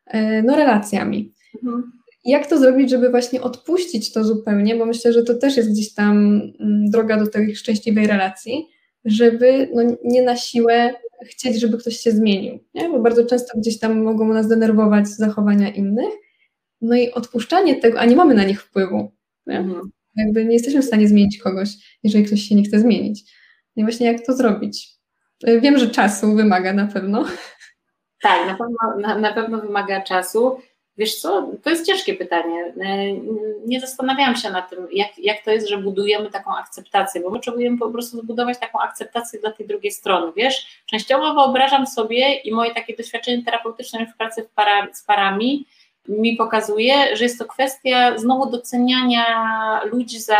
e, 0.07 0.43
no, 0.43 0.57
relacjami. 0.57 1.33
Mhm. 1.65 1.93
Jak 2.25 2.47
to 2.47 2.59
zrobić, 2.59 2.91
żeby 2.91 3.11
właśnie 3.11 3.41
odpuścić 3.41 4.13
to 4.13 4.25
zupełnie, 4.25 4.77
bo 4.77 4.87
myślę, 4.87 5.13
że 5.13 5.23
to 5.23 5.35
też 5.35 5.57
jest 5.57 5.71
gdzieś 5.71 5.95
tam 5.95 6.17
mm, 6.61 6.91
droga 6.91 7.17
do 7.17 7.27
tej 7.27 7.57
szczęśliwej 7.57 8.07
relacji, 8.07 8.67
żeby 9.05 9.69
no, 9.75 9.83
nie 10.05 10.23
na 10.23 10.37
siłę 10.37 10.95
chcieć, 11.25 11.61
żeby 11.61 11.79
ktoś 11.79 11.97
się 11.97 12.11
zmienił, 12.11 12.59
nie? 12.75 12.89
bo 12.89 13.01
bardzo 13.01 13.27
często 13.27 13.59
gdzieś 13.59 13.79
tam 13.79 14.03
mogą 14.03 14.29
nas 14.29 14.49
denerwować 14.49 15.09
zachowania 15.09 15.71
innych, 15.71 16.15
no 16.81 16.97
i 16.97 17.11
odpuszczanie 17.11 17.75
tego, 17.75 18.01
a 18.01 18.05
nie 18.05 18.17
mamy 18.17 18.35
na 18.35 18.45
nich 18.45 18.63
wpływu. 18.63 19.13
Nie? 19.47 19.59
Mhm. 19.59 19.91
Jakby 20.17 20.45
nie 20.45 20.53
jesteśmy 20.53 20.83
w 20.83 20.85
stanie 20.85 21.09
zmienić 21.09 21.39
kogoś, 21.39 21.69
jeżeli 22.03 22.25
ktoś 22.25 22.43
się 22.43 22.55
nie 22.55 22.63
chce 22.63 22.81
zmienić. 22.81 23.40
I 23.77 23.83
właśnie 23.83 24.13
jak 24.13 24.27
to 24.27 24.33
zrobić? 24.33 24.89
Wiem, 25.61 25.79
że 25.79 25.91
czasu 25.91 26.35
wymaga 26.35 26.73
na 26.73 26.87
pewno. 26.87 27.25
Tak, 28.23 28.47
na 28.47 28.55
pewno, 28.55 29.09
na, 29.09 29.19
na 29.19 29.33
pewno 29.33 29.61
wymaga 29.61 30.03
czasu. 30.03 30.61
Wiesz 30.97 31.21
co, 31.21 31.51
to 31.63 31.71
jest 31.71 31.87
ciężkie 31.87 32.15
pytanie. 32.15 32.75
E, 32.81 33.13
nie 33.67 33.81
zastanawiałam 33.81 34.37
się 34.37 34.51
nad 34.51 34.71
tym, 34.71 34.89
jak, 34.93 35.19
jak 35.19 35.45
to 35.45 35.51
jest, 35.51 35.69
że 35.69 35.79
budujemy 35.79 36.31
taką 36.31 36.57
akceptację, 36.57 37.21
bo 37.21 37.31
my 37.31 37.37
potrzebujemy 37.37 37.79
po 37.79 37.91
prostu 37.91 38.19
zbudować 38.19 38.59
taką 38.59 38.81
akceptację 38.81 39.41
dla 39.41 39.53
tej 39.53 39.67
drugiej 39.67 39.93
strony. 39.93 40.33
Wiesz, 40.37 40.83
częściowo 40.87 41.35
wyobrażam 41.35 41.87
sobie 41.87 42.35
i 42.35 42.53
moje 42.53 42.75
takie 42.75 42.97
doświadczenie 42.97 43.45
terapeutyczne 43.45 44.07
w 44.07 44.17
pracy 44.17 44.43
w 44.43 44.51
para, 44.51 44.95
z 44.95 45.03
parami 45.03 45.67
mi 46.09 46.37
pokazuje, 46.37 47.17
że 47.17 47.25
jest 47.25 47.39
to 47.39 47.45
kwestia 47.45 48.19
znowu 48.19 48.51
doceniania 48.51 49.25
ludzi 49.85 50.21
za 50.21 50.37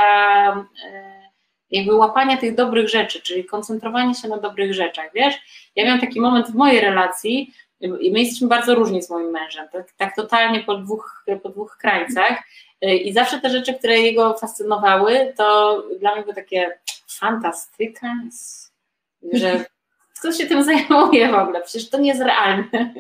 e, 0.87 1.20
jakby 1.71 1.95
łapania 1.95 2.37
tych 2.37 2.55
dobrych 2.55 2.89
rzeczy, 2.89 3.23
czyli 3.23 3.45
koncentrowanie 3.45 4.15
się 4.15 4.29
na 4.29 4.37
dobrych 4.37 4.75
rzeczach, 4.75 5.11
wiesz? 5.15 5.35
Ja 5.77 5.85
miałam 5.85 6.01
taki 6.01 6.21
moment 6.21 6.47
w 6.47 6.55
mojej 6.55 6.81
relacji, 6.81 7.55
i 7.81 8.13
my 8.13 8.21
jesteśmy 8.21 8.49
bardzo 8.49 8.75
różni 8.75 9.03
z 9.03 9.11
moim 9.11 9.31
mężem, 9.31 9.69
tak, 9.73 9.93
tak 9.97 10.17
totalnie 10.17 10.61
po 10.61 10.75
dwóch, 10.75 11.25
po 11.43 11.49
dwóch 11.49 11.77
krańcach. 11.77 12.43
I 12.83 13.13
zawsze 13.13 13.41
te 13.41 13.51
rzeczy, 13.51 13.75
które 13.75 14.01
jego 14.01 14.39
fascynowały, 14.39 15.35
to 15.37 15.79
dla 16.01 16.15
mnie 16.15 16.23
były 16.23 16.35
takie 16.35 16.79
fantastyka, 17.09 18.15
że 19.33 19.65
kto 20.19 20.33
się 20.33 20.47
tym 20.47 20.63
zajmuje 20.63 21.29
w 21.29 21.35
ogóle, 21.35 21.63
przecież 21.63 21.91
to 21.91 21.99
nie 21.99 22.09
jest 22.09 22.23
realne. 22.23 22.95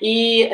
I 0.00 0.48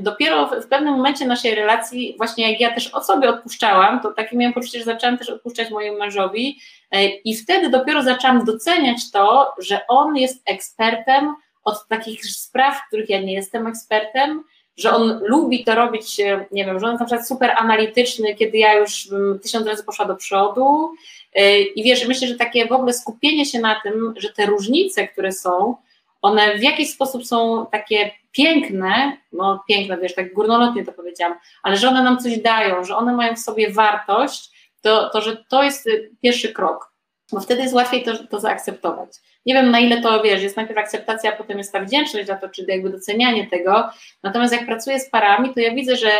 dopiero 0.00 0.46
w, 0.62 0.66
pewnym 0.66 0.94
momencie 0.94 1.26
naszej 1.26 1.54
relacji, 1.54 2.14
właśnie 2.16 2.50
jak 2.50 2.60
ja 2.60 2.74
też 2.74 2.94
o 2.94 3.04
sobie 3.04 3.28
odpuszczałam, 3.28 4.00
to 4.00 4.12
takie 4.12 4.36
miałam 4.36 4.54
poczucie, 4.54 4.78
że 4.78 4.84
zaczęłam 4.84 5.18
też 5.18 5.30
odpuszczać 5.30 5.70
mojemu 5.70 5.98
mężowi 5.98 6.58
e, 6.90 7.06
i 7.08 7.36
wtedy 7.36 7.68
dopiero 7.68 8.02
zaczęłam 8.02 8.44
doceniać 8.44 9.10
to, 9.10 9.52
że 9.58 9.86
on 9.86 10.16
jest 10.16 10.42
ekspertem 10.46 11.34
od 11.64 11.88
takich 11.88 12.24
spraw, 12.24 12.76
których 12.88 13.08
ja 13.08 13.20
nie 13.20 13.34
jestem 13.34 13.66
ekspertem, 13.66 14.44
że 14.76 14.92
on 14.92 15.20
lubi 15.26 15.64
to 15.64 15.74
robić, 15.74 16.20
e, 16.20 16.46
nie 16.52 16.64
wiem, 16.64 16.80
że 16.80 16.86
on 16.86 16.92
jest 16.92 17.00
na 17.00 17.06
przykład 17.06 17.28
super 17.28 17.50
analityczny, 17.56 18.34
kiedy 18.34 18.58
ja 18.58 18.74
już 18.74 19.08
tysiąc 19.42 19.66
razy 19.66 19.84
poszła 19.84 20.04
do 20.04 20.16
przodu. 20.16 20.94
E, 21.34 21.60
I 21.60 21.82
wiesz, 21.82 22.08
myślę, 22.08 22.28
że 22.28 22.34
takie 22.34 22.66
w 22.66 22.72
ogóle 22.72 22.92
skupienie 22.92 23.46
się 23.46 23.60
na 23.60 23.80
tym, 23.80 24.14
że 24.16 24.32
te 24.32 24.46
różnice, 24.46 25.08
które 25.08 25.32
są, 25.32 25.76
one 26.22 26.58
w 26.58 26.62
jakiś 26.62 26.90
sposób 26.90 27.26
są 27.26 27.66
takie 27.72 28.10
piękne, 28.32 29.16
no 29.32 29.64
piękne, 29.68 29.98
wiesz, 29.98 30.14
tak 30.14 30.34
górnolotnie 30.34 30.84
to 30.84 30.92
powiedziałam, 30.92 31.38
ale 31.62 31.76
że 31.76 31.88
one 31.88 32.02
nam 32.02 32.18
coś 32.18 32.38
dają, 32.38 32.84
że 32.84 32.96
one 32.96 33.12
mają 33.12 33.34
w 33.34 33.38
sobie 33.38 33.70
wartość, 33.70 34.50
to, 34.80 35.10
to 35.10 35.20
że 35.20 35.44
to 35.48 35.62
jest 35.62 35.88
pierwszy 36.22 36.52
krok. 36.52 36.92
bo 37.32 37.40
wtedy 37.40 37.62
jest 37.62 37.74
łatwiej 37.74 38.02
to, 38.02 38.26
to 38.26 38.40
zaakceptować. 38.40 39.10
Nie 39.46 39.54
wiem, 39.54 39.70
na 39.70 39.80
ile 39.80 40.00
to, 40.00 40.22
wiesz, 40.22 40.42
jest 40.42 40.56
najpierw 40.56 40.78
akceptacja, 40.78 41.32
a 41.32 41.36
potem 41.36 41.58
jest 41.58 41.72
ta 41.72 41.80
wdzięczność 41.80 42.26
za 42.26 42.36
to, 42.36 42.48
czy 42.48 42.64
jakby 42.68 42.90
docenianie 42.90 43.46
tego, 43.46 43.90
natomiast 44.22 44.52
jak 44.52 44.66
pracuję 44.66 45.00
z 45.00 45.10
parami, 45.10 45.54
to 45.54 45.60
ja 45.60 45.74
widzę, 45.74 45.96
że 45.96 46.10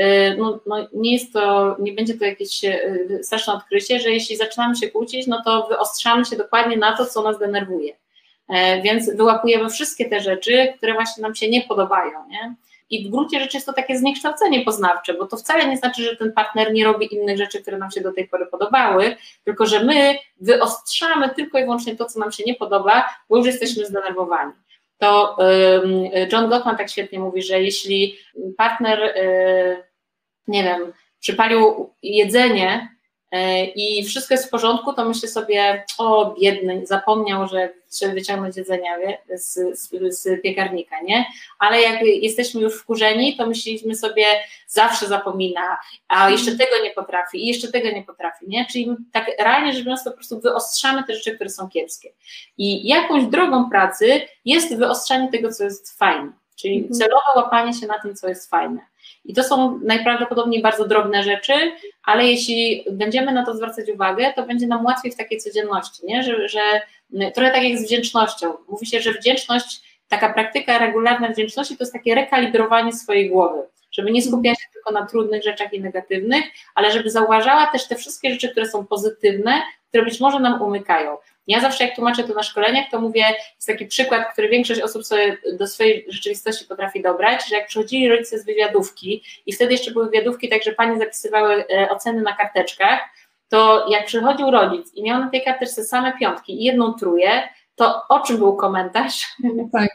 y, 0.00 0.36
no, 0.38 0.60
no, 0.66 0.88
nie 0.94 1.12
jest 1.12 1.32
to, 1.32 1.76
nie 1.78 1.92
będzie 1.92 2.14
to 2.14 2.24
jakieś 2.24 2.64
y, 2.64 3.20
straszne 3.22 3.52
odkrycie, 3.52 4.00
że 4.00 4.10
jeśli 4.10 4.36
zaczynamy 4.36 4.76
się 4.76 4.90
kłócić, 4.90 5.26
no 5.26 5.42
to 5.44 5.66
wyostrzamy 5.66 6.24
się 6.24 6.36
dokładnie 6.36 6.76
na 6.76 6.96
to, 6.96 7.06
co 7.06 7.22
nas 7.22 7.38
denerwuje. 7.38 8.01
E, 8.52 8.82
więc 8.82 9.16
wyłapujemy 9.16 9.70
wszystkie 9.70 10.08
te 10.08 10.20
rzeczy, 10.20 10.72
które 10.76 10.94
właśnie 10.94 11.22
nam 11.22 11.34
się 11.34 11.50
nie 11.50 11.62
podobają, 11.62 12.28
nie? 12.28 12.54
I 12.90 13.08
w 13.08 13.10
gruncie 13.10 13.40
rzeczy 13.40 13.56
jest 13.56 13.66
to 13.66 13.72
takie 13.72 13.98
zniekształcenie 13.98 14.64
poznawcze, 14.64 15.14
bo 15.14 15.26
to 15.26 15.36
wcale 15.36 15.66
nie 15.66 15.76
znaczy, 15.76 16.02
że 16.02 16.16
ten 16.16 16.32
partner 16.32 16.72
nie 16.72 16.84
robi 16.84 17.14
innych 17.14 17.38
rzeczy, 17.38 17.62
które 17.62 17.78
nam 17.78 17.90
się 17.90 18.00
do 18.00 18.12
tej 18.12 18.28
pory 18.28 18.46
podobały, 18.46 19.16
tylko 19.44 19.66
że 19.66 19.84
my 19.84 20.18
wyostrzamy 20.40 21.28
tylko 21.28 21.58
i 21.58 21.62
wyłącznie 21.62 21.96
to, 21.96 22.04
co 22.04 22.20
nam 22.20 22.32
się 22.32 22.44
nie 22.46 22.54
podoba, 22.54 23.08
bo 23.28 23.36
już 23.36 23.46
jesteśmy 23.46 23.86
zdenerwowani. 23.86 24.52
To 24.98 25.36
John 26.32 26.48
Gottman 26.48 26.76
tak 26.76 26.90
świetnie 26.90 27.18
mówi, 27.18 27.42
że 27.42 27.62
jeśli 27.62 28.16
partner, 28.56 29.02
y, 29.02 29.82
nie 30.48 30.64
wiem, 30.64 30.92
przypalił 31.20 31.90
jedzenie 32.02 32.88
i 33.76 34.04
wszystko 34.04 34.34
jest 34.34 34.46
w 34.46 34.50
porządku, 34.50 34.92
to 34.92 35.04
myślę 35.04 35.28
sobie, 35.28 35.84
o 35.98 36.34
biedny, 36.40 36.86
zapomniał, 36.86 37.48
że 37.48 37.72
trzeba 37.90 38.14
wyciągnąć 38.14 38.56
jedzenia 38.56 38.96
z, 39.34 39.78
z, 39.78 39.90
z, 40.18 40.42
piekarnika, 40.42 41.00
nie? 41.00 41.24
Ale 41.58 41.82
jak 41.82 42.02
jesteśmy 42.02 42.60
już 42.60 42.80
wkurzeni, 42.80 43.36
to 43.36 43.46
myślimy 43.46 43.94
sobie, 43.94 44.24
zawsze 44.66 45.06
zapomina, 45.06 45.78
a 46.08 46.30
jeszcze 46.30 46.50
mhm. 46.50 46.70
tego 46.70 46.84
nie 46.84 46.90
potrafi 46.90 47.44
i 47.44 47.46
jeszcze 47.46 47.72
tego 47.72 47.90
nie 47.90 48.02
potrafi, 48.02 48.48
nie? 48.48 48.66
Czyli 48.72 48.88
tak 49.12 49.30
realnie 49.38 49.72
rzecz 49.72 49.84
biorąc, 49.84 50.04
to 50.04 50.10
po 50.10 50.16
prostu 50.16 50.40
wyostrzamy 50.40 51.04
te 51.04 51.14
rzeczy, 51.14 51.34
które 51.34 51.50
są 51.50 51.68
kiepskie. 51.68 52.12
I 52.58 52.88
jakąś 52.88 53.24
drogą 53.24 53.70
pracy 53.70 54.20
jest 54.44 54.76
wyostrzanie 54.76 55.30
tego, 55.30 55.52
co 55.52 55.64
jest 55.64 55.98
fajne, 55.98 56.32
czyli 56.56 56.76
mhm. 56.76 56.94
celowe 56.94 57.30
łapanie 57.36 57.74
się 57.74 57.86
na 57.86 57.98
tym, 57.98 58.14
co 58.14 58.28
jest 58.28 58.50
fajne. 58.50 58.91
I 59.24 59.34
to 59.34 59.44
są 59.44 59.80
najprawdopodobniej 59.84 60.62
bardzo 60.62 60.88
drobne 60.88 61.22
rzeczy, 61.22 61.52
ale 62.04 62.26
jeśli 62.26 62.84
będziemy 62.92 63.32
na 63.32 63.46
to 63.46 63.56
zwracać 63.56 63.90
uwagę, 63.90 64.32
to 64.36 64.46
będzie 64.46 64.66
nam 64.66 64.84
łatwiej 64.84 65.12
w 65.12 65.16
takiej 65.16 65.38
codzienności, 65.38 66.06
nie? 66.06 66.22
Że, 66.22 66.48
że 66.48 66.60
trochę 67.34 67.50
tak 67.50 67.62
jak 67.62 67.78
z 67.78 67.84
wdzięcznością. 67.84 68.52
Mówi 68.68 68.86
się, 68.86 69.00
że 69.00 69.12
wdzięczność, 69.12 69.82
taka 70.08 70.32
praktyka 70.32 70.78
regularna 70.78 71.28
wdzięczności 71.28 71.76
to 71.76 71.84
jest 71.84 71.92
takie 71.92 72.14
rekalibrowanie 72.14 72.92
swojej 72.92 73.30
głowy, 73.30 73.62
żeby 73.92 74.10
nie 74.10 74.22
skupiać 74.22 74.60
się 74.60 74.66
tylko 74.72 74.90
na 74.90 75.06
trudnych 75.06 75.42
rzeczach 75.42 75.72
i 75.72 75.80
negatywnych, 75.80 76.44
ale 76.74 76.92
żeby 76.92 77.10
zauważała 77.10 77.66
też 77.66 77.88
te 77.88 77.96
wszystkie 77.96 78.30
rzeczy, 78.30 78.48
które 78.48 78.66
są 78.66 78.86
pozytywne, 78.86 79.62
które 79.88 80.04
być 80.04 80.20
może 80.20 80.40
nam 80.40 80.62
umykają. 80.62 81.16
Ja 81.46 81.60
zawsze 81.60 81.84
jak 81.84 81.94
tłumaczę 81.94 82.24
to 82.24 82.34
na 82.34 82.42
szkoleniach, 82.42 82.84
to 82.90 83.00
mówię, 83.00 83.24
jest 83.54 83.66
taki 83.66 83.86
przykład, 83.86 84.32
który 84.32 84.48
większość 84.48 84.80
osób 84.80 85.04
sobie 85.04 85.38
do 85.58 85.66
swojej 85.66 86.06
rzeczywistości 86.08 86.64
potrafi 86.64 87.02
dobrać, 87.02 87.48
że 87.48 87.56
jak 87.56 87.66
przychodzili 87.66 88.08
rodzice 88.08 88.38
z 88.38 88.44
wywiadówki 88.44 89.22
i 89.46 89.52
wtedy 89.52 89.72
jeszcze 89.72 89.90
były 89.90 90.04
wywiadówki, 90.04 90.48
także 90.48 90.72
pani 90.72 90.98
zapisywały 90.98 91.64
e, 91.68 91.90
oceny 91.90 92.22
na 92.22 92.32
karteczkach, 92.32 93.00
to 93.48 93.86
jak 93.90 94.06
przychodził 94.06 94.50
rodzic 94.50 94.94
i 94.94 95.02
miał 95.02 95.20
na 95.20 95.30
tej 95.30 95.44
karteczce 95.44 95.84
same 95.84 96.12
piątki 96.18 96.60
i 96.60 96.64
jedną 96.64 96.94
tróję, 96.94 97.48
to 97.74 98.02
o 98.08 98.20
czym 98.20 98.36
był 98.36 98.56
komentarz? 98.56 99.26
Tak. 99.72 99.90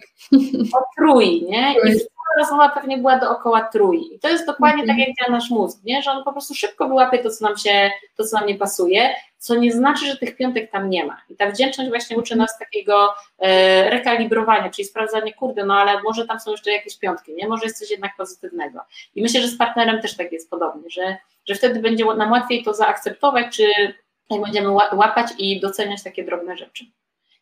O 0.74 0.84
trój, 0.98 1.46
nie? 1.50 1.74
I 1.74 2.00
rozmowa 2.38 2.70
pewnie 2.70 2.98
była 2.98 3.20
dookoła 3.20 3.62
trój. 3.62 4.02
I 4.14 4.20
to 4.20 4.30
jest 4.30 4.46
dokładnie 4.46 4.88
tak, 4.88 4.98
jak 4.98 5.08
działa 5.08 5.32
nasz 5.32 5.50
mózg, 5.50 5.80
nie? 5.84 6.02
że 6.02 6.12
on 6.12 6.24
po 6.24 6.32
prostu 6.32 6.56
szybko 6.56 6.88
wyłapie 6.88 7.20
to, 7.20 7.30
co 7.30 7.46
nam 7.46 7.58
się, 7.58 7.92
to, 8.16 8.24
co 8.24 8.38
nam 8.40 8.48
nie 8.48 8.56
pasuje, 8.56 9.10
co 9.38 9.56
nie 9.56 9.72
znaczy, 9.72 10.06
że 10.06 10.18
tych 10.18 10.38
piątek 10.38 10.72
tam 10.72 10.90
nie 10.90 11.06
ma. 11.06 11.22
I 11.30 11.36
ta 11.36 11.52
wdzięczność 11.52 11.90
właśnie 11.90 12.18
uczy 12.18 12.36
nas 12.36 12.60
takiego 12.60 13.14
e, 13.40 13.90
rekalibrowania, 13.90 14.70
czyli 14.70 14.88
sprawdzania, 14.88 15.34
kurde, 15.34 15.66
no 15.66 15.74
ale 15.74 16.02
może 16.02 16.28
tam 16.28 16.40
są 16.40 16.52
jeszcze 16.52 16.72
jakieś 16.72 16.98
piątki, 16.98 17.34
nie? 17.34 17.48
Może 17.48 17.66
jest 17.66 17.80
coś 17.80 17.92
jednak 17.92 18.12
pozytywnego. 18.18 18.80
I 19.16 19.22
myślę, 19.22 19.42
że 19.42 19.48
z 19.48 19.58
partnerem 19.58 20.02
też 20.02 20.18
tak 20.18 20.32
jest 20.32 20.50
podobnie, 20.50 20.90
że, 20.90 21.18
że 21.48 21.56
wtedy 21.56 21.80
będzie 21.80 22.06
nam 22.06 22.32
łatwiej 22.32 22.64
to 22.64 22.74
zaakceptować, 22.74 23.56
czy 23.56 23.94
będziemy 24.30 24.70
łapać 24.72 25.28
i 25.38 25.60
doceniać 25.60 26.04
takie 26.04 26.24
drobne 26.24 26.58
rzeczy. 26.58 26.86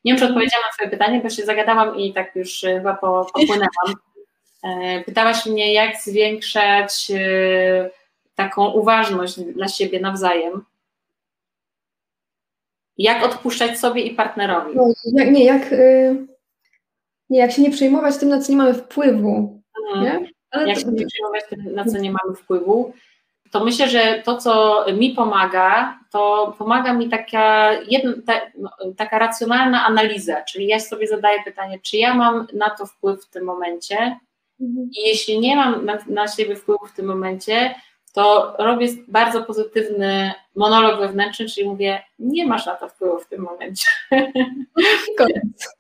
Nie 0.06 0.12
wiem, 0.12 0.20
czy 0.20 0.26
odpowiedziałam 0.26 0.64
na 0.68 0.74
Twoje 0.74 0.90
pytanie, 0.90 1.22
bo 1.24 1.30
się 1.30 1.46
zagadałam 1.46 1.98
i 1.98 2.14
tak 2.14 2.36
już 2.36 2.62
chyba 2.62 2.94
popłynęłam. 2.96 3.96
E, 4.64 5.04
pytałaś 5.04 5.46
mnie, 5.46 5.74
jak 5.74 5.98
zwiększać 5.98 7.12
e, 7.12 7.90
taką 8.36 8.72
uważność 8.72 9.40
dla 9.40 9.68
siebie 9.68 10.00
nawzajem. 10.00 10.66
Jak 12.98 13.24
odpuszczać 13.24 13.80
sobie 13.80 14.02
i 14.02 14.16
partnerowi? 14.16 14.76
No, 14.76 14.94
jak, 15.14 15.32
nie, 15.32 15.46
jak, 15.46 15.72
nie, 17.30 17.40
jak 17.40 17.52
się 17.52 17.62
nie 17.62 17.72
przejmować 17.72 18.18
tym, 18.18 18.30
na 18.30 18.42
co 18.42 18.52
nie 18.52 18.58
mamy 18.58 18.74
wpływu. 18.74 19.62
Mhm. 19.88 20.04
Nie? 20.04 20.30
Ale 20.52 20.68
jak 20.68 20.78
to... 20.78 20.82
się 20.82 20.92
nie 20.92 21.06
przejmować 21.06 21.44
tym, 21.50 21.76
na 21.76 21.86
co 21.86 21.98
nie 21.98 22.12
mamy 22.12 22.36
wpływu, 22.36 22.94
to 23.60 23.66
myślę, 23.66 23.90
że 23.90 24.22
to, 24.26 24.38
co 24.38 24.86
mi 24.94 25.12
pomaga, 25.12 26.00
to 26.12 26.56
pomaga 26.58 26.94
mi 26.94 27.10
taka, 27.10 27.74
jedna, 27.74 28.14
ta, 28.26 28.42
no, 28.58 28.70
taka 28.98 29.20
racjonalna 29.20 29.86
analiza, 29.86 30.42
czyli 30.42 30.68
ja 30.68 30.80
sobie 30.80 31.08
zadaję 31.08 31.40
pytanie, 31.46 31.80
czy 31.80 31.98
ja 31.98 32.14
mam 32.14 32.48
na 32.54 32.70
to 32.70 32.86
wpływ 32.86 33.26
w 33.26 33.30
tym 33.30 33.44
momencie, 33.44 34.20
Mhm. 34.60 34.90
I 34.98 35.08
jeśli 35.08 35.40
nie 35.40 35.56
mam 35.56 35.86
na, 35.86 35.98
na 36.08 36.28
siebie 36.28 36.56
wpływu 36.56 36.86
w 36.86 36.96
tym 36.96 37.06
momencie, 37.06 37.76
to 38.16 38.56
robię 38.60 38.88
bardzo 39.08 39.44
pozytywny 39.44 40.34
monolog 40.56 41.00
wewnętrzny, 41.00 41.46
czyli 41.46 41.70
mówię, 41.70 42.04
nie 42.20 42.48
masz 42.48 42.66
na 42.66 42.76
to 42.76 42.90
wpływu 42.90 43.20
w 43.20 43.28
tym 43.28 43.42
momencie. 43.42 43.86
Koniec. 45.18 45.76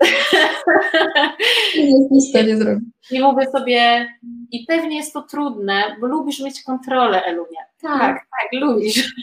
nie 1.78 1.94
nic 2.12 2.34
nie 2.34 2.58
zrobić. 2.58 2.90
I 3.12 3.22
mówię 3.22 3.46
sobie, 3.52 4.08
i 4.52 4.66
pewnie 4.68 4.98
jest 4.98 5.14
to 5.14 5.22
trudne, 5.22 5.96
bo 6.02 6.08
lubisz 6.08 6.40
mieć 6.40 6.64
kontrolę, 6.64 7.24
Elunia. 7.24 7.62
Tak, 7.82 8.16
tak, 8.16 8.62
lubisz. 8.62 9.14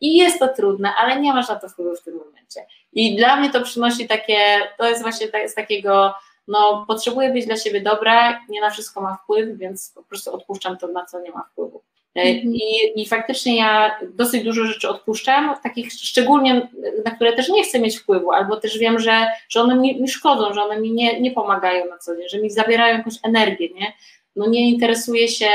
I 0.00 0.16
jest 0.16 0.38
to 0.38 0.48
trudne, 0.48 0.94
ale 0.94 1.20
nie 1.20 1.32
masz 1.32 1.48
na 1.48 1.56
to 1.56 1.68
wpływu 1.68 1.96
w 1.96 2.02
tym 2.02 2.14
momencie. 2.14 2.66
I 2.92 3.16
dla 3.16 3.36
mnie 3.36 3.50
to 3.50 3.62
przynosi 3.62 4.08
takie, 4.08 4.38
to 4.78 4.88
jest 4.88 5.02
właśnie 5.02 5.26
z 5.48 5.54
takiego 5.54 6.14
no 6.48 6.84
potrzebuję 6.88 7.32
być 7.32 7.46
dla 7.46 7.56
siebie 7.56 7.80
dobra, 7.80 8.40
nie 8.48 8.60
na 8.60 8.70
wszystko 8.70 9.00
ma 9.00 9.16
wpływ, 9.16 9.58
więc 9.58 9.92
po 9.94 10.02
prostu 10.02 10.34
odpuszczam 10.34 10.78
to, 10.78 10.88
na 10.88 11.04
co 11.04 11.20
nie 11.20 11.30
ma 11.30 11.44
wpływu. 11.52 11.82
E, 12.16 12.20
mhm. 12.20 12.54
I, 12.54 12.62
I 12.96 13.06
faktycznie 13.06 13.56
ja 13.56 13.98
dosyć 14.14 14.44
dużo 14.44 14.64
rzeczy 14.64 14.88
odpuszczam, 14.88 15.54
takich 15.62 15.92
szczególnie, 15.92 16.68
na 17.04 17.10
które 17.10 17.32
też 17.32 17.48
nie 17.48 17.64
chcę 17.64 17.80
mieć 17.80 17.98
wpływu, 17.98 18.32
albo 18.32 18.56
też 18.56 18.78
wiem, 18.78 18.98
że, 18.98 19.26
że 19.48 19.60
one 19.60 19.76
mi, 19.76 20.00
mi 20.00 20.08
szkodzą, 20.08 20.54
że 20.54 20.62
one 20.62 20.80
mi 20.80 20.92
nie, 20.92 21.20
nie 21.20 21.30
pomagają 21.30 21.86
na 21.86 21.98
co 21.98 22.16
dzień, 22.16 22.28
że 22.28 22.40
mi 22.40 22.50
zabierają 22.50 22.98
jakąś 22.98 23.14
energię, 23.22 23.68
nie? 23.74 23.92
No 24.36 24.46
nie 24.46 24.70
interesuję 24.70 25.28
się 25.28 25.48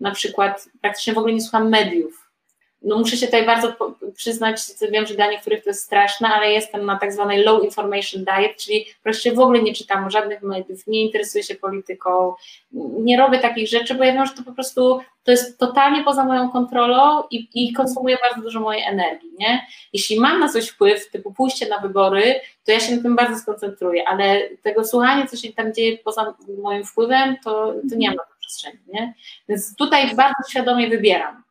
na 0.00 0.10
przykład, 0.10 0.68
praktycznie 0.80 1.12
w 1.12 1.18
ogóle 1.18 1.34
nie 1.34 1.40
słucham 1.40 1.68
mediów, 1.68 2.21
no 2.84 2.98
muszę 2.98 3.16
się 3.16 3.26
tutaj 3.26 3.46
bardzo 3.46 3.76
przyznać, 4.16 4.60
wiem, 4.90 5.06
że 5.06 5.14
dla 5.14 5.30
niektórych 5.30 5.64
to 5.64 5.70
jest 5.70 5.84
straszne, 5.84 6.28
ale 6.28 6.52
jestem 6.52 6.86
na 6.86 6.98
tak 6.98 7.12
zwanej 7.12 7.44
low 7.44 7.64
information 7.64 8.24
diet, 8.24 8.56
czyli 8.56 8.86
wreszcie 9.04 9.32
w 9.32 9.38
ogóle 9.38 9.62
nie 9.62 9.74
czytam 9.74 10.10
żadnych 10.10 10.42
mediów, 10.42 10.86
nie 10.86 11.02
interesuję 11.02 11.44
się 11.44 11.54
polityką, 11.54 12.34
nie 13.00 13.16
robię 13.16 13.38
takich 13.38 13.68
rzeczy, 13.68 13.94
bo 13.94 14.04
ja 14.04 14.12
wiem, 14.12 14.26
że 14.26 14.32
to 14.32 14.42
po 14.42 14.52
prostu 14.52 15.00
to 15.24 15.30
jest 15.30 15.58
totalnie 15.58 16.04
poza 16.04 16.24
moją 16.24 16.50
kontrolą 16.50 17.22
i, 17.30 17.48
i 17.54 17.72
konsumuje 17.72 18.18
bardzo 18.28 18.42
dużo 18.42 18.60
mojej 18.60 18.82
energii, 18.82 19.30
nie? 19.38 19.66
Jeśli 19.92 20.20
mam 20.20 20.40
na 20.40 20.48
coś 20.48 20.68
wpływ, 20.68 21.10
typu 21.10 21.32
pójście 21.32 21.68
na 21.68 21.78
wybory, 21.78 22.40
to 22.64 22.72
ja 22.72 22.80
się 22.80 22.96
na 22.96 23.02
tym 23.02 23.16
bardzo 23.16 23.38
skoncentruję, 23.38 24.08
ale 24.08 24.48
tego 24.62 24.84
słuchania, 24.84 25.26
co 25.26 25.36
się 25.36 25.52
tam 25.52 25.74
dzieje 25.74 25.98
poza 25.98 26.34
moim 26.62 26.84
wpływem, 26.84 27.36
to, 27.44 27.74
to 27.90 27.96
nie 27.96 28.08
mam 28.08 28.16
na 28.16 28.22
przestrzeni, 28.40 28.78
nie? 28.92 29.14
Więc 29.48 29.76
tutaj 29.76 30.14
bardzo 30.14 30.50
świadomie 30.50 30.88
wybieram 30.88 31.42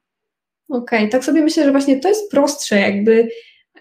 Okej, 0.71 0.99
okay. 0.99 1.09
tak 1.09 1.25
sobie 1.25 1.41
myślę, 1.41 1.65
że 1.65 1.71
właśnie 1.71 1.99
to 1.99 2.09
jest 2.09 2.31
prostsze, 2.31 2.79
jakby, 2.79 3.27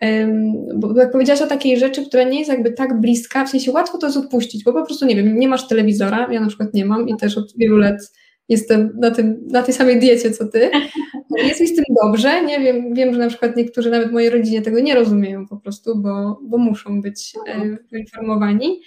um, 0.03 0.53
bo 0.76 1.01
jak 1.01 1.12
powiedziałaś 1.12 1.43
o 1.43 1.47
takiej 1.47 1.78
rzeczy, 1.78 2.07
która 2.07 2.22
nie 2.22 2.38
jest 2.38 2.51
jakby 2.51 2.72
tak 2.72 3.01
bliska, 3.01 3.45
w 3.45 3.51
sensie 3.51 3.72
łatwo 3.72 3.99
to 3.99 4.07
jest 4.07 4.18
odpuścić, 4.18 4.64
bo 4.64 4.72
po 4.72 4.86
prostu 4.86 5.07
nie 5.07 5.16
wiem, 5.16 5.38
nie 5.38 5.49
masz 5.49 5.68
telewizora, 5.68 6.28
ja 6.32 6.41
na 6.41 6.49
przykład 6.49 6.74
nie 6.74 6.84
mam 6.84 7.09
i 7.09 7.16
też 7.16 7.38
od 7.38 7.53
wielu 7.57 7.76
lat 7.76 8.12
jestem 8.49 8.93
na, 8.99 9.11
tym, 9.11 9.41
na 9.47 9.62
tej 9.62 9.74
samej 9.74 10.01
diecie 10.01 10.30
co 10.30 10.47
ty. 10.47 10.70
Jest 11.49 11.61
mi 11.61 11.66
z 11.66 11.76
tym 11.76 11.84
dobrze, 12.03 12.45
nie 12.45 12.61
wiem, 12.61 12.95
wiem, 12.95 13.12
że 13.12 13.18
na 13.18 13.28
przykład 13.28 13.57
niektórzy 13.57 13.91
nawet 13.91 14.12
mojej 14.12 14.30
rodzinie 14.30 14.62
tego 14.62 14.80
nie 14.80 14.95
rozumieją 14.95 15.47
po 15.47 15.57
prostu, 15.57 15.99
bo, 15.99 16.41
bo 16.43 16.59
muszą 16.59 17.03
być 17.03 17.32
e, 17.49 17.76
poinformowani 17.91 18.80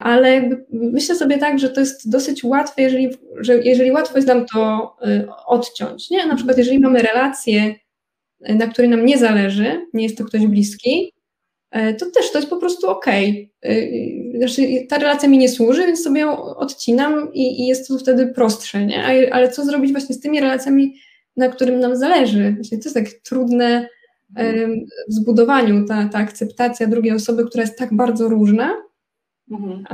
ale 0.00 0.34
jakby 0.34 0.64
myślę 0.70 1.14
sobie 1.14 1.38
tak, 1.38 1.58
że 1.58 1.70
to 1.70 1.80
jest 1.80 2.10
dosyć 2.10 2.44
łatwe, 2.44 2.82
jeżeli, 2.82 3.08
że 3.36 3.58
jeżeli 3.58 3.90
łatwo 3.90 4.18
jest 4.18 4.28
nam 4.28 4.46
to 4.46 4.92
y, 5.06 5.28
odciąć. 5.46 6.10
Nie? 6.10 6.26
Na 6.26 6.36
przykład, 6.36 6.58
jeżeli 6.58 6.78
mamy 6.78 7.02
relację, 7.02 7.74
y, 8.50 8.54
na 8.54 8.66
której 8.66 8.90
nam 8.90 9.06
nie 9.06 9.18
zależy, 9.18 9.86
nie 9.94 10.02
jest 10.02 10.18
to 10.18 10.24
ktoś 10.24 10.46
bliski, 10.46 11.12
y, 11.76 11.94
to 11.94 12.06
też 12.10 12.32
to 12.32 12.38
jest 12.38 12.50
po 12.50 12.56
prostu 12.56 12.88
okej. 12.88 13.52
Okay. 13.62 14.38
Znaczy, 14.38 14.86
ta 14.88 14.98
relacja 14.98 15.28
mi 15.28 15.38
nie 15.38 15.48
służy, 15.48 15.86
więc 15.86 16.02
sobie 16.02 16.20
ją 16.20 16.42
odcinam 16.42 17.34
i, 17.34 17.62
i 17.62 17.66
jest 17.66 17.88
to 17.88 17.98
wtedy 17.98 18.26
prostsze. 18.26 18.86
Nie? 18.86 19.30
Ale 19.32 19.48
co 19.48 19.64
zrobić 19.64 19.92
właśnie 19.92 20.14
z 20.14 20.20
tymi 20.20 20.40
relacjami, 20.40 20.94
na 21.36 21.48
którym 21.48 21.80
nam 21.80 21.96
zależy? 21.96 22.52
Właśnie 22.54 22.78
to 22.78 22.84
jest 22.84 22.94
tak 22.94 23.20
trudne 23.24 23.88
w 25.08 25.12
zbudowaniu 25.12 25.84
ta, 25.84 26.08
ta 26.12 26.18
akceptacja 26.18 26.86
drugiej 26.86 27.12
osoby, 27.12 27.44
która 27.46 27.62
jest 27.62 27.78
tak 27.78 27.94
bardzo 27.94 28.28
różna, 28.28 28.76
mhm. 29.50 29.84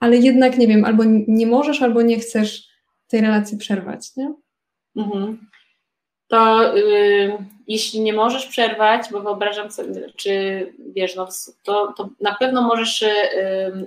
ale 0.00 0.16
jednak, 0.16 0.58
nie 0.58 0.66
wiem, 0.66 0.84
albo 0.84 1.04
nie 1.28 1.46
możesz, 1.46 1.82
albo 1.82 2.02
nie 2.02 2.18
chcesz 2.18 2.68
tej 3.08 3.20
relacji 3.20 3.58
przerwać, 3.58 4.16
nie? 4.16 4.34
Mhm. 4.96 5.48
To 6.28 6.76
yy, 6.76 7.38
jeśli 7.66 8.00
nie 8.00 8.12
możesz 8.12 8.46
przerwać, 8.46 9.06
bo 9.12 9.20
wyobrażam 9.20 9.70
sobie, 9.70 10.12
czy 10.16 10.32
wiesz, 10.78 11.16
no, 11.16 11.28
to, 11.62 11.92
to 11.96 12.08
na 12.20 12.34
pewno 12.34 12.62
możesz 12.62 13.02
yy, 13.02 13.86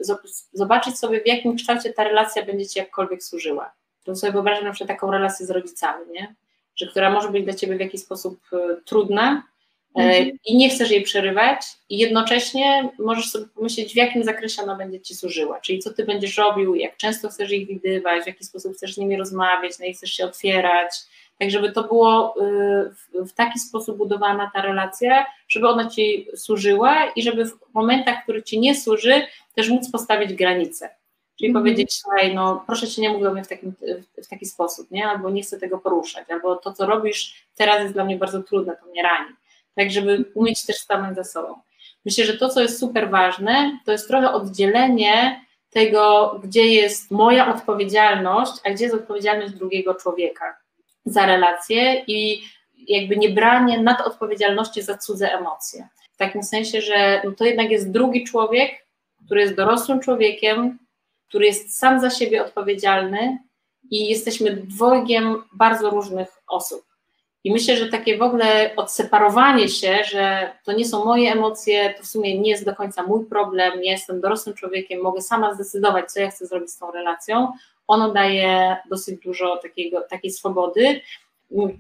zobaczyć 0.54 0.99
sobie, 0.99 1.22
w 1.22 1.28
jakim 1.28 1.56
kształcie 1.56 1.93
ta 1.93 2.04
relacja 2.04 2.45
będzie 2.45 2.66
ci 2.66 2.80
jakkolwiek 2.80 3.24
służyła. 3.24 3.74
To 4.04 4.16
sobie 4.16 4.34
wyobrażam 4.34 4.66
na 4.66 4.72
przykład 4.72 4.97
taką 4.97 5.12
relację 5.12 5.45
z 5.45 5.52
rodzicami, 5.52 6.06
nie? 6.12 6.36
Że 6.76 6.88
która 6.88 7.10
może 7.10 7.30
być 7.30 7.43
dla 7.43 7.54
ciebie 7.54 7.78
w 7.78 7.80
jakiś 7.80 8.02
sposób 8.02 8.39
y, 8.54 8.82
trudna, 8.86 9.43
E, 9.43 9.51
mhm. 9.96 10.38
i 10.46 10.58
nie 10.58 10.70
chcesz 10.70 10.92
jej 10.92 11.02
przerywać 11.02 11.62
i 11.89 11.98
jednocześnie 11.98 12.89
możesz 13.00 13.30
sobie 13.30 13.46
pomyśleć, 13.56 13.94
w 13.94 13.96
jakim 13.96 14.24
zakresie 14.24 14.62
ona 14.62 14.76
będzie 14.76 15.02
Ci 15.02 15.16
służyła, 15.16 15.60
czyli 15.60 15.80
co 15.80 15.94
Ty 15.94 16.06
będziesz 16.06 16.38
robił, 16.38 16.76
jak 16.76 16.98
często 16.98 17.30
chcesz 17.30 17.52
ich 17.52 17.68
widywać, 17.68 18.24
w 18.24 18.28
jaki 18.28 18.44
sposób 18.44 18.74
chcesz 18.74 18.94
z 18.94 18.98
nimi 18.98 19.18
rozmawiać, 19.18 19.80
na 19.80 19.86
jak 19.86 19.96
chcesz 19.96 20.12
się 20.12 20.26
otwierać, 20.26 20.96
tak 21.39 21.52
żeby 21.52 21.72
to 21.72 21.84
było 21.84 22.36
y, 23.16 23.26
w 23.26 23.34
taki 23.34 23.60
sposób 23.60 23.98
budowana 23.98 24.52
ta 24.54 24.62
relacja, 24.62 25.26
żeby 25.48 25.68
ona 25.68 25.89
Ci 25.89 26.28
służyła 26.36 27.06
i 27.16 27.22
żeby 27.22 27.46
w 27.46 27.54
momentach, 27.74 28.20
w 28.20 28.24
których 28.24 28.44
Ci 28.44 28.60
nie 28.60 28.76
służy, 28.76 29.22
też 29.56 29.70
móc 29.70 29.92
postawić 29.92 30.34
granice. 30.34 30.89
Czyli 31.38 31.50
mm 31.50 31.64
powiedzieć, 31.64 31.94
słuchaj, 31.94 32.36
no 32.36 32.64
proszę 32.66 32.88
Cię 32.88 33.02
nie 33.02 33.10
mów 33.10 33.24
do 33.24 33.34
mnie 33.34 33.44
w, 33.44 33.48
takim, 33.48 33.74
w 34.24 34.28
taki 34.28 34.46
sposób, 34.46 34.92
nie? 34.92 35.08
albo 35.08 35.30
nie 35.30 35.42
chcę 35.42 35.60
tego 35.60 35.78
poruszać, 35.78 36.30
albo 36.30 36.56
to, 36.56 36.74
co 36.74 36.86
robisz 36.86 37.46
teraz 37.56 37.82
jest 37.82 37.94
dla 37.94 38.06
mnie 38.06 38.18
bardzo 38.18 38.44
trudne, 38.44 38.78
to 38.78 38.86
mnie 38.86 39.04
rani 39.04 39.36
tak 39.76 39.91
żeby 39.91 40.26
umieć 40.36 40.65
też 40.65 40.76
stanąć 40.76 41.15
za 41.15 41.24
sobą. 41.24 41.55
Myślę, 42.05 42.26
że 42.26 42.38
to, 42.38 42.49
co 42.49 42.61
jest 42.61 42.80
super 42.80 43.09
ważne, 43.09 43.80
to 43.86 43.91
jest 43.91 44.07
trochę 44.07 44.32
oddzielenie 44.32 45.41
tego, 45.69 46.36
gdzie 46.43 46.67
jest 46.67 47.11
moja 47.11 47.55
odpowiedzialność, 47.55 48.51
a 48.65 48.69
gdzie 48.69 48.86
jest 48.86 48.95
odpowiedzialność 48.95 49.53
drugiego 49.53 49.95
człowieka 49.95 50.57
za 51.05 51.26
relacje 51.26 52.03
i 52.07 52.43
jakby 52.88 53.17
nie 53.17 53.30
branie 53.30 53.82
nad 53.82 54.01
odpowiedzialności 54.01 54.82
za 54.82 54.97
cudze 54.97 55.34
emocje. 55.34 55.88
W 56.13 56.17
takim 56.17 56.43
sensie, 56.43 56.82
że 56.82 57.22
no 57.24 57.32
to 57.32 57.45
jednak 57.45 57.72
jest 57.72 57.91
drugi 57.91 58.24
człowiek, 58.24 58.72
który 59.26 59.41
jest 59.41 59.55
dorosłym 59.55 59.99
człowiekiem, 59.99 60.80
który 61.28 61.45
jest 61.45 61.78
sam 61.78 61.99
za 61.99 62.09
siebie 62.09 62.45
odpowiedzialny 62.45 63.38
i 63.91 64.09
jesteśmy 64.09 64.55
dwojgiem 64.55 65.43
bardzo 65.53 65.89
różnych 65.89 66.28
osób. 66.47 66.91
I 67.44 67.52
myślę, 67.52 67.78
że 67.78 67.89
takie 67.89 68.18
w 68.18 68.22
ogóle 68.22 68.76
odseparowanie 68.76 69.70
się, 69.70 70.04
że 70.04 70.52
to 70.64 70.72
nie 70.72 70.86
są 70.86 71.06
moje 71.06 71.32
emocje, 71.32 71.94
to 71.98 72.04
w 72.04 72.08
sumie 72.08 72.39
nie 72.39 72.50
jest 72.50 72.66
do 72.66 72.76
końca 72.76 73.04
mój 73.04 73.26
problem, 73.26 73.84
ja 73.84 73.92
jestem 73.92 74.22
dorosłym 74.22 74.56
człowiekiem, 74.56 75.02
mogę 75.02 75.22
sama 75.22 75.54
zdecydować, 75.54 76.12
co 76.12 76.20
ja 76.20 76.32
chcę 76.32 76.46
zrobić 76.46 76.72
z 76.72 76.78
tą 76.78 76.92
relacją, 76.92 77.52
ono 77.88 78.12
daje 78.12 78.78
dosyć 78.89 79.22
dużo 79.24 79.58
takiego, 79.58 80.02
takiej 80.02 80.32
swobody. 80.32 81.02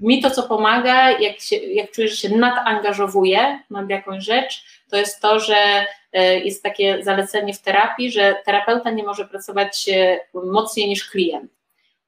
Mi 0.01 0.21
to, 0.21 0.31
co 0.31 0.43
pomaga, 0.43 1.11
jak, 1.11 1.39
się, 1.39 1.55
jak 1.55 1.91
czuję, 1.91 2.07
że 2.07 2.15
się 2.15 2.37
nadangażowuję 2.37 3.59
nad 3.69 3.89
jakąś 3.89 4.23
rzecz, 4.23 4.63
to 4.89 4.97
jest 4.97 5.21
to, 5.21 5.39
że 5.39 5.85
e, 6.13 6.39
jest 6.39 6.63
takie 6.63 7.03
zalecenie 7.03 7.53
w 7.53 7.61
terapii, 7.61 8.11
że 8.11 8.35
terapeuta 8.45 8.91
nie 8.91 9.03
może 9.03 9.27
pracować 9.27 9.89
e, 9.89 10.19
mocniej 10.33 10.89
niż 10.89 11.09
klient. 11.09 11.51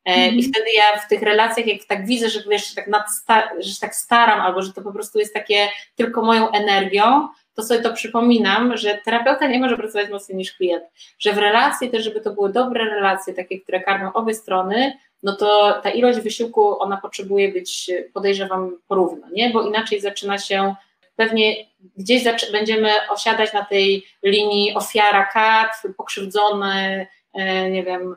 Mm. 0.06 0.20
I 0.20 0.38
mhm. 0.38 0.52
wtedy 0.52 0.66
ja 0.76 1.00
w 1.00 1.08
tych 1.08 1.22
relacjach, 1.22 1.68
jak 1.68 1.84
tak 1.84 2.06
widzę, 2.06 2.30
że 2.30 2.40
wiesz, 2.50 2.70
że 2.70 2.76
tak, 2.76 2.88
nadsta- 2.88 3.50
że 3.60 3.70
się 3.70 3.80
tak 3.82 3.96
staram, 3.96 4.42
albo 4.42 4.62
że 4.62 4.74
to 4.74 4.82
po 4.82 4.92
prostu 4.92 5.20
jest 5.20 5.34
takie 5.34 5.68
tylko 5.96 6.22
moją 6.22 6.52
energią, 6.52 7.28
to 7.54 7.64
sobie 7.64 7.82
to 7.82 7.94
przypominam, 7.94 8.78
że 8.78 9.00
terapeuta 9.06 9.48
nie 9.48 9.60
może 9.60 9.78
pracować 9.78 10.10
mocniej 10.10 10.38
niż 10.38 10.54
klient. 10.54 10.84
Że 11.20 11.34
w 11.34 11.38
relacji 11.38 11.90
też, 11.90 12.04
żeby 12.04 12.22
to 12.22 12.34
były 12.34 12.52
dobre 12.52 12.86
relacje, 12.86 13.34
takie, 13.34 13.60
które 13.60 13.82
karmią 13.82 14.14
obie 14.14 14.34
strony, 14.34 14.98
no 15.24 15.36
to 15.36 15.80
ta 15.84 15.90
ilość 15.90 16.20
wysiłku, 16.20 16.80
ona 16.80 16.98
potrzebuje 16.98 17.52
być, 17.52 17.92
podejrzewam, 18.14 18.78
porówno, 18.88 19.28
nie? 19.34 19.50
Bo 19.50 19.68
inaczej 19.68 20.02
zaczyna 20.02 20.38
się 20.38 20.76
pewnie 21.16 21.56
gdzieś 21.98 22.24
będziemy 22.52 22.92
osiadać 23.10 23.54
na 23.54 23.66
tej 23.66 24.06
linii 24.24 24.76
ofiara 24.76 25.26
kat, 25.26 25.84
pokrzywdzony, 25.98 27.08
e, 27.34 27.70
nie 27.70 27.84
wiem, 27.84 28.16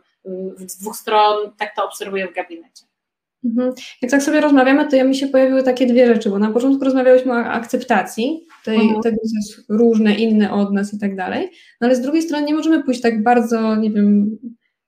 z 0.66 0.76
dwóch 0.78 0.96
stron, 0.96 1.52
tak 1.58 1.76
to 1.76 1.84
obserwuję 1.84 2.28
w 2.28 2.34
gabinecie. 2.34 2.84
Mhm. 3.44 3.72
Jak 4.02 4.10
tak 4.10 4.22
sobie 4.22 4.40
rozmawiamy, 4.40 4.88
to 4.88 4.96
ja 4.96 5.04
mi 5.04 5.16
się 5.16 5.26
pojawiły 5.26 5.62
takie 5.62 5.86
dwie 5.86 6.06
rzeczy, 6.06 6.30
bo 6.30 6.38
na 6.38 6.50
początku 6.50 6.84
rozmawiałyśmy 6.84 7.32
o 7.32 7.36
akceptacji 7.36 8.46
tej, 8.64 8.80
mhm. 8.80 9.02
tego, 9.02 9.16
co 9.16 9.36
jest 9.36 9.70
różne, 9.70 10.14
inne 10.14 10.52
od 10.52 10.72
nas 10.72 10.94
i 10.94 10.98
tak 10.98 11.16
dalej, 11.16 11.50
no 11.80 11.86
ale 11.86 11.96
z 11.96 12.00
drugiej 12.00 12.22
strony 12.22 12.46
nie 12.46 12.54
możemy 12.54 12.84
pójść 12.84 13.00
tak 13.00 13.22
bardzo, 13.22 13.76
nie 13.76 13.90
wiem, 13.90 14.38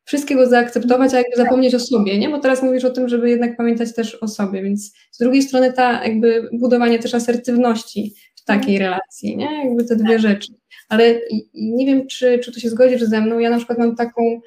wszystkiego 0.05 0.47
zaakceptować, 0.47 1.15
a 1.15 1.17
jakby 1.17 1.37
zapomnieć 1.37 1.75
o 1.75 1.81
sobie, 1.81 2.19
nie? 2.19 2.29
Bo 2.29 2.39
teraz 2.39 2.63
mówisz 2.63 2.85
o 2.85 2.91
tym, 2.91 3.09
żeby 3.09 3.31
jednak 3.31 3.57
pamiętać 3.57 3.95
też 3.95 4.15
o 4.15 4.29
sobie, 4.29 4.63
więc 4.63 4.93
z 5.11 5.19
drugiej 5.19 5.43
strony 5.43 5.73
ta 5.73 6.05
jakby 6.05 6.49
budowanie 6.53 6.99
też 6.99 7.15
asertywności 7.15 8.15
w 8.37 8.45
takiej 8.45 8.77
mhm. 8.77 8.91
relacji, 8.91 9.37
nie? 9.37 9.65
Jakby 9.65 9.85
te 9.85 9.97
dwie 9.97 10.13
tak. 10.13 10.21
rzeczy. 10.21 10.53
Ale 10.89 11.21
nie 11.55 11.87
wiem, 11.87 12.07
czy, 12.07 12.39
czy 12.39 12.53
tu 12.53 12.61
się 12.61 12.71
zgodzisz 12.71 13.03
ze 13.03 13.21
mną, 13.21 13.39
ja 13.39 13.51
na 13.51 13.57
przykład 13.57 13.79
mam 13.79 13.97
taką 13.97 14.41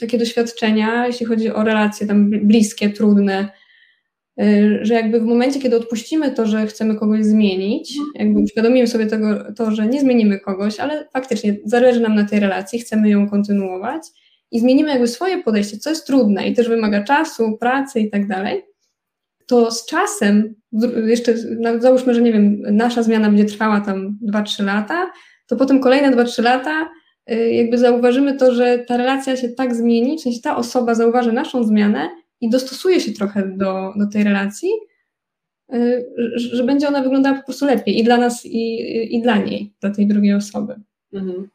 takie 0.00 0.18
doświadczenia, 0.18 1.06
jeśli 1.06 1.26
chodzi 1.26 1.50
o 1.50 1.64
relacje 1.64 2.06
tam 2.06 2.30
bliskie, 2.30 2.90
trudne, 2.90 3.48
y, 4.40 4.78
że 4.82 4.94
jakby 4.94 5.20
w 5.20 5.24
momencie, 5.24 5.60
kiedy 5.60 5.76
odpuścimy 5.76 6.30
to, 6.30 6.46
że 6.46 6.66
chcemy 6.66 6.94
kogoś 6.94 7.24
zmienić, 7.24 7.94
jakby 8.14 8.40
uświadomimy 8.40 8.86
sobie 8.86 9.06
tego, 9.06 9.52
to, 9.56 9.70
że 9.70 9.86
nie 9.86 10.00
zmienimy 10.00 10.40
kogoś, 10.40 10.80
ale 10.80 11.08
faktycznie 11.12 11.56
zależy 11.64 12.00
nam 12.00 12.14
na 12.14 12.24
tej 12.24 12.40
relacji, 12.40 12.78
chcemy 12.78 13.10
ją 13.10 13.28
kontynuować 13.28 14.02
i 14.50 14.60
zmienimy 14.60 14.90
jakby 14.90 15.08
swoje 15.08 15.42
podejście, 15.42 15.78
co 15.78 15.90
jest 15.90 16.06
trudne 16.06 16.48
i 16.48 16.54
też 16.54 16.68
wymaga 16.68 17.04
czasu, 17.04 17.56
pracy 17.60 18.00
i 18.00 18.10
tak 18.10 18.26
dalej, 18.26 18.62
to 19.46 19.70
z 19.70 19.86
czasem, 19.86 20.54
jeszcze 21.06 21.34
załóżmy, 21.78 22.14
że 22.14 22.22
nie 22.22 22.32
wiem, 22.32 22.62
nasza 22.70 23.02
zmiana 23.02 23.28
będzie 23.28 23.44
trwała 23.44 23.80
tam 23.80 24.18
2-3 24.32 24.64
lata, 24.64 25.10
to 25.46 25.56
potem 25.56 25.80
kolejne 25.80 26.16
2-3 26.16 26.42
lata 26.42 26.88
jakby 27.34 27.78
zauważymy 27.78 28.36
to, 28.36 28.54
że 28.54 28.78
ta 28.78 28.96
relacja 28.96 29.36
się 29.36 29.48
tak 29.48 29.74
zmieni, 29.74 30.18
w 30.18 30.20
sensie 30.20 30.40
ta 30.40 30.56
osoba 30.56 30.94
zauważy 30.94 31.32
naszą 31.32 31.64
zmianę 31.64 32.10
i 32.40 32.50
dostosuje 32.50 33.00
się 33.00 33.12
trochę 33.12 33.48
do, 33.48 33.92
do 33.96 34.06
tej 34.12 34.24
relacji, 34.24 34.70
y, 35.74 36.04
że 36.36 36.64
będzie 36.64 36.88
ona 36.88 37.02
wyglądała 37.02 37.36
po 37.36 37.44
prostu 37.44 37.66
lepiej 37.66 37.98
i 37.98 38.04
dla 38.04 38.16
nas, 38.16 38.46
i, 38.46 39.16
i 39.16 39.22
dla 39.22 39.36
niej, 39.36 39.72
dla 39.80 39.90
tej 39.90 40.06
drugiej 40.06 40.34
osoby. 40.34 40.80
Mhm. 41.12 41.48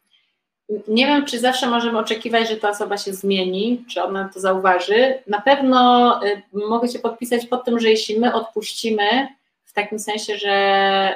Nie 0.88 1.05
wiem, 1.05 1.26
czy 1.26 1.39
zawsze 1.39 1.67
możemy 1.67 1.97
oczekiwać, 1.97 2.49
że 2.49 2.57
ta 2.57 2.69
osoba 2.69 2.97
się 2.97 3.13
zmieni, 3.13 3.86
czy 3.89 4.03
ona 4.03 4.30
to 4.34 4.39
zauważy. 4.39 5.13
Na 5.28 5.41
pewno 5.41 6.19
y, 6.26 6.41
mogę 6.53 6.88
się 6.88 6.99
podpisać 6.99 7.45
pod 7.45 7.65
tym, 7.65 7.80
że 7.80 7.89
jeśli 7.89 8.19
my 8.19 8.34
odpuścimy, 8.34 9.28
w 9.65 9.73
takim 9.73 9.99
sensie, 9.99 10.38
że, 10.38 11.15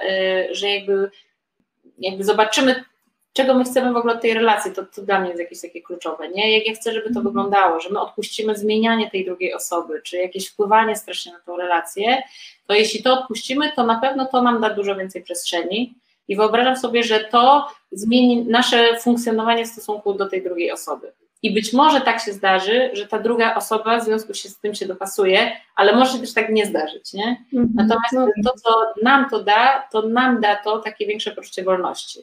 że 0.52 0.70
jakby, 0.70 1.10
jakby 1.98 2.24
zobaczymy 2.24 2.84
czego 3.34 3.54
my 3.54 3.64
chcemy 3.64 3.94
w 3.94 3.98
ogóle 3.98 4.14
od 4.14 4.22
tej 4.22 4.34
relacji, 4.34 4.72
to, 4.72 4.86
to 4.86 5.02
dla 5.02 5.20
mnie 5.20 5.30
jest 5.30 5.42
jakieś 5.42 5.62
takie 5.62 5.82
kluczowe, 5.82 6.30
nie? 6.30 6.58
Jak 6.58 6.68
ja 6.68 6.74
chcę, 6.74 6.94
żeby 6.94 7.04
to 7.06 7.20
mhm. 7.20 7.26
wyglądało, 7.26 7.80
że 7.80 7.90
my 7.90 8.00
odpuścimy 8.00 8.56
zmienianie 8.56 9.12
tej 9.12 9.26
drugiej 9.26 9.54
osoby, 9.54 10.02
czy 10.04 10.18
jakieś 10.18 10.48
wpływanie 10.48 10.96
strasznie 10.96 11.32
na 11.32 11.40
tą 11.40 11.58
relację, 11.58 12.24
to 12.68 12.74
jeśli 12.74 13.04
to 13.04 13.14
odpuścimy, 13.14 13.72
to 13.76 13.86
na 13.86 14.00
pewno 14.00 14.26
to 14.26 14.42
nam 14.42 14.62
da 14.62 14.70
dużo 14.70 14.96
więcej 14.96 15.24
przestrzeni 15.24 15.96
i 16.28 16.36
wyobrażam 16.36 16.78
sobie, 16.78 17.04
że 17.04 17.20
to 17.20 17.68
zmieni 17.92 18.46
nasze 18.46 19.00
funkcjonowanie 19.00 19.66
w 19.66 19.68
stosunku 19.68 20.14
do 20.14 20.30
tej 20.30 20.44
drugiej 20.44 20.72
osoby. 20.72 21.12
I 21.42 21.54
być 21.54 21.74
może 21.74 22.02
tak 22.02 22.20
się 22.20 22.34
zdarzy, 22.34 22.90
że 22.94 23.08
ta 23.08 23.20
druga 23.20 23.56
osoba 23.56 24.00
w 24.00 24.04
związku 24.04 24.34
z 24.34 24.60
tym 24.60 24.76
się 24.76 24.86
dopasuje, 24.86 25.52
ale 25.76 25.96
może 25.96 26.14
się 26.14 26.20
też 26.20 26.34
tak 26.34 26.50
nie 26.50 26.66
zdarzyć, 26.66 27.14
nie? 27.14 27.46
Mhm. 27.54 27.70
Natomiast 27.76 28.14
no. 28.14 28.28
to, 28.46 28.60
co 28.60 29.02
nam 29.04 29.30
to 29.30 29.44
da, 29.44 29.88
to 29.92 30.02
nam 30.02 30.42
da 30.42 30.56
to 30.56 30.80
takie 30.80 31.06
większe 31.06 31.32
poczucie 31.32 31.64
wolności. 31.64 32.20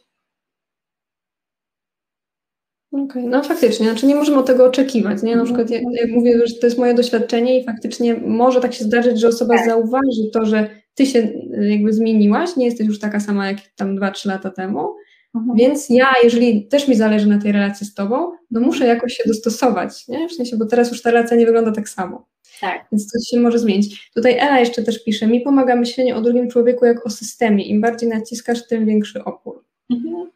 Okay, 3.04 3.22
no 3.22 3.42
faktycznie, 3.42 3.86
znaczy 3.86 4.06
nie 4.06 4.14
możemy 4.14 4.38
od 4.38 4.46
tego 4.46 4.64
oczekiwać, 4.64 5.22
nie? 5.22 5.36
Na 5.36 5.42
mhm. 5.42 5.46
przykład 5.46 5.70
ja, 5.70 5.90
ja, 5.92 6.14
mówię, 6.14 6.46
że 6.46 6.54
to 6.54 6.66
jest 6.66 6.78
moje 6.78 6.94
doświadczenie 6.94 7.60
i 7.60 7.64
faktycznie 7.64 8.14
może 8.14 8.60
tak 8.60 8.74
się 8.74 8.84
zdarzyć, 8.84 9.20
że 9.20 9.28
osoba 9.28 9.56
tak. 9.56 9.66
zauważy 9.66 10.30
to, 10.32 10.46
że 10.46 10.70
ty 10.94 11.06
się 11.06 11.18
y, 11.18 11.68
jakby 11.70 11.92
zmieniłaś, 11.92 12.56
nie 12.56 12.66
jesteś 12.66 12.86
już 12.86 12.98
taka 12.98 13.20
sama 13.20 13.46
jak 13.46 13.56
tam 13.76 13.98
2-3 13.98 14.28
lata 14.28 14.50
temu, 14.50 14.94
mhm. 15.34 15.56
więc 15.56 15.90
ja, 15.90 16.06
jeżeli 16.24 16.68
też 16.68 16.88
mi 16.88 16.94
zależy 16.94 17.28
na 17.28 17.38
tej 17.38 17.52
relacji 17.52 17.86
z 17.86 17.94
tobą, 17.94 18.32
no 18.50 18.60
muszę 18.60 18.86
jakoś 18.86 19.12
się 19.12 19.22
dostosować, 19.26 20.08
nie? 20.08 20.28
W 20.28 20.32
sensie, 20.32 20.56
bo 20.56 20.66
teraz 20.66 20.90
już 20.90 21.02
ta 21.02 21.10
relacja 21.10 21.36
nie 21.36 21.46
wygląda 21.46 21.72
tak 21.72 21.88
samo. 21.88 22.26
Tak. 22.60 22.86
Więc 22.92 23.06
coś 23.06 23.28
się 23.30 23.40
może 23.40 23.58
zmienić. 23.58 24.10
Tutaj 24.14 24.38
Ela 24.38 24.60
jeszcze 24.60 24.82
też 24.82 25.04
pisze, 25.04 25.26
mi 25.26 25.40
pomaga 25.40 25.76
myślenie 25.76 26.16
o 26.16 26.20
drugim 26.20 26.50
człowieku 26.50 26.84
jak 26.84 27.06
o 27.06 27.10
systemie. 27.10 27.64
Im 27.64 27.80
bardziej 27.80 28.08
naciskasz, 28.08 28.66
tym 28.66 28.86
większy 28.86 29.24
opór. 29.24 29.64
Mhm. 29.90 30.30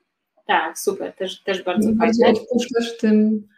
Tak, 0.51 0.79
super, 0.79 1.13
też, 1.13 1.43
też 1.43 1.63
bardzo 1.63 1.91
Im 1.91 1.99
fajnie. 1.99 2.27
odpuszczasz, 2.27 2.97
tym, 2.99 3.49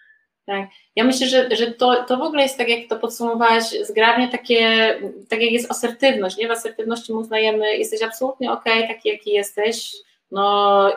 Tak. 0.46 0.68
Ja 0.96 1.04
myślę, 1.04 1.26
że, 1.26 1.56
że 1.56 1.72
to, 1.72 2.04
to 2.04 2.16
w 2.16 2.22
ogóle 2.22 2.42
jest 2.42 2.58
tak, 2.58 2.68
jak 2.68 2.88
to 2.88 2.96
podsumowałaś 2.96 3.64
zgrabnie, 3.82 4.28
takie, 4.28 4.94
tak 5.28 5.40
jak 5.40 5.52
jest 5.52 5.70
asertywność, 5.70 6.36
nie? 6.36 6.48
W 6.48 6.50
asertywności 6.50 7.12
uznajemy, 7.12 7.76
jesteś 7.76 8.02
absolutnie 8.02 8.52
ok, 8.52 8.64
taki 8.64 9.08
jaki 9.08 9.30
jesteś, 9.30 9.92
no 10.30 10.96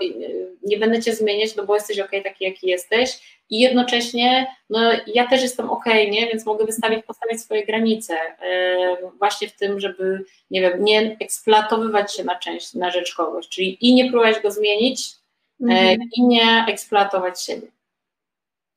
nie 0.63 0.77
będę 0.77 1.01
cię 1.01 1.15
zmieniać, 1.15 1.55
no 1.55 1.65
bo 1.65 1.75
jesteś 1.75 1.99
ok, 1.99 2.11
taki 2.23 2.43
jaki 2.43 2.67
jesteś 2.67 3.39
i 3.49 3.59
jednocześnie, 3.59 4.47
no 4.69 4.79
ja 5.07 5.27
też 5.27 5.41
jestem 5.41 5.69
ok, 5.69 5.85
nie? 5.85 6.27
Więc 6.27 6.45
mogę 6.45 6.65
wystawić, 6.65 7.05
postawić 7.05 7.41
swoje 7.41 7.65
granice 7.65 8.13
yy, 8.13 9.09
właśnie 9.19 9.47
w 9.47 9.55
tym, 9.55 9.79
żeby, 9.79 10.23
nie 10.51 10.61
wiem, 10.61 10.83
nie 10.83 11.17
eksploatowywać 11.19 12.15
się 12.15 12.23
na 12.23 12.35
część, 12.35 12.73
na 12.73 12.91
rzecz 12.91 13.15
kogoś, 13.15 13.47
czyli 13.47 13.89
i 13.89 13.93
nie 13.93 14.11
próbować 14.11 14.39
go 14.39 14.51
zmienić, 14.51 15.24
mhm. 15.61 15.99
yy, 15.99 16.07
i 16.17 16.23
nie 16.23 16.65
eksploatować 16.67 17.41
siebie. 17.41 17.67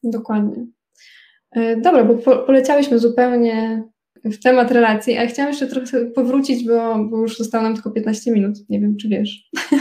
Dokładnie. 0.03 0.67
E, 1.51 1.77
dobra, 1.77 2.05
bo 2.05 2.15
po, 2.15 2.37
poleciałyśmy 2.37 2.99
zupełnie 2.99 3.83
w 4.25 4.43
temat 4.43 4.71
relacji, 4.71 5.19
a 5.19 5.27
chciałam 5.27 5.53
jeszcze 5.53 5.67
trochę 5.67 6.05
powrócić, 6.05 6.67
bo, 6.67 7.05
bo 7.05 7.19
już 7.19 7.39
zostało 7.39 7.65
nam 7.65 7.75
tylko 7.75 7.91
15 7.91 8.31
minut. 8.33 8.55
Nie 8.69 8.81
wiem, 8.81 8.97
czy 8.97 9.09
wiesz. 9.09 9.51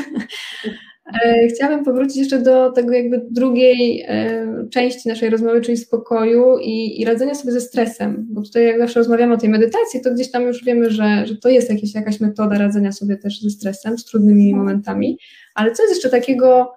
E, 1.23 1.47
chciałabym 1.47 1.85
powrócić 1.85 2.17
jeszcze 2.17 2.41
do 2.41 2.71
tego 2.71 2.93
jakby 2.93 3.25
drugiej 3.31 4.05
e, 4.07 4.47
części 4.71 5.09
naszej 5.09 5.29
rozmowy, 5.29 5.61
czyli 5.61 5.77
spokoju 5.77 6.57
i, 6.57 7.01
i 7.01 7.05
radzenia 7.05 7.35
sobie 7.35 7.51
ze 7.51 7.61
stresem, 7.61 8.27
bo 8.29 8.41
tutaj 8.41 8.65
jak 8.65 8.79
zawsze 8.79 8.99
rozmawiamy 8.99 9.33
o 9.33 9.37
tej 9.37 9.49
medytacji, 9.49 10.01
to 10.01 10.13
gdzieś 10.13 10.31
tam 10.31 10.43
już 10.43 10.63
wiemy, 10.63 10.91
że, 10.91 11.27
że 11.27 11.37
to 11.37 11.49
jest 11.49 11.69
jakieś, 11.69 11.95
jakaś 11.95 12.19
metoda 12.19 12.57
radzenia 12.57 12.91
sobie 12.91 13.17
też 13.17 13.41
ze 13.41 13.49
stresem, 13.49 13.97
z 13.97 14.05
trudnymi 14.05 14.55
momentami, 14.55 15.17
ale 15.55 15.71
co 15.71 15.83
jest 15.83 15.95
jeszcze 15.95 16.09
takiego 16.09 16.73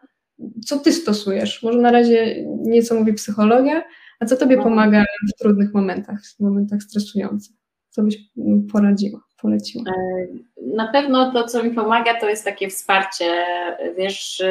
co 0.65 0.79
ty 0.79 0.93
stosujesz? 0.93 1.63
Może 1.63 1.79
na 1.79 1.91
razie 1.91 2.45
nieco 2.47 2.95
mówi 2.95 3.13
psychologia, 3.13 3.83
a 4.21 4.27
co 4.27 4.37
tobie 4.37 4.57
pomaga 4.57 5.05
w 5.29 5.39
trudnych 5.39 5.75
momentach, 5.75 6.19
w 6.37 6.41
momentach 6.41 6.83
stresujących? 6.83 7.57
Co 7.91 8.03
byś 8.03 8.19
poradziła, 8.73 9.21
poleciła? 9.43 9.85
E, 9.89 10.27
na 10.77 10.93
pewno 10.93 11.33
to, 11.33 11.49
co 11.49 11.63
mi 11.63 11.71
pomaga, 11.71 12.21
to 12.21 12.29
jest 12.29 12.45
takie 12.45 12.69
wsparcie, 12.69 13.45
wiesz, 13.99 14.43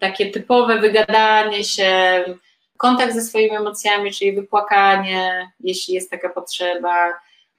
takie 0.00 0.30
typowe 0.30 0.80
wygadanie 0.80 1.64
się, 1.64 1.90
kontakt 2.76 3.14
ze 3.14 3.20
swoimi 3.20 3.56
emocjami, 3.56 4.12
czyli 4.12 4.32
wypłakanie, 4.32 5.50
jeśli 5.60 5.94
jest 5.94 6.10
taka 6.10 6.28
potrzeba. 6.28 7.12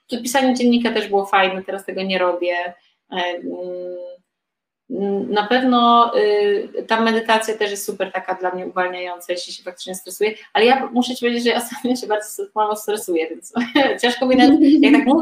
Tu 0.08 0.22
pisanie 0.22 0.54
dziennika 0.54 0.92
też 0.92 1.08
było 1.08 1.26
fajne, 1.26 1.64
teraz 1.64 1.86
tego 1.86 2.04
nie 2.04 2.18
robię. 2.18 2.56
Na 5.30 5.48
pewno 5.48 6.12
y, 6.18 6.86
ta 6.88 7.02
medytacja 7.02 7.58
też 7.58 7.72
jest 7.72 7.86
super 7.86 8.12
taka 8.12 8.36
dla 8.36 8.52
mnie 8.52 8.68
uwalniająca, 8.68 9.34
jeśli 9.34 9.54
się 9.54 9.64
faktycznie 9.64 9.96
stresuję, 9.96 10.34
ale 10.54 10.66
ja 10.66 10.90
muszę 10.94 11.16
Ci 11.16 11.26
powiedzieć, 11.26 11.44
że 11.44 11.50
ja 11.50 11.58
ostatnio 11.58 11.96
się 11.96 12.08
bardzo 12.08 12.44
mało 12.56 12.76
stresuję, 12.76 13.30
więc 13.30 13.54
ciężko 14.02 14.26
mi 14.26 14.36
nawet, 14.36 14.60
jak 14.62 14.94
tak 14.94 15.06
mówię 15.06 15.22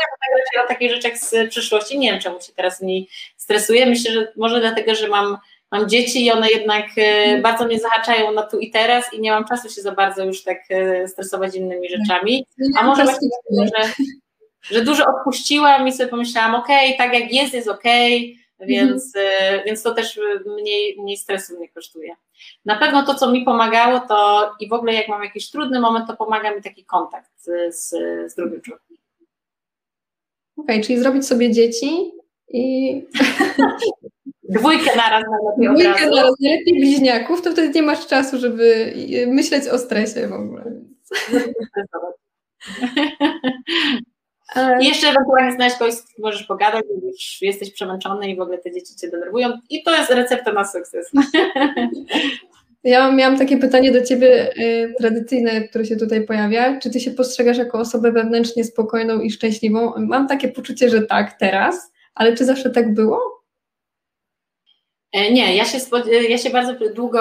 o 0.65 0.68
takich 0.68 0.91
rzeczach 0.91 1.18
z 1.18 1.49
przyszłości, 1.49 1.99
nie 1.99 2.11
wiem 2.11 2.22
czemu 2.22 2.41
się 2.41 2.53
teraz 2.55 2.82
mniej 2.82 3.09
stresuję, 3.38 3.86
myślę, 3.86 4.11
że 4.11 4.34
może 4.36 4.59
dlatego, 4.59 4.95
że 4.95 5.07
mam, 5.07 5.38
mam 5.72 5.89
dzieci 5.89 6.26
i 6.26 6.32
one 6.32 6.49
jednak 6.49 6.86
y, 6.97 7.41
bardzo 7.41 7.65
mnie 7.65 7.80
zahaczają 7.80 8.32
na 8.32 8.41
tu 8.41 8.59
i 8.59 8.72
teraz 8.72 9.13
i 9.13 9.22
nie 9.22 9.32
mam 9.32 9.45
czasu 9.45 9.70
się 9.70 9.82
za 9.82 9.91
bardzo 9.91 10.26
już 10.26 10.43
tak 10.43 10.57
y, 10.72 11.07
stresować 11.07 11.55
innymi 11.55 11.89
rzeczami, 11.89 12.45
a 12.80 12.84
może 12.84 13.03
właśnie 13.03 13.30
dlatego, 13.30 13.78
że, 13.78 14.03
że 14.61 14.82
dużo 14.82 15.05
odpuściłam 15.05 15.88
i 15.88 15.93
sobie 15.93 16.09
pomyślałam, 16.09 16.55
okej, 16.55 16.93
okay, 16.93 16.97
tak 16.97 17.20
jak 17.20 17.34
jest, 17.34 17.53
jest 17.53 17.68
okej, 17.68 18.32
okay, 18.34 18.46
więc, 18.59 19.15
mhm. 19.15 19.61
więc 19.65 19.83
to 19.83 19.93
też 19.93 20.19
mniej, 20.45 21.01
mniej 21.01 21.17
stresu 21.17 21.57
mnie 21.57 21.69
kosztuje. 21.69 22.15
Na 22.65 22.75
pewno 22.75 23.05
to, 23.05 23.15
co 23.15 23.31
mi 23.31 23.45
pomagało, 23.45 23.99
to 23.99 24.51
i 24.59 24.67
w 24.67 24.73
ogóle 24.73 24.93
jak 24.93 25.07
mam 25.07 25.23
jakiś 25.23 25.49
trudny 25.49 25.79
moment, 25.79 26.07
to 26.07 26.17
pomaga 26.17 26.55
mi 26.55 26.61
taki 26.61 26.85
kontakt 26.85 27.31
z, 27.69 27.89
z 28.31 28.35
drugim 28.35 28.61
człowiekiem. 28.61 28.97
Okej, 30.57 30.75
okay, 30.75 30.83
czyli 30.83 30.99
zrobić 30.99 31.25
sobie 31.25 31.51
dzieci 31.51 32.11
i... 32.49 32.93
Dwójkę 34.49 34.95
naraz 34.95 35.23
najlepiej 35.29 35.83
Dwójkę 35.83 36.09
naraz, 36.09 36.39
najlepiej 36.39 36.73
bliźniaków, 36.73 37.41
to 37.41 37.51
wtedy 37.51 37.69
nie 37.69 37.81
masz 37.81 38.07
czasu, 38.07 38.39
żeby 38.39 38.93
myśleć 39.27 39.67
o 39.67 39.77
stresie 39.77 40.27
w 40.27 40.33
ogóle. 40.33 40.63
I 44.81 44.87
jeszcze 44.87 45.07
ewentualnie 45.07 45.51
znaleźć 45.51 45.77
kogoś, 45.77 45.93
z 45.93 46.07
kim 46.07 46.15
możesz 46.19 46.43
pogadać, 46.43 46.83
bo 47.01 47.07
już 47.07 47.41
jesteś 47.41 47.71
przemęczony 47.71 48.29
i 48.29 48.35
w 48.35 48.41
ogóle 48.41 48.57
te 48.57 48.71
dzieci 48.71 48.95
cię 49.01 49.09
denerwują. 49.09 49.49
I 49.69 49.83
to 49.83 49.95
jest 49.97 50.11
recepta 50.11 50.53
na 50.53 50.65
sukces. 50.65 51.11
Ja 52.83 53.11
miałam 53.11 53.37
takie 53.37 53.57
pytanie 53.57 53.91
do 53.91 54.03
Ciebie 54.03 54.57
y, 54.57 54.93
tradycyjne, 54.97 55.67
które 55.67 55.85
się 55.85 55.95
tutaj 55.95 56.25
pojawia. 56.25 56.79
Czy 56.79 56.89
Ty 56.89 56.99
się 56.99 57.11
postrzegasz 57.11 57.57
jako 57.57 57.79
osobę 57.79 58.11
wewnętrznie 58.11 58.63
spokojną 58.63 59.19
i 59.19 59.31
szczęśliwą? 59.31 59.93
Mam 59.97 60.27
takie 60.27 60.47
poczucie, 60.47 60.89
że 60.89 61.01
tak 61.01 61.39
teraz, 61.39 61.91
ale 62.15 62.35
czy 62.35 62.45
zawsze 62.45 62.69
tak 62.69 62.93
było? 62.93 63.36
E, 65.18 65.32
nie, 65.32 65.55
ja 65.55 65.65
się, 65.65 65.78
ja 66.30 66.38
się 66.38 66.49
bardzo 66.49 66.74
długo, 66.93 67.20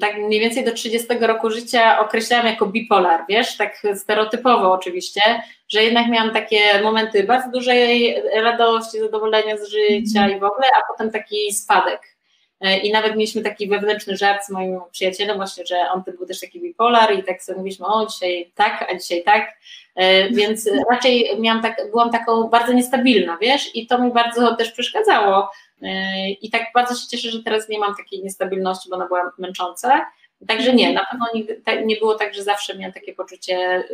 tak 0.00 0.18
mniej 0.18 0.40
więcej 0.40 0.64
do 0.64 0.72
30 0.72 1.08
roku 1.20 1.50
życia 1.50 1.98
określałam 1.98 2.46
jako 2.46 2.66
bipolar, 2.66 3.24
wiesz, 3.28 3.56
tak 3.56 3.82
stereotypowo 3.94 4.72
oczywiście, 4.72 5.20
że 5.68 5.82
jednak 5.82 6.08
miałam 6.08 6.30
takie 6.30 6.82
momenty 6.82 7.24
bardzo 7.24 7.50
dużej 7.50 8.22
radości, 8.34 9.00
zadowolenia 9.00 9.56
z 9.56 9.68
życia 9.68 10.24
mm. 10.24 10.36
i 10.36 10.40
w 10.40 10.44
ogóle, 10.44 10.66
a 10.78 10.92
potem 10.92 11.10
taki 11.10 11.52
spadek. 11.52 12.13
E, 12.60 12.78
I 12.78 12.92
nawet 12.92 13.12
mieliśmy 13.12 13.42
taki 13.42 13.68
wewnętrzny 13.68 14.16
żart 14.16 14.46
z 14.46 14.50
moim 14.50 14.80
przyjacielem 14.92 15.36
właśnie, 15.36 15.66
że 15.66 15.76
on 15.94 16.02
był 16.02 16.26
też 16.26 16.40
taki 16.40 16.60
bipolar 16.60 17.18
i 17.18 17.24
tak 17.24 17.42
sobie 17.42 17.58
mówiliśmy, 17.58 17.86
o 17.86 18.06
dzisiaj 18.06 18.52
tak, 18.54 18.86
a 18.90 18.98
dzisiaj 18.98 19.22
tak, 19.22 19.58
e, 19.94 20.30
więc 20.30 20.70
raczej 20.90 21.40
miałam 21.40 21.62
tak, 21.62 21.90
byłam 21.90 22.10
taką 22.10 22.48
bardzo 22.48 22.72
niestabilna, 22.72 23.38
wiesz, 23.40 23.76
i 23.76 23.86
to 23.86 23.98
mi 23.98 24.12
bardzo 24.12 24.56
też 24.56 24.72
przeszkadzało 24.72 25.50
i 26.40 26.50
tak 26.50 26.62
bardzo 26.74 26.94
się 26.94 27.08
cieszę, 27.08 27.30
że 27.30 27.42
teraz 27.42 27.68
nie 27.68 27.78
mam 27.78 27.94
takiej 27.96 28.22
niestabilności, 28.22 28.90
bo 28.90 28.96
ona 28.96 29.06
była 29.06 29.32
męcząca. 29.38 30.06
Także 30.48 30.72
nie, 30.74 30.92
na 30.92 31.06
pewno 31.10 31.26
nie 31.84 31.96
było 31.96 32.14
tak, 32.14 32.34
że 32.34 32.42
zawsze 32.42 32.78
miałam 32.78 32.92
takie 32.92 33.14
poczucie 33.14 33.84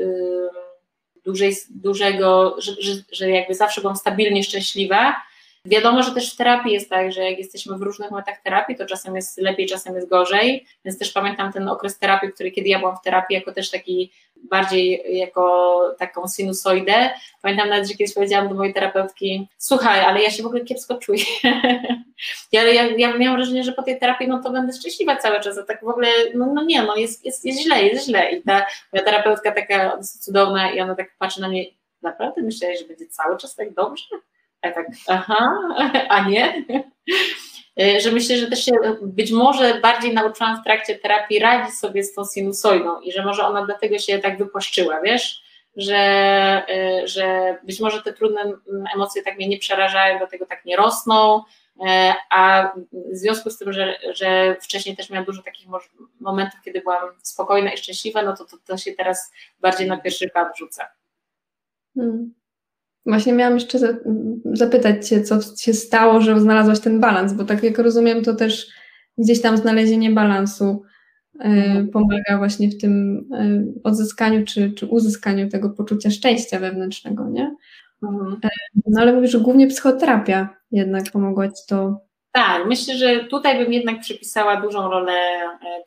dużej, 1.25 1.57
dużego, 1.71 2.57
że, 2.59 2.73
że, 2.79 2.93
że 3.13 3.31
jakby 3.31 3.55
zawsze 3.55 3.81
byłam 3.81 3.97
stabilnie 3.97 4.45
szczęśliwa. 4.45 5.17
Wiadomo, 5.65 6.03
że 6.03 6.11
też 6.11 6.35
w 6.35 6.37
terapii 6.37 6.73
jest 6.73 6.91
tak, 6.91 7.13
że 7.13 7.25
jak 7.25 7.39
jesteśmy 7.39 7.79
w 7.79 7.83
różnych 7.83 8.11
momentach 8.11 8.43
terapii, 8.43 8.77
to 8.77 8.87
czasem 8.87 9.17
jest 9.17 9.39
lepiej, 9.39 9.67
czasem 9.67 9.95
jest 9.95 10.09
gorzej, 10.09 10.67
więc 10.85 10.99
też 10.99 11.13
pamiętam 11.13 11.53
ten 11.53 11.69
okres 11.69 11.99
terapii, 11.99 12.33
który 12.33 12.51
kiedy 12.51 12.69
ja 12.69 12.79
byłam 12.79 12.97
w 12.97 13.03
terapii 13.03 13.35
jako 13.35 13.53
też 13.53 13.71
taki 13.71 14.13
bardziej 14.37 15.17
jako 15.19 15.81
taką 15.99 16.29
sinusoidę. 16.29 17.11
Pamiętam 17.43 17.69
nawet, 17.69 17.89
że 17.89 17.95
kiedyś 17.95 18.15
powiedziałam 18.15 18.49
do 18.49 18.55
mojej 18.55 18.75
terapeutki, 18.75 19.49
słuchaj, 19.59 20.01
ale 20.01 20.23
ja 20.23 20.31
się 20.31 20.43
w 20.43 20.47
ogóle 20.47 20.65
kiepsko 20.65 20.99
czuję. 20.99 21.25
ja, 22.53 22.63
ja, 22.63 22.87
ja 22.87 23.17
miałam 23.17 23.37
wrażenie, 23.37 23.65
że 23.65 23.73
po 23.73 23.83
tej 23.83 23.99
terapii 23.99 24.29
no 24.29 24.43
to 24.43 24.51
będę 24.51 24.73
szczęśliwa 24.73 25.17
cały 25.17 25.41
czas, 25.41 25.59
a 25.59 25.63
tak 25.63 25.85
w 25.85 25.89
ogóle, 25.89 26.09
no, 26.35 26.47
no 26.55 26.65
nie, 26.65 26.83
no 26.83 26.97
jest, 26.97 27.25
jest, 27.25 27.45
jest 27.45 27.63
źle, 27.63 27.83
jest 27.83 28.07
źle. 28.07 28.31
I 28.31 28.43
ta 28.43 28.67
moja 28.93 29.05
terapeutka 29.05 29.53
taka 29.53 29.99
cudowna 30.25 30.73
i 30.73 30.81
ona 30.81 30.95
tak 30.95 31.17
patrzy 31.19 31.41
na 31.41 31.49
mnie, 31.49 31.65
naprawdę 32.03 32.43
myślałeś, 32.43 32.81
że 32.81 32.87
będzie 32.87 33.07
cały 33.07 33.37
czas 33.37 33.55
tak 33.55 33.75
dobrze? 33.75 34.05
A 34.63 34.69
ja 34.69 34.75
tak, 34.75 34.87
aha, 35.09 35.59
a 36.09 36.29
nie? 36.29 36.65
E, 37.81 38.01
że 38.01 38.13
myślę, 38.13 38.37
że 38.37 38.47
też 38.47 38.65
się 38.65 38.73
być 39.03 39.33
może 39.33 39.81
bardziej 39.81 40.15
nauczyłam 40.15 40.61
w 40.61 40.65
trakcie 40.65 40.99
terapii 40.99 41.39
radzić 41.39 41.75
sobie 41.75 42.05
z 42.05 42.15
tą 42.15 42.23
sinusoidą 42.35 43.01
i 43.01 43.13
że 43.13 43.25
może 43.25 43.47
ona 43.47 43.67
dlatego 43.67 43.99
się 43.99 44.19
tak 44.19 44.39
wypłaszczyła, 44.39 45.01
wiesz, 45.01 45.43
że, 45.77 45.97
e, 46.69 47.09
że 47.09 47.59
być 47.63 47.81
może 47.81 48.03
te 48.03 48.13
trudne 48.13 48.53
emocje 48.95 49.23
tak 49.23 49.37
mnie 49.37 49.49
nie 49.49 49.59
przerażają, 49.59 50.19
dlatego 50.19 50.47
tak 50.47 50.65
nie 50.65 50.77
rosną, 50.77 51.43
e, 51.87 52.15
a 52.31 52.73
w 52.93 53.17
związku 53.17 53.51
z 53.51 53.59
tym, 53.59 53.73
że, 53.73 53.99
że 54.15 54.57
wcześniej 54.61 54.97
też 54.97 55.11
miałam 55.11 55.27
dużo 55.27 55.43
takich 55.43 55.69
momentów, 56.21 56.61
kiedy 56.65 56.81
byłam 56.81 57.09
spokojna 57.23 57.73
i 57.73 57.79
szczęśliwa, 57.79 58.23
no 58.23 58.37
to 58.37 58.45
to, 58.45 58.57
to 58.67 58.77
się 58.77 58.93
teraz 58.93 59.33
bardziej 59.61 59.89
na 59.89 59.97
pierwszy 59.97 60.29
plan 60.29 60.47
rzuca. 60.59 60.89
Hmm. 61.95 62.40
Właśnie 63.07 63.33
miałam 63.33 63.55
jeszcze 63.55 63.79
zapytać 64.45 65.09
Cię, 65.09 65.23
co 65.23 65.39
się 65.59 65.73
stało, 65.73 66.21
że 66.21 66.41
znalazłaś 66.41 66.81
ten 66.81 67.01
balans, 67.01 67.33
bo 67.33 67.45
tak 67.45 67.63
jak 67.63 67.79
rozumiem, 67.79 68.25
to 68.25 68.35
też 68.35 68.67
gdzieś 69.19 69.41
tam 69.41 69.57
znalezienie 69.57 70.11
balansu 70.11 70.83
e, 71.41 71.45
mhm. 71.45 71.89
pomaga 71.89 72.39
właśnie 72.39 72.69
w 72.69 72.79
tym 72.79 73.25
e, 73.35 73.65
odzyskaniu 73.85 74.45
czy, 74.45 74.73
czy 74.73 74.87
uzyskaniu 74.87 75.49
tego 75.49 75.71
poczucia 75.71 76.11
szczęścia 76.11 76.59
wewnętrznego, 76.59 77.29
nie? 77.31 77.57
Mhm. 78.03 78.41
E, 78.45 78.49
no 78.87 79.03
ale 79.03 79.13
mówisz, 79.13 79.31
że 79.31 79.41
głównie 79.41 79.67
psychoterapia 79.67 80.57
jednak 80.71 81.05
pomogła 81.13 81.49
Ci 81.49 81.63
to. 81.69 82.01
Tak, 82.33 82.67
myślę, 82.67 82.95
że 82.95 83.25
tutaj 83.25 83.65
bym 83.65 83.73
jednak 83.73 84.01
przypisała 84.01 84.61
dużą 84.61 84.91
rolę 84.91 85.13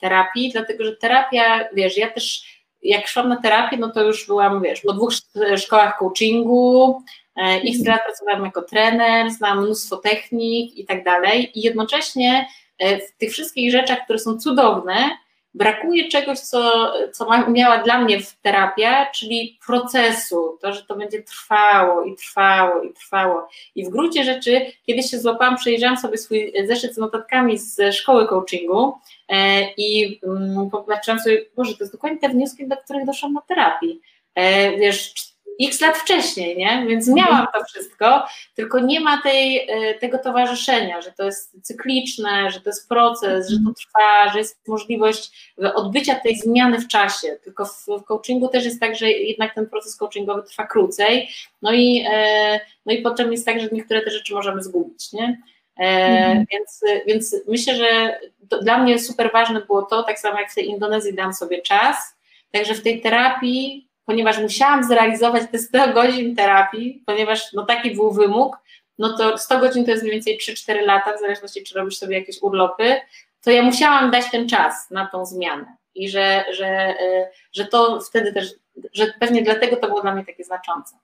terapii, 0.01 0.51
dlatego 0.51 0.83
że 0.83 0.95
terapia, 0.95 1.69
wiesz, 1.75 1.97
ja 1.97 2.11
też 2.11 2.53
jak 2.83 3.07
szłam 3.07 3.29
na 3.29 3.41
terapię, 3.41 3.77
no 3.77 3.89
to 3.89 4.03
już 4.03 4.27
byłam, 4.27 4.61
wiesz, 4.61 4.81
po 4.81 4.93
dwóch 4.93 5.13
szkołach 5.57 5.97
coachingu, 5.97 7.01
e, 7.37 7.41
x 7.41 7.85
lat 7.85 8.01
pracowałam 8.05 8.45
jako 8.45 8.61
trener, 8.61 9.31
znam 9.31 9.63
mnóstwo 9.63 9.97
technik 9.97 10.77
i 10.77 10.85
tak 10.85 11.03
dalej. 11.03 11.59
I 11.59 11.61
jednocześnie 11.61 12.47
e, 12.77 12.99
w 12.99 13.17
tych 13.17 13.31
wszystkich 13.31 13.71
rzeczach, 13.71 14.03
które 14.03 14.19
są 14.19 14.37
cudowne, 14.37 15.09
brakuje 15.53 16.09
czegoś, 16.09 16.39
co, 16.39 16.93
co 17.13 17.47
miała 17.47 17.77
dla 17.77 18.01
mnie 18.01 18.19
w 18.19 18.35
terapia, 18.41 19.05
czyli 19.05 19.59
procesu, 19.65 20.57
to, 20.61 20.73
że 20.73 20.83
to 20.83 20.95
będzie 20.95 21.23
trwało 21.23 22.03
i 22.03 22.15
trwało 22.15 22.81
i 22.83 22.93
trwało. 22.93 23.47
I 23.75 23.85
w 23.85 23.89
gruncie 23.89 24.23
rzeczy, 24.23 24.65
kiedyś 24.85 25.11
się 25.11 25.19
złapałam, 25.19 25.57
przejrzałam 25.57 25.97
sobie 25.97 26.17
swój 26.17 26.53
zeszyt 26.65 26.95
z 26.95 26.97
notatkami 26.97 27.57
z 27.57 27.95
szkoły 27.95 28.27
coachingu 28.27 28.97
e, 29.29 29.71
i 29.71 30.19
mm, 30.23 30.69
popatrzyłam 30.69 31.19
sobie, 31.19 31.45
Boże, 31.55 31.73
to 31.73 31.83
jest 31.83 31.93
dokładnie 31.93 32.19
te 32.19 32.29
wnioski, 32.29 32.67
do 32.67 32.77
których 32.77 33.05
doszłam 33.05 33.33
na 33.33 33.41
terapii. 33.41 34.01
E, 34.35 34.77
wiesz, 34.77 35.32
x 35.61 35.81
lat 35.81 35.97
wcześniej, 35.97 36.57
nie? 36.57 36.85
Więc 36.87 37.07
miałam 37.07 37.47
to 37.53 37.63
wszystko, 37.63 38.25
tylko 38.55 38.79
nie 38.79 38.99
ma 38.99 39.21
tej, 39.21 39.69
e, 39.69 39.93
tego 39.93 40.17
towarzyszenia, 40.17 41.01
że 41.01 41.11
to 41.11 41.23
jest 41.23 41.57
cykliczne, 41.61 42.51
że 42.51 42.61
to 42.61 42.69
jest 42.69 42.89
proces, 42.89 43.49
że 43.49 43.55
to 43.55 43.59
mhm. 43.59 43.75
trwa, 43.75 44.33
że 44.33 44.37
jest 44.37 44.67
możliwość 44.67 45.53
odbycia 45.75 46.15
tej 46.15 46.35
zmiany 46.35 46.79
w 46.79 46.87
czasie. 46.87 47.37
Tylko 47.43 47.65
w, 47.65 47.85
w 47.87 48.03
coachingu 48.03 48.47
też 48.47 48.65
jest 48.65 48.79
tak, 48.79 48.95
że 48.95 49.11
jednak 49.11 49.55
ten 49.55 49.69
proces 49.69 49.95
coachingowy 49.95 50.43
trwa 50.43 50.67
krócej, 50.67 51.29
no 51.61 51.73
i, 51.73 52.05
e, 52.13 52.59
no 52.85 52.93
i 52.93 53.01
potem 53.01 53.31
jest 53.31 53.45
tak, 53.45 53.59
że 53.59 53.69
niektóre 53.71 54.01
te 54.01 54.11
rzeczy 54.11 54.33
możemy 54.33 54.63
zgubić, 54.63 55.13
nie? 55.13 55.41
E, 55.79 55.83
mhm. 55.83 56.45
Więc, 56.51 56.81
więc 57.07 57.35
myślę, 57.47 57.75
że 57.75 58.19
dla 58.61 58.77
mnie 58.77 58.99
super 58.99 59.29
ważne 59.33 59.61
było 59.61 59.81
to, 59.81 60.03
tak 60.03 60.19
samo 60.19 60.39
jak 60.39 60.51
w 60.51 60.55
tej 60.55 60.67
Indonezji 60.67 61.13
dam 61.13 61.33
sobie 61.33 61.61
czas, 61.61 62.15
także 62.51 62.73
w 62.73 62.83
tej 62.83 63.01
terapii 63.01 63.92
ponieważ 64.05 64.39
musiałam 64.39 64.83
zrealizować 64.83 65.43
te 65.51 65.59
100 65.59 65.93
godzin 65.93 66.35
terapii, 66.35 67.03
ponieważ 67.05 67.53
no 67.53 67.65
taki 67.65 67.91
był 67.91 68.11
wymóg, 68.11 68.57
no 68.97 69.17
to 69.17 69.37
100 69.37 69.59
godzin 69.59 69.85
to 69.85 69.91
jest 69.91 70.03
mniej 70.03 70.13
więcej 70.13 70.39
3-4 70.39 70.81
lata, 70.85 71.17
w 71.17 71.19
zależności 71.19 71.63
czy 71.63 71.75
robisz 71.75 71.97
sobie 71.97 72.19
jakieś 72.19 72.41
urlopy, 72.41 72.95
to 73.43 73.51
ja 73.51 73.63
musiałam 73.63 74.11
dać 74.11 74.31
ten 74.31 74.49
czas 74.49 74.91
na 74.91 75.07
tą 75.07 75.25
zmianę 75.25 75.65
i 75.95 76.09
że, 76.09 76.43
że, 76.53 76.67
e, 76.67 77.29
że 77.53 77.65
to 77.65 77.99
wtedy 78.01 78.33
też, 78.33 78.53
że 78.93 79.13
pewnie 79.19 79.41
dlatego 79.41 79.75
to 79.75 79.87
było 79.87 80.01
dla 80.01 80.15
mnie 80.15 80.25
takie 80.25 80.43
znaczące. 80.43 80.95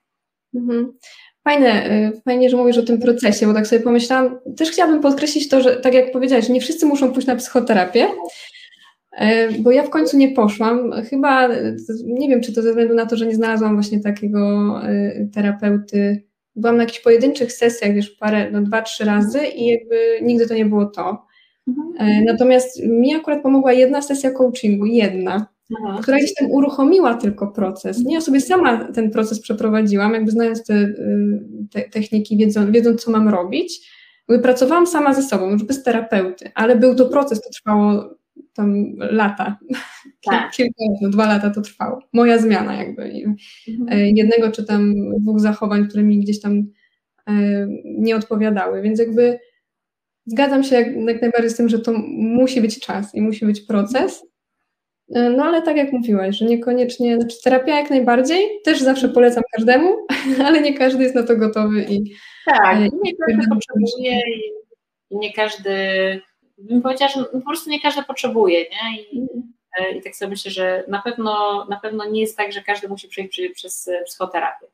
Mhm. 0.54 0.98
Fajne, 1.44 1.68
e, 1.68 2.12
fajnie, 2.24 2.50
że 2.50 2.56
mówisz 2.56 2.78
o 2.78 2.82
tym 2.82 3.00
procesie, 3.00 3.46
bo 3.46 3.54
tak 3.54 3.66
sobie 3.66 3.82
pomyślałam, 3.82 4.40
też 4.56 4.70
chciałabym 4.70 5.00
podkreślić 5.00 5.48
to, 5.48 5.62
że 5.62 5.76
tak 5.76 5.94
jak 5.94 6.12
powiedziałeś, 6.12 6.48
nie 6.48 6.60
wszyscy 6.60 6.86
muszą 6.86 7.12
pójść 7.12 7.28
na 7.28 7.36
psychoterapię, 7.36 8.08
bo 9.58 9.70
ja 9.70 9.82
w 9.82 9.90
końcu 9.90 10.16
nie 10.16 10.28
poszłam. 10.28 10.92
Chyba, 11.10 11.48
nie 12.04 12.28
wiem, 12.28 12.40
czy 12.40 12.52
to 12.52 12.62
ze 12.62 12.68
względu 12.68 12.94
na 12.94 13.06
to, 13.06 13.16
że 13.16 13.26
nie 13.26 13.34
znalazłam 13.34 13.74
właśnie 13.74 14.00
takiego 14.00 14.72
e, 14.82 15.26
terapeuty. 15.34 16.24
Byłam 16.56 16.76
na 16.76 16.82
jakichś 16.82 17.00
pojedynczych 17.00 17.52
sesjach, 17.52 17.94
wiesz, 17.94 18.10
parę, 18.10 18.50
no 18.50 18.62
dwa, 18.62 18.82
trzy 18.82 19.04
razy 19.04 19.38
i 19.46 19.66
jakby 19.66 19.96
nigdy 20.22 20.46
to 20.46 20.54
nie 20.54 20.66
było 20.66 20.86
to. 20.86 21.22
Mhm. 21.68 21.94
E, 21.98 22.24
natomiast 22.24 22.82
mi 22.86 23.14
akurat 23.14 23.42
pomogła 23.42 23.72
jedna 23.72 24.02
sesja 24.02 24.30
coachingu, 24.30 24.86
jedna, 24.86 25.46
Aha. 25.78 25.98
która 26.02 26.18
gdzieś 26.18 26.34
tam 26.34 26.50
uruchomiła 26.50 27.14
tylko 27.14 27.46
proces. 27.46 28.04
Nie, 28.04 28.14
ja 28.14 28.20
sobie 28.20 28.40
sama 28.40 28.92
ten 28.92 29.10
proces 29.10 29.40
przeprowadziłam, 29.40 30.14
jakby 30.14 30.30
znając 30.30 30.64
te, 30.64 30.94
te 31.72 31.80
techniki, 31.80 32.36
wiedząc, 32.36 32.70
wiedząc, 32.70 33.04
co 33.04 33.10
mam 33.10 33.28
robić. 33.28 33.90
Pracowałam 34.42 34.86
sama 34.86 35.14
ze 35.14 35.22
sobą, 35.22 35.50
już 35.50 35.64
bez 35.64 35.82
terapeuty, 35.82 36.50
ale 36.54 36.76
był 36.76 36.94
to 36.94 37.06
proces, 37.06 37.40
to 37.42 37.50
trwało 37.50 38.19
tam 38.54 38.96
lata, 38.98 39.58
tak. 40.24 40.50
kilka 40.52 40.84
lat, 40.90 41.00
no 41.02 41.08
dwa 41.08 41.26
lata 41.26 41.50
to 41.50 41.60
trwało. 41.60 41.98
Moja 42.12 42.38
zmiana 42.38 42.74
jakby. 42.74 43.02
Mhm. 43.02 43.88
E, 43.88 44.10
jednego 44.10 44.50
czy 44.50 44.64
tam 44.64 44.94
dwóch 45.18 45.40
zachowań, 45.40 45.88
które 45.88 46.02
mi 46.02 46.18
gdzieś 46.18 46.40
tam 46.40 46.64
e, 47.28 47.32
nie 47.84 48.16
odpowiadały, 48.16 48.82
więc 48.82 48.98
jakby 48.98 49.38
zgadzam 50.26 50.64
się 50.64 50.76
jak, 50.76 50.86
jak 50.96 51.22
najbardziej 51.22 51.50
z 51.50 51.56
tym, 51.56 51.68
że 51.68 51.78
to 51.78 51.92
musi 52.08 52.60
być 52.60 52.80
czas 52.80 53.14
i 53.14 53.22
musi 53.22 53.46
być 53.46 53.60
proces, 53.60 54.24
e, 55.14 55.30
no 55.30 55.44
ale 55.44 55.62
tak 55.62 55.76
jak 55.76 55.92
mówiłaś, 55.92 56.36
że 56.36 56.44
niekoniecznie, 56.44 57.16
znaczy 57.16 57.36
terapia 57.44 57.78
jak 57.78 57.90
najbardziej, 57.90 58.48
też 58.64 58.80
zawsze 58.80 59.08
polecam 59.08 59.42
każdemu, 59.56 59.96
ale 60.46 60.60
nie 60.60 60.74
każdy 60.74 61.02
jest 61.02 61.14
na 61.14 61.22
to 61.22 61.36
gotowy 61.36 61.86
i 61.90 62.14
tak, 62.46 62.78
nie 62.80 63.12
każdy 63.16 63.48
potrzebuje 63.48 64.20
i 65.10 65.16
nie 65.18 65.32
każdy 65.32 65.70
bym 66.60 66.82
powiedziała, 66.82 67.12
że 67.12 67.24
po 67.24 67.40
prostu 67.40 67.70
nie 67.70 67.80
każdy 67.80 68.02
potrzebuje, 68.02 68.60
nie? 68.60 69.02
I, 69.02 69.26
e, 69.78 69.92
i 69.92 70.02
tak 70.02 70.16
sobie 70.16 70.30
myślę, 70.30 70.50
że 70.50 70.84
na 70.88 71.02
pewno, 71.02 71.64
na 71.70 71.80
pewno 71.80 72.04
nie 72.04 72.20
jest 72.20 72.36
tak, 72.36 72.52
że 72.52 72.62
każdy 72.62 72.88
musi 72.88 73.08
przejść 73.08 73.40
przez 73.54 73.90
psychoterapię. 74.06 74.66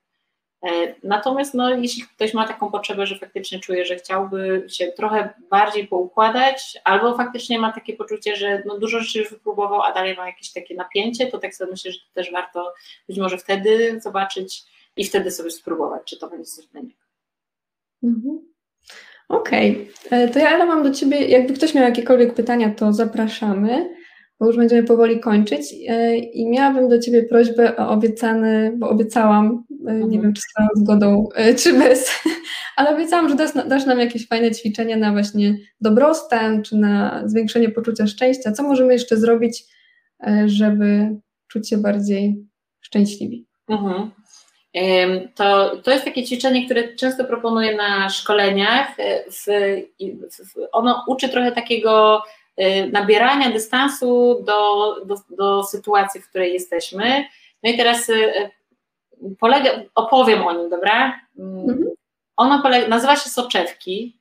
E, 0.63 0.95
natomiast 1.03 1.55
no, 1.55 1.71
jeśli 1.71 2.03
ktoś 2.03 2.35
ma 2.35 2.49
taką 2.49 2.71
potrzebę, 2.71 3.07
że 3.07 3.19
faktycznie 3.19 3.61
czuje, 3.61 3.85
że 3.85 3.97
chciałby 3.97 4.67
się 4.69 4.87
trochę 4.87 5.35
bardziej 5.51 5.87
poukładać, 5.89 6.79
albo 6.85 7.17
faktycznie 7.17 7.59
ma 7.59 7.73
takie 7.73 7.97
poczucie, 7.97 8.37
że 8.37 8.63
no, 8.67 8.79
dużo 8.79 9.01
rzeczy 9.01 9.19
już 9.19 9.31
wypróbował, 9.31 9.83
a 9.83 9.93
dalej 9.93 10.17
ma 10.17 10.27
jakieś 10.27 10.53
takie 10.53 10.75
napięcie, 10.75 11.27
to 11.27 11.39
tak 11.39 11.55
sobie 11.55 11.71
myślę, 11.71 11.93
że 11.93 11.99
to 11.99 12.15
też 12.15 12.33
warto 12.33 12.75
być 13.09 13.19
może 13.19 13.39
wtedy 13.39 14.01
zobaczyć 14.01 14.63
i 14.97 15.05
wtedy 15.05 15.31
sobie 15.31 15.51
spróbować, 15.51 16.03
czy 16.05 16.19
to 16.19 16.29
będzie 16.29 16.45
coś 16.45 16.67
dla 16.67 16.81
niego. 16.81 17.01
Mhm. 18.03 18.56
Okej, 19.29 19.89
okay. 20.07 20.19
E, 20.19 20.29
to 20.29 20.39
ja 20.39 20.55
Ela 20.55 20.67
mam 20.67 20.83
do 20.83 20.91
Ciebie, 20.91 21.29
jakby 21.29 21.55
ktoś 21.55 21.75
miał 21.75 21.85
jakiekolwiek 21.85 22.35
pytania, 22.35 22.71
to 22.71 22.93
zapraszamy, 22.93 23.95
bo 24.41 24.47
już 24.47 24.57
będziemy 24.57 24.83
powoli 24.83 25.21
kończyć 25.21 25.75
e, 25.89 26.17
i 26.17 26.49
miałabym 26.49 26.89
do 26.89 26.99
Ciebie 26.99 27.23
prośbę 27.23 27.77
o 27.77 27.89
obiecany, 27.89 28.73
bo 28.77 28.89
obiecałam, 28.89 29.65
e, 29.87 29.95
nie 29.95 30.03
mhm. 30.03 30.23
wiem 30.23 30.33
czy 30.33 30.43
z 30.43 30.45
Twoją 30.45 30.69
zgodą, 30.75 31.29
czy 31.57 31.73
bez, 31.73 32.11
ale 32.77 32.95
obiecałam, 32.95 33.29
że 33.29 33.35
dasz, 33.35 33.51
dasz 33.69 33.87
nam 33.87 33.99
jakieś 33.99 34.29
fajne 34.29 34.51
ćwiczenia 34.51 34.97
na 34.97 35.13
właśnie 35.13 35.57
dobrostan, 35.81 36.63
czy 36.63 36.77
na 36.77 37.23
zwiększenie 37.25 37.69
poczucia 37.69 38.07
szczęścia. 38.07 38.53
Co 38.53 38.63
możemy 38.63 38.93
jeszcze 38.93 39.17
zrobić, 39.17 39.65
żeby 40.47 41.17
czuć 41.49 41.69
się 41.69 41.79
bardziej 41.79 42.37
szczęśliwi? 42.81 43.47
Mhm 43.69 44.11
to, 45.35 45.77
to 45.77 45.91
jest 45.91 46.05
takie 46.05 46.25
ćwiczenie, 46.25 46.65
które 46.65 46.95
często 46.95 47.25
proponuję 47.25 47.77
na 47.77 48.09
szkoleniach. 48.09 49.01
E, 49.01 49.25
w, 49.31 49.47
w, 50.31 50.69
ono 50.73 51.05
uczy 51.07 51.29
trochę 51.29 51.53
takiego 51.53 52.23
e, 52.57 52.87
nabierania 52.87 53.51
dystansu 53.51 54.43
do, 54.47 54.95
do, 55.05 55.15
do 55.31 55.63
sytuacji, 55.63 56.21
w 56.21 56.29
której 56.29 56.53
jesteśmy. 56.53 57.25
No 57.63 57.71
i 57.71 57.77
teraz 57.77 58.11
e, 58.11 58.51
polega, 59.39 59.71
opowiem 59.95 60.47
o 60.47 60.53
nim, 60.53 60.71
dobra? 60.71 61.21
Mm, 61.39 61.59
mhm. 61.59 61.89
Ono 62.37 62.63
polega, 62.63 62.89
nazywa 62.89 63.17
się 63.17 63.31
soczewki, 63.31 64.17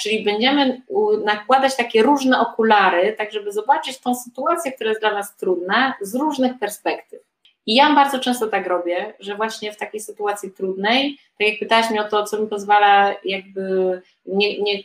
czyli 0.00 0.24
będziemy 0.24 0.82
nakładać 1.24 1.76
takie 1.76 2.02
różne 2.02 2.40
okulary, 2.40 3.12
tak 3.18 3.32
żeby 3.32 3.52
zobaczyć 3.52 3.98
tą 3.98 4.14
sytuację, 4.14 4.72
która 4.72 4.90
jest 4.90 5.02
dla 5.02 5.12
nas 5.12 5.36
trudna 5.36 5.94
z 6.00 6.14
różnych 6.14 6.58
perspektyw. 6.58 7.25
I 7.66 7.74
ja 7.74 7.94
bardzo 7.94 8.18
często 8.18 8.46
tak 8.46 8.66
robię, 8.66 9.14
że 9.20 9.34
właśnie 9.34 9.72
w 9.72 9.76
takiej 9.76 10.00
sytuacji 10.00 10.50
trudnej, 10.50 11.18
tak 11.38 11.48
jak 11.48 11.58
pytałaś 11.58 11.90
mnie 11.90 12.00
o 12.00 12.08
to, 12.08 12.24
co 12.24 12.40
mi 12.40 12.46
pozwala 12.46 13.14
jakby 13.24 14.02
nie, 14.26 14.62
nie, 14.62 14.84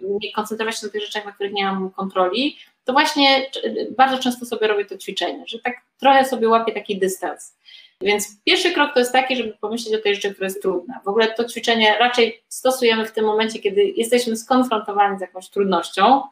nie 0.00 0.32
koncentrować 0.32 0.80
się 0.80 0.86
na 0.86 0.92
tych 0.92 1.02
rzeczach, 1.02 1.24
na 1.24 1.32
których 1.32 1.52
nie 1.52 1.64
mam 1.64 1.90
kontroli, 1.90 2.56
to 2.84 2.92
właśnie 2.92 3.50
bardzo 3.96 4.18
często 4.18 4.46
sobie 4.46 4.66
robię 4.66 4.84
to 4.84 4.98
ćwiczenie, 4.98 5.44
że 5.46 5.58
tak 5.58 5.74
trochę 6.00 6.24
sobie 6.24 6.48
łapię 6.48 6.72
taki 6.72 6.98
dystans. 6.98 7.56
Więc 8.00 8.42
pierwszy 8.44 8.70
krok 8.70 8.94
to 8.94 9.00
jest 9.00 9.12
taki, 9.12 9.36
żeby 9.36 9.56
pomyśleć 9.60 9.94
o 9.94 10.02
tej 10.02 10.14
rzeczy, 10.14 10.30
która 10.30 10.46
jest 10.46 10.62
trudna. 10.62 11.00
W 11.04 11.08
ogóle 11.08 11.34
to 11.34 11.44
ćwiczenie 11.44 11.96
raczej 11.98 12.42
stosujemy 12.48 13.06
w 13.06 13.12
tym 13.12 13.24
momencie, 13.24 13.58
kiedy 13.58 13.84
jesteśmy 13.84 14.36
skonfrontowani 14.36 15.18
z 15.18 15.20
jakąś 15.20 15.48
trudnością, 15.48 16.22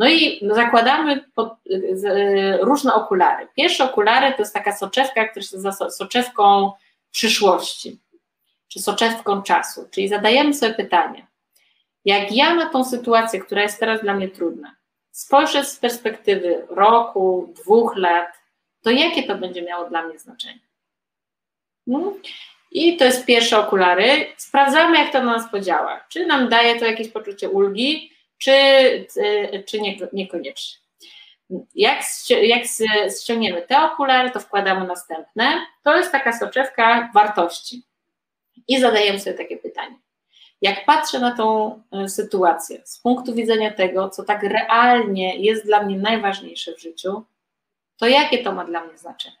no 0.00 0.08
i 0.08 0.40
zakładamy 0.50 1.24
pod, 1.34 1.54
różne 2.60 2.94
okulary. 2.94 3.48
Pierwsze 3.56 3.84
okulary 3.84 4.32
to 4.32 4.42
jest 4.42 4.54
taka 4.54 4.76
soczewka, 4.76 5.24
która 5.24 5.42
się 5.42 5.56
nazywa 5.56 5.90
soczewką 5.90 6.72
przyszłości, 7.10 8.00
czy 8.68 8.80
soczewką 8.80 9.42
czasu. 9.42 9.88
Czyli 9.90 10.08
zadajemy 10.08 10.54
sobie 10.54 10.74
pytanie, 10.74 11.26
jak 12.04 12.32
ja 12.32 12.54
na 12.54 12.70
tą 12.70 12.84
sytuację, 12.84 13.40
która 13.40 13.62
jest 13.62 13.80
teraz 13.80 14.00
dla 14.00 14.14
mnie 14.14 14.28
trudna, 14.28 14.76
spojrzę 15.10 15.64
z 15.64 15.76
perspektywy 15.76 16.66
roku, 16.68 17.54
dwóch 17.62 17.96
lat, 17.96 18.28
to 18.82 18.90
jakie 18.90 19.22
to 19.22 19.34
będzie 19.34 19.62
miało 19.62 19.88
dla 19.88 20.02
mnie 20.02 20.18
znaczenie? 20.18 20.60
No. 21.86 22.12
I 22.72 22.96
to 22.96 23.04
jest 23.04 23.26
pierwsze 23.26 23.58
okulary. 23.58 24.26
Sprawdzamy, 24.36 24.98
jak 24.98 25.12
to 25.12 25.22
na 25.22 25.32
nas 25.32 25.50
podziała. 25.50 26.04
Czy 26.08 26.26
nam 26.26 26.48
daje 26.48 26.80
to 26.80 26.84
jakieś 26.84 27.08
poczucie 27.08 27.50
ulgi, 27.50 28.12
czy, 28.40 28.50
y, 29.16 29.64
czy 29.66 29.80
nie, 29.80 29.96
niekoniecznie. 30.12 30.80
Jak, 31.74 32.02
jak 32.42 32.62
ściągniemy 33.22 33.62
te 33.62 33.82
okulary, 33.82 34.30
to 34.30 34.40
wkładamy 34.40 34.86
następne. 34.86 35.66
To 35.82 35.96
jest 35.96 36.12
taka 36.12 36.38
soczewka 36.38 37.10
wartości. 37.14 37.82
I 38.68 38.80
zadajemy 38.80 39.20
sobie 39.20 39.36
takie 39.36 39.56
pytanie. 39.56 39.98
Jak 40.62 40.84
patrzę 40.84 41.18
na 41.18 41.36
tą 41.36 41.82
y, 42.04 42.08
sytuację 42.08 42.82
z 42.84 42.98
punktu 42.98 43.34
widzenia 43.34 43.70
tego, 43.70 44.08
co 44.08 44.22
tak 44.22 44.42
realnie 44.42 45.36
jest 45.36 45.66
dla 45.66 45.82
mnie 45.82 45.98
najważniejsze 45.98 46.74
w 46.74 46.80
życiu, 46.80 47.24
to 47.96 48.06
jakie 48.06 48.44
to 48.44 48.52
ma 48.52 48.64
dla 48.64 48.84
mnie 48.84 48.98
znaczenie? 48.98 49.36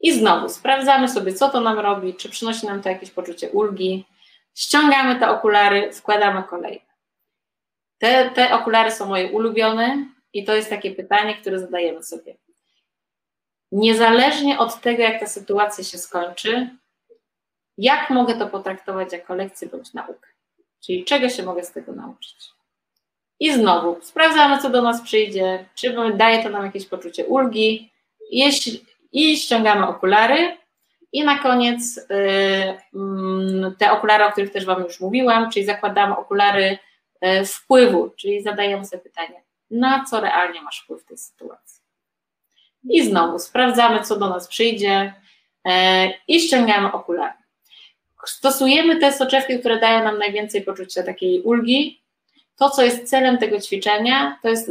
I 0.00 0.12
znowu 0.12 0.48
sprawdzamy 0.48 1.08
sobie, 1.08 1.32
co 1.32 1.50
to 1.50 1.60
nam 1.60 1.78
robi, 1.78 2.14
czy 2.14 2.28
przynosi 2.28 2.66
nam 2.66 2.82
to 2.82 2.88
jakieś 2.88 3.10
poczucie 3.10 3.50
ulgi. 3.50 4.04
Ściągamy 4.54 5.20
te 5.20 5.30
okulary, 5.30 5.92
wkładamy 5.92 6.42
kolejne. 6.42 6.91
Te, 8.02 8.30
te 8.30 8.54
okulary 8.54 8.90
są 8.90 9.06
moje 9.06 9.32
ulubione 9.32 10.06
i 10.32 10.44
to 10.44 10.54
jest 10.54 10.70
takie 10.70 10.90
pytanie, 10.90 11.34
które 11.34 11.58
zadajemy 11.58 12.02
sobie. 12.02 12.36
Niezależnie 13.72 14.58
od 14.58 14.80
tego, 14.80 15.02
jak 15.02 15.20
ta 15.20 15.26
sytuacja 15.26 15.84
się 15.84 15.98
skończy, 15.98 16.70
jak 17.78 18.10
mogę 18.10 18.34
to 18.34 18.46
potraktować 18.46 19.12
jako 19.12 19.34
lekcję 19.34 19.68
bądź 19.68 19.94
naukę? 19.94 20.28
Czyli 20.80 21.04
czego 21.04 21.28
się 21.28 21.42
mogę 21.42 21.64
z 21.64 21.72
tego 21.72 21.92
nauczyć? 21.92 22.36
I 23.40 23.52
znowu 23.52 23.98
sprawdzamy, 24.02 24.62
co 24.62 24.70
do 24.70 24.82
nas 24.82 25.02
przyjdzie, 25.02 25.64
czy 25.74 25.96
daje 26.14 26.42
to 26.42 26.48
nam 26.48 26.64
jakieś 26.64 26.86
poczucie 26.86 27.26
ulgi, 27.26 27.92
jeśli, 28.30 28.84
i 29.12 29.36
ściągamy 29.36 29.86
okulary. 29.88 30.56
I 31.12 31.24
na 31.24 31.38
koniec 31.38 31.96
yy, 32.92 33.72
te 33.78 33.92
okulary, 33.92 34.24
o 34.24 34.32
których 34.32 34.52
też 34.52 34.64
Wam 34.64 34.82
już 34.82 35.00
mówiłam, 35.00 35.50
czyli 35.50 35.66
zakładamy 35.66 36.16
okulary 36.16 36.78
wpływu, 37.46 38.10
czyli 38.16 38.42
zadajemy 38.42 38.84
sobie 38.84 39.02
pytanie, 39.02 39.42
na 39.70 40.04
co 40.04 40.20
realnie 40.20 40.62
masz 40.62 40.80
wpływ 40.80 41.02
w 41.02 41.06
tej 41.06 41.18
sytuacji. 41.18 41.82
I 42.90 43.06
znowu 43.06 43.38
sprawdzamy, 43.38 44.04
co 44.04 44.18
do 44.18 44.28
nas 44.28 44.48
przyjdzie 44.48 45.14
yy, 45.64 45.72
i 46.28 46.40
ściągamy 46.40 46.92
okulary. 46.92 47.34
Stosujemy 48.26 48.96
te 48.96 49.12
soczewki, 49.12 49.58
które 49.58 49.80
dają 49.80 50.04
nam 50.04 50.18
najwięcej 50.18 50.62
poczucia 50.62 51.02
takiej 51.02 51.42
ulgi. 51.42 52.02
To, 52.56 52.70
co 52.70 52.82
jest 52.82 53.10
celem 53.10 53.38
tego 53.38 53.60
ćwiczenia, 53.60 54.38
to 54.42 54.48
jest 54.48 54.70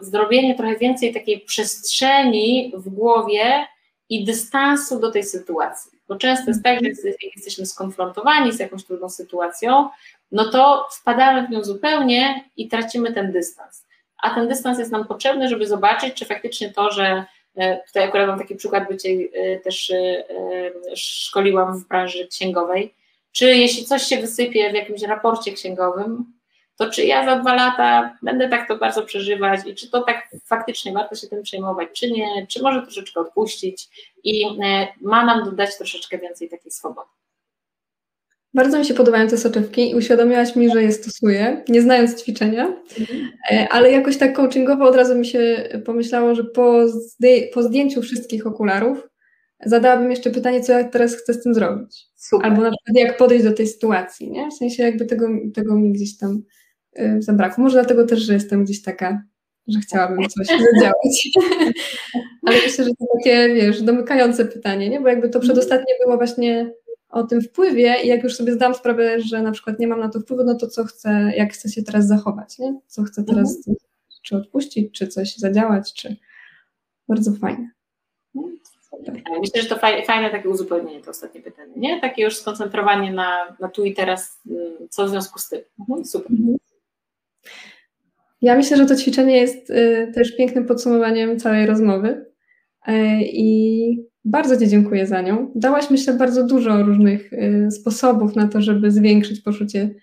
zrobienie 0.00 0.54
trochę 0.54 0.76
więcej 0.76 1.14
takiej 1.14 1.40
przestrzeni 1.40 2.72
w 2.76 2.88
głowie 2.88 3.66
i 4.08 4.24
dystansu 4.24 5.00
do 5.00 5.10
tej 5.10 5.24
sytuacji. 5.24 5.92
Bo 6.08 6.16
często 6.16 6.50
jest 6.50 6.62
tak, 6.62 6.78
że 6.84 6.90
jesteśmy 7.36 7.66
skonfrontowani 7.66 8.52
z 8.52 8.60
jakąś 8.60 8.84
trudną 8.84 9.10
sytuacją, 9.10 9.88
no 10.32 10.50
to 10.50 10.86
wpadamy 10.92 11.46
w 11.46 11.50
nią 11.50 11.64
zupełnie 11.64 12.44
i 12.56 12.68
tracimy 12.68 13.12
ten 13.12 13.32
dystans. 13.32 13.86
A 14.22 14.34
ten 14.34 14.48
dystans 14.48 14.78
jest 14.78 14.92
nam 14.92 15.06
potrzebny, 15.06 15.48
żeby 15.48 15.66
zobaczyć, 15.66 16.14
czy 16.14 16.24
faktycznie 16.24 16.72
to, 16.72 16.90
że 16.90 17.24
E, 17.56 17.82
tutaj 17.86 18.04
akurat 18.04 18.28
mam 18.28 18.38
taki 18.38 18.54
przykład, 18.54 18.84
bo 18.90 18.96
Cię 18.96 19.10
e, 19.32 19.56
też 19.56 19.90
e, 19.90 20.24
szkoliłam 20.96 21.78
w 21.78 21.88
branży 21.88 22.26
księgowej. 22.26 22.94
Czy 23.32 23.46
jeśli 23.46 23.84
coś 23.84 24.02
się 24.02 24.16
wysypie 24.20 24.70
w 24.70 24.74
jakimś 24.74 25.02
raporcie 25.02 25.52
księgowym, 25.52 26.32
to 26.76 26.90
czy 26.90 27.04
ja 27.04 27.24
za 27.24 27.36
dwa 27.36 27.54
lata 27.54 28.18
będę 28.22 28.48
tak 28.48 28.68
to 28.68 28.76
bardzo 28.76 29.02
przeżywać 29.02 29.60
i 29.66 29.74
czy 29.74 29.90
to 29.90 30.02
tak 30.02 30.28
faktycznie 30.44 30.92
warto 30.92 31.14
się 31.14 31.26
tym 31.26 31.42
przejmować, 31.42 31.88
czy 31.92 32.10
nie, 32.10 32.46
czy 32.46 32.62
może 32.62 32.82
troszeczkę 32.82 33.20
odpuścić 33.20 33.88
i 34.24 34.58
ma 35.00 35.24
nam 35.24 35.44
dodać 35.44 35.76
troszeczkę 35.76 36.18
więcej 36.18 36.48
takiej 36.48 36.70
swobody. 36.70 37.08
Bardzo 38.56 38.78
mi 38.78 38.84
się 38.84 38.94
podobają 38.94 39.28
te 39.28 39.38
soczewki 39.38 39.90
i 39.90 39.94
uświadomiłaś 39.94 40.56
mi, 40.56 40.70
że 40.70 40.82
je 40.82 40.92
stosuję, 40.92 41.64
nie 41.68 41.82
znając 41.82 42.22
ćwiczenia. 42.22 42.82
E, 43.50 43.68
ale 43.70 43.92
jakoś 43.92 44.16
tak 44.16 44.32
coachingowo 44.32 44.84
od 44.84 44.96
razu 44.96 45.14
mi 45.14 45.26
się 45.26 45.68
pomyślało, 45.84 46.34
że 46.34 46.44
po, 46.44 46.86
po 47.54 47.62
zdjęciu 47.62 48.02
wszystkich 48.02 48.46
okularów 48.46 49.08
zadałabym 49.64 50.10
jeszcze 50.10 50.30
pytanie, 50.30 50.60
co 50.60 50.72
ja 50.72 50.84
teraz 50.84 51.16
chcę 51.16 51.34
z 51.34 51.42
tym 51.42 51.54
zrobić. 51.54 52.06
Super. 52.14 52.50
Albo 52.50 52.62
na 52.62 52.70
przykład 52.70 53.06
jak 53.06 53.16
podejść 53.16 53.44
do 53.44 53.52
tej 53.52 53.66
sytuacji, 53.66 54.30
nie? 54.30 54.50
W 54.50 54.54
sensie 54.54 54.82
jakby 54.82 55.06
tego, 55.06 55.28
tego 55.54 55.74
mi 55.74 55.92
gdzieś 55.92 56.16
tam 56.16 56.42
y, 56.98 57.22
zabrakło. 57.22 57.64
Może 57.64 57.74
dlatego 57.74 58.06
też, 58.06 58.20
że 58.20 58.34
jestem 58.34 58.64
gdzieś 58.64 58.82
taka, 58.82 59.22
że 59.68 59.80
chciałabym 59.80 60.28
coś 60.28 60.46
zadziałać. 60.72 61.28
ale 62.46 62.56
myślę, 62.56 62.84
że 62.84 62.90
to 62.90 63.06
takie, 63.18 63.54
wiesz, 63.54 63.82
domykające 63.82 64.44
pytanie, 64.44 64.88
nie? 64.88 65.00
Bo 65.00 65.08
jakby 65.08 65.28
to 65.28 65.40
przedostatnie 65.40 65.94
było 66.04 66.16
właśnie 66.16 66.72
o 67.16 67.22
tym 67.22 67.40
wpływie 67.40 67.96
i 68.04 68.08
jak 68.08 68.24
już 68.24 68.34
sobie 68.34 68.52
zdam 68.52 68.74
sprawę, 68.74 69.20
że 69.20 69.42
na 69.42 69.52
przykład 69.52 69.78
nie 69.78 69.86
mam 69.86 70.00
na 70.00 70.08
to 70.08 70.20
wpływu, 70.20 70.44
no 70.44 70.54
to 70.54 70.66
co 70.66 70.84
chcę, 70.84 71.32
jak 71.36 71.52
chcę 71.52 71.68
się 71.68 71.82
teraz 71.82 72.06
zachować, 72.06 72.58
nie? 72.58 72.80
Co 72.86 73.02
chcę 73.02 73.24
teraz, 73.24 73.56
mhm. 73.56 73.76
czy 74.22 74.36
odpuścić, 74.36 74.98
czy 74.98 75.08
coś 75.08 75.36
zadziałać, 75.36 75.94
czy 75.94 76.16
bardzo 77.08 77.32
fajne. 77.32 77.70
Myślę, 79.40 79.62
że 79.62 79.68
to 79.68 79.76
fajne 80.06 80.30
takie 80.30 80.48
uzupełnienie, 80.48 81.02
to 81.02 81.10
ostatnie 81.10 81.40
pytanie, 81.40 81.72
nie? 81.76 82.00
Takie 82.00 82.22
już 82.22 82.36
skoncentrowanie 82.36 83.12
na, 83.12 83.56
na 83.60 83.68
tu 83.68 83.84
i 83.84 83.94
teraz, 83.94 84.40
y, 84.46 84.88
co 84.90 85.06
w 85.06 85.10
związku 85.10 85.38
z 85.38 85.48
tym. 85.48 85.60
Mhm, 85.80 86.04
super. 86.04 86.32
Mhm. 86.32 86.56
Ja 88.42 88.56
myślę, 88.56 88.76
że 88.76 88.86
to 88.86 88.96
ćwiczenie 88.96 89.36
jest 89.36 89.70
y, 89.70 90.12
też 90.14 90.36
pięknym 90.36 90.66
podsumowaniem 90.66 91.38
całej 91.38 91.66
rozmowy 91.66 92.26
y, 92.88 92.92
i 93.22 94.15
bardzo 94.26 94.56
Ci 94.56 94.68
dziękuję 94.68 95.06
za 95.06 95.22
nią. 95.22 95.52
Dałaś, 95.54 95.90
myślę, 95.90 96.14
bardzo 96.14 96.46
dużo 96.46 96.82
różnych 96.82 97.32
y, 97.32 97.70
sposobów 97.70 98.36
na 98.36 98.48
to, 98.48 98.62
żeby 98.62 98.90
zwiększyć 98.90 99.40
poczucie 99.40 99.94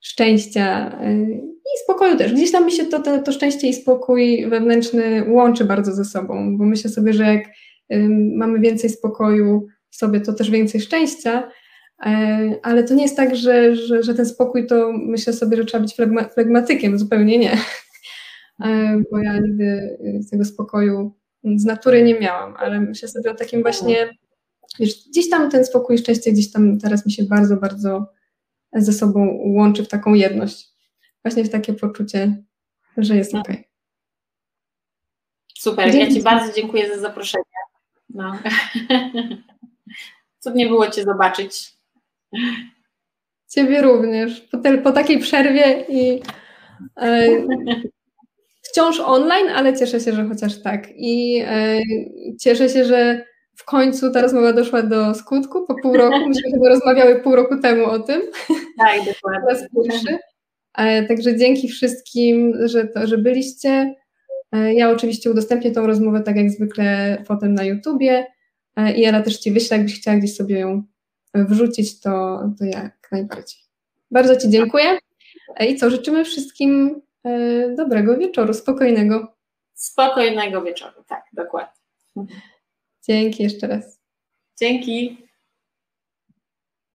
szczęścia 0.00 0.98
y, 1.04 1.40
i 1.44 1.84
spokoju 1.84 2.16
też. 2.16 2.32
Gdzieś 2.32 2.52
tam 2.52 2.66
mi 2.66 2.72
się 2.72 2.84
to, 2.84 3.02
to, 3.02 3.18
to 3.18 3.32
szczęście 3.32 3.68
i 3.68 3.74
spokój 3.74 4.46
wewnętrzny 4.50 5.24
łączy 5.28 5.64
bardzo 5.64 5.92
ze 5.92 6.04
sobą, 6.04 6.58
bo 6.58 6.64
myślę 6.64 6.90
sobie, 6.90 7.12
że 7.12 7.24
jak 7.24 7.46
y, 7.92 8.08
mamy 8.36 8.60
więcej 8.60 8.90
spokoju 8.90 9.66
w 9.90 9.96
sobie, 9.96 10.20
to 10.20 10.32
też 10.32 10.50
więcej 10.50 10.80
szczęścia, 10.80 11.50
ale 12.62 12.84
to 12.84 12.94
nie 12.94 13.02
jest 13.02 13.16
tak, 13.16 13.36
że, 13.36 13.76
że, 13.76 14.02
że 14.02 14.14
ten 14.14 14.26
spokój 14.26 14.66
to 14.66 14.92
myślę 14.92 15.32
sobie, 15.32 15.56
że 15.56 15.64
trzeba 15.64 15.82
być 15.82 15.96
flegmatykiem, 16.34 16.98
zupełnie 16.98 17.38
nie. 17.38 17.56
Bo 19.12 19.18
ja 19.18 19.38
nigdy 19.38 19.98
tego 20.30 20.44
spokoju 20.44 21.19
z 21.44 21.64
natury 21.64 22.02
nie 22.02 22.20
miałam, 22.20 22.54
ale 22.58 22.80
myślę 22.80 23.08
sobie 23.08 23.30
o 23.30 23.34
takim 23.34 23.62
właśnie, 23.62 24.10
wiesz, 24.78 25.08
gdzieś 25.08 25.30
tam 25.30 25.50
ten 25.50 25.64
spokój 25.64 25.96
i 25.96 25.98
szczęście 25.98 26.32
gdzieś 26.32 26.52
tam 26.52 26.78
teraz 26.78 27.06
mi 27.06 27.12
się 27.12 27.24
bardzo, 27.24 27.56
bardzo 27.56 28.12
ze 28.72 28.92
sobą 28.92 29.38
łączy 29.44 29.84
w 29.84 29.88
taką 29.88 30.14
jedność. 30.14 30.68
Właśnie 31.24 31.44
w 31.44 31.50
takie 31.50 31.74
poczucie, 31.74 32.42
że 32.96 33.16
jest 33.16 33.34
ok. 33.34 33.48
Super, 35.58 35.92
Dzięki. 35.92 36.14
ja 36.14 36.18
Ci 36.18 36.22
bardzo 36.22 36.52
dziękuję 36.52 36.88
za 36.88 37.00
zaproszenie. 37.00 37.44
No. 38.08 38.38
Cudnie 40.40 40.66
było 40.66 40.90
Cię 40.90 41.04
zobaczyć. 41.04 41.74
Ciebie 43.48 43.82
również. 43.82 44.40
Po, 44.40 44.58
te, 44.58 44.78
po 44.78 44.92
takiej 44.92 45.18
przerwie 45.18 45.84
i 45.88 46.22
e, 46.96 47.28
wciąż 48.70 49.00
online, 49.00 49.48
ale 49.54 49.76
cieszę 49.76 50.00
się, 50.00 50.12
że 50.12 50.24
chociaż 50.24 50.62
tak. 50.62 50.88
I 50.96 51.42
e, 51.46 51.80
cieszę 52.40 52.68
się, 52.68 52.84
że 52.84 53.24
w 53.56 53.64
końcu 53.64 54.12
ta 54.12 54.22
rozmowa 54.22 54.52
doszła 54.52 54.82
do 54.82 55.14
skutku 55.14 55.66
po 55.66 55.74
pół 55.82 55.96
roku. 55.96 56.28
Myśmy 56.28 56.50
chyba 56.54 56.68
rozmawiały 56.68 57.20
pół 57.20 57.36
roku 57.36 57.58
temu 57.58 57.84
o 57.84 57.98
tym. 57.98 58.22
Tak, 58.78 58.98
dokładnie. 58.98 59.68
pierwszy. 59.84 60.18
E, 60.78 61.04
także 61.04 61.36
dzięki 61.36 61.68
wszystkim, 61.68 62.54
że, 62.64 62.84
to, 62.84 63.06
że 63.06 63.18
byliście. 63.18 63.94
E, 64.52 64.74
ja 64.74 64.90
oczywiście 64.90 65.30
udostępnię 65.30 65.70
tą 65.70 65.86
rozmowę 65.86 66.20
tak 66.20 66.36
jak 66.36 66.50
zwykle 66.50 67.18
potem 67.28 67.54
na 67.54 67.64
YouTubie 67.64 68.26
i 68.96 69.04
Ela 69.04 69.22
też 69.22 69.38
Ci 69.38 69.52
wyślę, 69.52 69.76
jakbyś 69.76 70.00
chciała 70.00 70.16
gdzieś 70.16 70.36
sobie 70.36 70.58
ją 70.58 70.82
wrzucić, 71.34 72.00
to, 72.00 72.42
to 72.58 72.64
jak 72.64 73.08
najbardziej. 73.12 73.60
Bardzo 74.10 74.36
Ci 74.36 74.50
dziękuję 74.50 74.98
i 75.68 75.76
co, 75.76 75.90
życzymy 75.90 76.24
wszystkim 76.24 77.00
dobrego 77.76 78.18
wieczoru, 78.18 78.54
spokojnego. 78.54 79.34
Spokojnego 79.74 80.62
wieczoru, 80.62 81.04
tak, 81.06 81.24
dokładnie. 81.32 81.80
Dzięki 83.08 83.42
jeszcze 83.42 83.66
raz. 83.66 84.00
Dzięki. 84.58 85.29